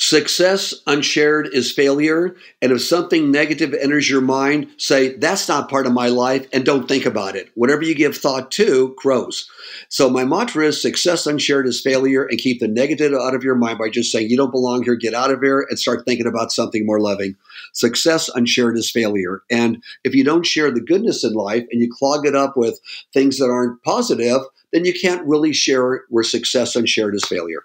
Success 0.00 0.74
unshared 0.86 1.48
is 1.52 1.72
failure. 1.72 2.36
And 2.62 2.70
if 2.70 2.80
something 2.80 3.32
negative 3.32 3.74
enters 3.74 4.08
your 4.08 4.20
mind, 4.20 4.68
say, 4.76 5.16
that's 5.16 5.48
not 5.48 5.68
part 5.68 5.88
of 5.88 5.92
my 5.92 6.06
life 6.06 6.46
and 6.52 6.64
don't 6.64 6.86
think 6.86 7.04
about 7.04 7.34
it. 7.34 7.50
Whatever 7.56 7.82
you 7.82 7.96
give 7.96 8.16
thought 8.16 8.52
to 8.52 8.94
grows. 8.96 9.50
So 9.88 10.08
my 10.08 10.24
mantra 10.24 10.66
is 10.66 10.80
success 10.80 11.26
unshared 11.26 11.66
is 11.66 11.80
failure 11.80 12.24
and 12.26 12.38
keep 12.38 12.60
the 12.60 12.68
negative 12.68 13.12
out 13.12 13.34
of 13.34 13.42
your 13.42 13.56
mind 13.56 13.78
by 13.78 13.88
just 13.88 14.12
saying, 14.12 14.30
you 14.30 14.36
don't 14.36 14.52
belong 14.52 14.84
here, 14.84 14.94
get 14.94 15.14
out 15.14 15.32
of 15.32 15.40
here 15.40 15.66
and 15.68 15.80
start 15.80 16.04
thinking 16.06 16.28
about 16.28 16.52
something 16.52 16.86
more 16.86 17.00
loving. 17.00 17.34
Success 17.72 18.28
unshared 18.28 18.78
is 18.78 18.88
failure. 18.88 19.42
And 19.50 19.82
if 20.04 20.14
you 20.14 20.22
don't 20.22 20.46
share 20.46 20.70
the 20.70 20.80
goodness 20.80 21.24
in 21.24 21.32
life 21.32 21.64
and 21.72 21.80
you 21.80 21.90
clog 21.92 22.24
it 22.24 22.36
up 22.36 22.56
with 22.56 22.78
things 23.12 23.38
that 23.38 23.50
aren't 23.50 23.82
positive, 23.82 24.42
then 24.72 24.84
you 24.84 24.94
can't 24.94 25.26
really 25.26 25.52
share 25.52 26.04
where 26.08 26.22
success 26.22 26.76
unshared 26.76 27.16
is 27.16 27.24
failure. 27.24 27.64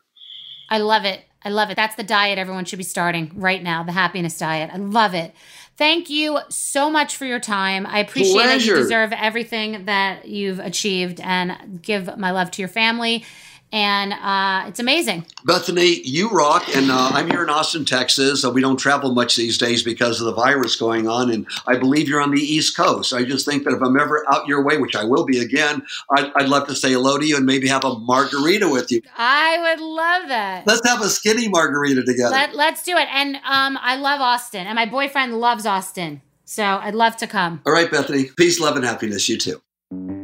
I 0.70 0.80
love 0.80 1.06
it. 1.06 1.22
I 1.46 1.50
love 1.50 1.70
it. 1.70 1.76
That's 1.76 1.96
the 1.96 2.04
diet 2.04 2.38
everyone 2.38 2.66
should 2.66 2.78
be 2.78 2.84
starting 2.84 3.32
right 3.36 3.62
now, 3.62 3.84
the 3.84 3.92
happiness 3.92 4.38
diet. 4.38 4.70
I 4.74 4.78
love 4.78 5.14
it. 5.14 5.34
Thank 5.76 6.10
you 6.10 6.40
so 6.50 6.90
much 6.90 7.18
for 7.18 7.26
your 7.26 7.40
time. 7.40 7.88
I 7.88 8.00
appreciate 8.00 8.46
it. 8.46 8.66
You 8.66 8.76
deserve 8.76 9.12
everything 9.12 9.86
that 9.86 10.28
you've 10.28 10.60
achieved 10.60 11.20
and 11.20 11.82
give 11.82 12.16
my 12.18 12.32
love 12.32 12.52
to 12.52 12.62
your 12.62 12.70
family. 12.70 13.26
And 13.74 14.14
uh, 14.14 14.68
it's 14.68 14.80
amazing. 14.80 15.26
Bethenny, 15.48 16.00
you 16.04 16.30
rock, 16.30 16.64
and 16.76 16.92
uh, 16.92 17.10
I'm 17.12 17.28
here 17.28 17.42
in 17.42 17.50
Austin, 17.50 17.86
Texas. 17.86 18.46
Uh, 18.46 18.52
we 18.52 18.62
don't 18.62 18.78
travel 18.78 19.16
much 19.16 19.36
these 19.36 19.58
days 19.58 19.82
because 19.82 20.22
of 20.22 20.28
the 20.28 20.34
virus 20.34 20.76
going 20.76 21.08
on, 21.08 21.32
and 21.32 21.48
I 21.66 21.78
believe 21.78 22.08
you're 22.08 22.22
on 22.22 22.30
the 22.30 22.40
East 22.40 22.78
Coast. 22.78 23.14
I 23.14 23.24
just 23.24 23.48
think 23.48 23.64
that 23.64 23.74
if 23.74 23.82
I'm 23.82 24.00
ever 24.00 24.24
out 24.32 24.48
your 24.48 24.64
way, 24.64 24.78
which 24.78 24.96
I 24.96 25.04
will 25.04 25.26
be 25.26 25.40
again, 25.40 25.82
I'd, 26.16 26.32
I'd 26.36 26.50
love 26.50 26.68
to 26.68 26.76
say 26.76 26.92
hello 26.92 27.18
to 27.18 27.26
you 27.26 27.36
and 27.36 27.48
maybe 27.48 27.68
have 27.68 27.84
a 27.84 27.98
margarita 27.98 28.70
with 28.70 28.92
you. 28.92 29.02
I 29.18 29.58
would 29.60 29.84
love 29.84 30.28
that. 30.28 30.68
Let's 30.68 30.88
have 30.88 31.02
a 31.02 31.10
skinny 31.10 31.50
margarita 31.50 32.04
together. 32.04 32.30
Let, 32.30 32.54
let's 32.54 32.84
do 32.84 32.96
it. 32.96 33.08
And 33.12 33.38
um, 33.38 33.80
I 33.82 33.96
love 33.96 34.22
Austin, 34.22 34.68
and 34.68 34.76
my 34.76 34.86
boyfriend 34.86 35.40
loves 35.40 35.66
Austin. 35.66 36.22
So 36.46 36.64
I'd 36.64 36.94
love 36.94 37.18
to 37.18 37.26
come. 37.26 37.64
All 37.66 37.74
right, 37.74 37.90
Bethenny. 37.90 38.36
Peace, 38.36 38.60
love, 38.60 38.76
and 38.76 38.86
happiness. 38.86 39.28
You 39.28 39.40
too. 39.40 40.23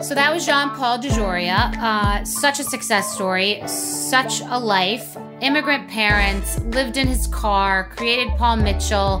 So 0.00 0.14
that 0.14 0.32
was 0.32 0.46
John 0.46 0.70
Paul 0.76 0.98
DeJoria. 1.00 1.76
Uh, 1.76 2.24
such 2.24 2.60
a 2.60 2.64
success 2.64 3.12
story, 3.12 3.60
such 3.66 4.40
a 4.42 4.58
life. 4.58 5.16
Immigrant 5.40 5.88
parents, 5.88 6.60
lived 6.66 6.96
in 6.96 7.08
his 7.08 7.26
car, 7.26 7.90
created 7.96 8.28
Paul 8.38 8.56
Mitchell, 8.56 9.20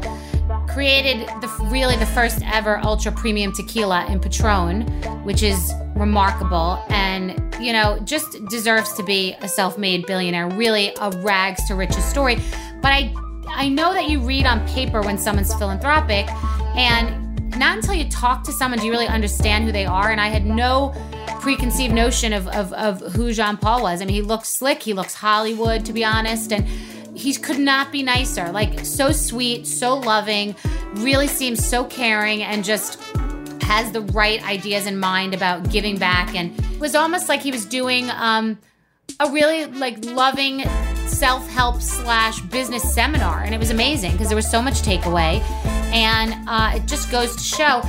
created 0.68 1.26
the 1.40 1.48
really 1.70 1.96
the 1.96 2.06
first 2.06 2.40
ever 2.44 2.78
ultra 2.78 3.10
premium 3.10 3.52
tequila 3.52 4.06
in 4.06 4.20
Patron, 4.20 4.82
which 5.24 5.42
is 5.42 5.72
remarkable 5.96 6.82
and 6.90 7.32
you 7.60 7.72
know 7.72 7.98
just 8.04 8.44
deserves 8.46 8.92
to 8.92 9.02
be 9.02 9.34
a 9.40 9.48
self-made 9.48 10.06
billionaire. 10.06 10.48
Really 10.50 10.94
a 11.00 11.10
rags 11.22 11.66
to 11.66 11.74
riches 11.74 12.04
story. 12.04 12.36
But 12.80 12.92
I 12.92 13.12
I 13.48 13.68
know 13.68 13.92
that 13.92 14.08
you 14.08 14.20
read 14.20 14.46
on 14.46 14.66
paper 14.68 15.02
when 15.02 15.18
someone's 15.18 15.52
philanthropic 15.54 16.28
and 16.76 17.27
not 17.58 17.76
until 17.76 17.94
you 17.94 18.08
talk 18.08 18.44
to 18.44 18.52
someone 18.52 18.78
do 18.80 18.86
you 18.86 18.92
really 18.92 19.06
understand 19.06 19.64
who 19.64 19.72
they 19.72 19.86
are. 19.86 20.10
And 20.10 20.20
I 20.20 20.28
had 20.28 20.46
no 20.46 20.94
preconceived 21.40 21.94
notion 21.94 22.32
of, 22.32 22.48
of, 22.48 22.72
of 22.72 23.00
who 23.12 23.32
John 23.32 23.56
Paul 23.56 23.82
was. 23.82 24.00
I 24.00 24.04
mean, 24.04 24.14
he 24.14 24.22
looks 24.22 24.48
slick, 24.48 24.82
he 24.82 24.92
looks 24.92 25.14
Hollywood, 25.14 25.84
to 25.86 25.92
be 25.92 26.04
honest. 26.04 26.52
And 26.52 26.66
he 27.16 27.34
could 27.34 27.58
not 27.58 27.90
be 27.90 28.02
nicer. 28.02 28.50
Like, 28.50 28.84
so 28.84 29.12
sweet, 29.12 29.66
so 29.66 29.96
loving, 29.96 30.54
really 30.94 31.26
seems 31.26 31.66
so 31.66 31.84
caring, 31.84 32.42
and 32.42 32.64
just 32.64 33.02
has 33.62 33.92
the 33.92 34.00
right 34.00 34.42
ideas 34.44 34.86
in 34.86 34.98
mind 34.98 35.34
about 35.34 35.70
giving 35.70 35.98
back. 35.98 36.34
And 36.34 36.58
it 36.58 36.80
was 36.80 36.94
almost 36.94 37.28
like 37.28 37.40
he 37.40 37.50
was 37.50 37.66
doing 37.66 38.08
um, 38.10 38.58
a 39.20 39.30
really 39.30 39.66
like 39.66 40.04
loving 40.04 40.62
self-help 41.06 41.82
slash 41.82 42.40
business 42.42 42.94
seminar 42.94 43.42
and 43.42 43.54
it 43.54 43.58
was 43.58 43.70
amazing 43.70 44.12
because 44.12 44.28
there 44.28 44.36
was 44.36 44.48
so 44.48 44.62
much 44.62 44.82
takeaway 44.82 45.42
and 45.92 46.34
uh, 46.48 46.72
it 46.74 46.86
just 46.86 47.10
goes 47.10 47.34
to 47.36 47.42
show 47.42 47.82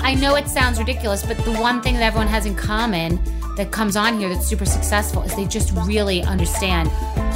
i 0.00 0.14
know 0.14 0.34
it 0.36 0.48
sounds 0.48 0.78
ridiculous 0.78 1.24
but 1.24 1.36
the 1.44 1.52
one 1.54 1.80
thing 1.82 1.94
that 1.94 2.02
everyone 2.02 2.26
has 2.26 2.46
in 2.46 2.54
common 2.54 3.18
that 3.56 3.70
comes 3.70 3.96
on 3.96 4.18
here 4.18 4.28
that's 4.28 4.46
super 4.46 4.64
successful 4.64 5.22
is 5.22 5.34
they 5.36 5.46
just 5.46 5.72
really 5.86 6.22
understand 6.22 6.88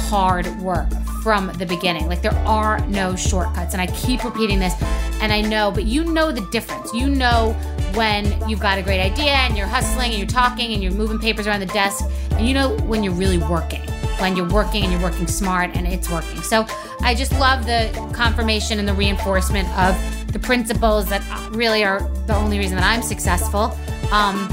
hard 0.09 0.47
work 0.59 0.87
from 1.21 1.51
the 1.53 1.65
beginning 1.65 2.07
like 2.07 2.21
there 2.21 2.37
are 2.39 2.79
no 2.87 3.15
shortcuts 3.15 3.73
and 3.73 3.81
i 3.81 3.87
keep 3.87 4.23
repeating 4.23 4.59
this 4.59 4.73
and 5.21 5.31
i 5.33 5.41
know 5.41 5.71
but 5.71 5.85
you 5.85 6.03
know 6.03 6.31
the 6.31 6.47
difference 6.51 6.93
you 6.93 7.07
know 7.07 7.53
when 7.95 8.25
you've 8.49 8.59
got 8.59 8.77
a 8.77 8.81
great 8.81 8.99
idea 8.99 9.31
and 9.31 9.57
you're 9.57 9.67
hustling 9.67 10.11
and 10.11 10.19
you're 10.19 10.27
talking 10.27 10.73
and 10.73 10.83
you're 10.83 10.91
moving 10.91 11.17
papers 11.17 11.47
around 11.47 11.59
the 11.59 11.65
desk 11.67 12.05
and 12.31 12.47
you 12.47 12.53
know 12.53 12.75
when 12.79 13.03
you're 13.03 13.13
really 13.13 13.37
working 13.37 13.81
when 14.19 14.35
you're 14.35 14.49
working 14.49 14.83
and 14.83 14.91
you're 14.91 15.01
working 15.01 15.27
smart 15.27 15.75
and 15.75 15.87
it's 15.87 16.09
working. 16.09 16.41
So 16.41 16.65
I 17.05 17.13
just 17.13 17.31
love 17.33 17.67
the 17.67 17.91
confirmation 18.13 18.79
and 18.79 18.87
the 18.87 18.93
reinforcement 18.93 19.69
of 19.77 19.95
the 20.33 20.39
principles 20.39 21.07
that 21.09 21.21
really 21.51 21.83
are 21.83 21.99
the 22.25 22.35
only 22.35 22.57
reason 22.57 22.77
that 22.77 22.83
I'm 22.83 23.03
successful. 23.03 23.77
Um, 24.11 24.47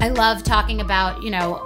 I 0.00 0.08
love 0.08 0.42
talking 0.42 0.80
about, 0.80 1.22
you 1.22 1.30
know, 1.30 1.60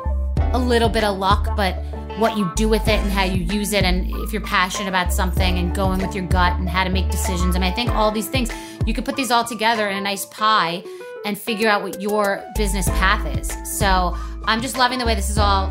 a 0.53 0.59
little 0.59 0.89
bit 0.89 1.05
of 1.05 1.17
luck, 1.17 1.55
but 1.57 1.77
what 2.19 2.37
you 2.37 2.51
do 2.57 2.69
with 2.69 2.89
it 2.89 2.99
and 2.99 3.09
how 3.13 3.23
you 3.23 3.45
use 3.45 3.73
it, 3.73 3.85
and 3.85 4.11
if 4.25 4.33
you're 4.33 4.43
passionate 4.43 4.89
about 4.89 5.13
something 5.13 5.59
and 5.59 5.73
going 5.77 6.01
with 6.03 6.13
your 6.13 6.27
gut 6.27 6.59
and 6.59 6.69
how 6.69 6.83
to 6.83 6.91
make 6.91 7.09
decisions. 7.09 7.55
And 7.55 7.65
I 7.65 7.71
think 7.71 7.91
all 7.91 8.11
these 8.11 8.29
things, 8.29 8.51
you 8.87 8.93
could 8.93 9.05
put 9.05 9.15
these 9.15 9.31
all 9.31 9.45
together 9.45 9.89
in 9.91 9.97
a 9.97 10.01
nice 10.01 10.27
pie 10.27 10.83
and 11.25 11.39
figure 11.39 11.69
out 11.69 11.83
what 11.83 12.03
your 12.03 12.45
business 12.57 12.89
path 12.89 13.25
is. 13.39 13.79
So 13.79 14.17
I'm 14.45 14.61
just 14.61 14.77
loving 14.77 14.99
the 14.99 15.07
way 15.07 15.15
this 15.15 15.31
is 15.31 15.39
all 15.39 15.69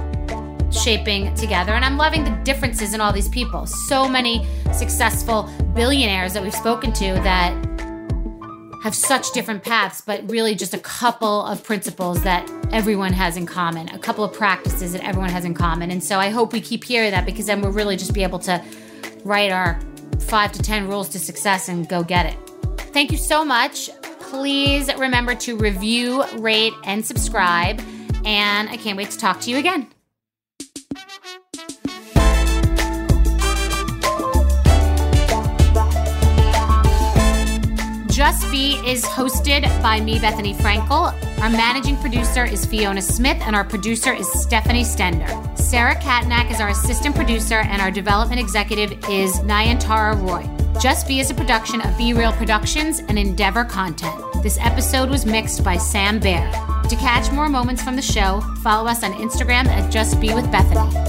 shaping 0.72 1.34
together. 1.36 1.74
And 1.74 1.84
I'm 1.84 1.98
loving 1.98 2.24
the 2.24 2.32
differences 2.44 2.94
in 2.94 3.02
all 3.02 3.12
these 3.12 3.30
people. 3.30 3.66
So 3.66 4.08
many 4.08 4.48
successful 4.74 5.50
billionaires 5.74 6.34
that 6.34 6.44
we've 6.44 6.54
spoken 6.54 6.94
to 6.94 7.14
that 7.16 7.54
have 8.84 8.96
such 8.96 9.32
different 9.34 9.64
paths, 9.64 10.02
but 10.02 10.30
really 10.30 10.56
just 10.56 10.74
a 10.74 10.80
couple 10.80 11.46
of 11.46 11.64
principles 11.64 12.24
that 12.24 12.50
everyone 12.72 13.12
has 13.12 13.36
in 13.36 13.46
common, 13.46 13.90
a 13.90 14.00
couple 14.00 14.24
of 14.24 14.34
practices 14.34 14.94
that 14.94 15.04
everyone 15.04 15.30
has 15.30 15.44
in 15.44 15.54
common. 15.54 15.92
And 15.92 16.04
so 16.04 16.18
I 16.18 16.30
hope 16.30 16.54
we 16.54 16.62
keep 16.62 16.84
hearing 16.84 17.12
that 17.12 17.26
because 17.26 17.46
then 17.46 17.62
we'll 17.62 17.74
really 17.74 17.98
just 17.98 18.14
be 18.14 18.24
able 18.24 18.40
to 18.40 18.64
write 19.26 19.52
our 19.52 19.80
five 20.20 20.52
to 20.54 20.62
10 20.62 20.88
rules 20.88 21.10
to 21.10 21.20
success 21.20 21.68
and 21.68 21.90
go 21.90 22.04
get 22.04 22.26
it. 22.26 22.38
Thank 22.94 23.12
you 23.12 23.18
so 23.18 23.44
much. 23.44 23.90
Please 24.20 24.94
remember 24.96 25.36
to 25.36 25.58
review, 25.58 26.24
rate, 26.38 26.74
and 26.86 27.06
subscribe. 27.06 27.82
And 28.26 28.70
I 28.70 28.78
can't 28.78 28.98
wait 28.98 29.12
to 29.12 29.18
talk 29.18 29.42
to 29.42 29.50
you 29.50 29.58
again. 29.58 29.99
Just 38.30 38.52
Be 38.52 38.76
is 38.86 39.04
hosted 39.06 39.64
by 39.82 40.00
me, 40.00 40.20
Bethenny 40.20 40.56
Frankel. 40.56 41.16
Our 41.42 41.50
managing 41.50 41.98
producer 41.98 42.46
is 42.46 42.64
Fiona 42.64 43.02
Smith, 43.02 43.42
and 43.42 43.56
our 43.56 43.64
producer 43.64 44.14
is 44.14 44.32
Stephanie 44.32 44.84
Stender. 44.84 45.58
Sarah 45.58 45.96
Katnack 45.96 46.52
is 46.52 46.62
our 46.62 46.70
assistant 46.70 47.16
producer, 47.16 47.62
and 47.62 47.82
our 47.82 47.90
development 47.90 48.40
executive 48.40 48.92
is 49.10 49.40
Nayantara 49.40 50.22
Roy. 50.22 50.48
Just 50.80 51.08
Be 51.08 51.20
is 51.20 51.32
a 51.32 51.34
production 51.34 51.82
of 51.82 51.98
Be 51.98 52.14
Real 52.14 52.32
Productions 52.34 53.00
and 53.00 53.18
Endeavor 53.18 53.66
Content. 53.66 54.14
This 54.44 54.60
episode 54.60 55.10
was 55.10 55.26
mixed 55.26 55.64
by 55.64 55.78
Sam 55.78 56.20
Baer. 56.20 56.52
To 56.88 56.96
catch 56.98 57.32
more 57.32 57.50
moments 57.50 57.82
from 57.82 57.96
the 57.96 58.02
show, 58.04 58.42
follow 58.62 58.88
us 58.88 59.04
on 59.04 59.14
Instagram 59.14 59.66
at 59.66 59.92
Just 59.92 60.22
Be 60.22 60.36
with 60.36 60.46
Bethenny. 60.52 61.09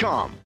Cars.com. 0.00 0.39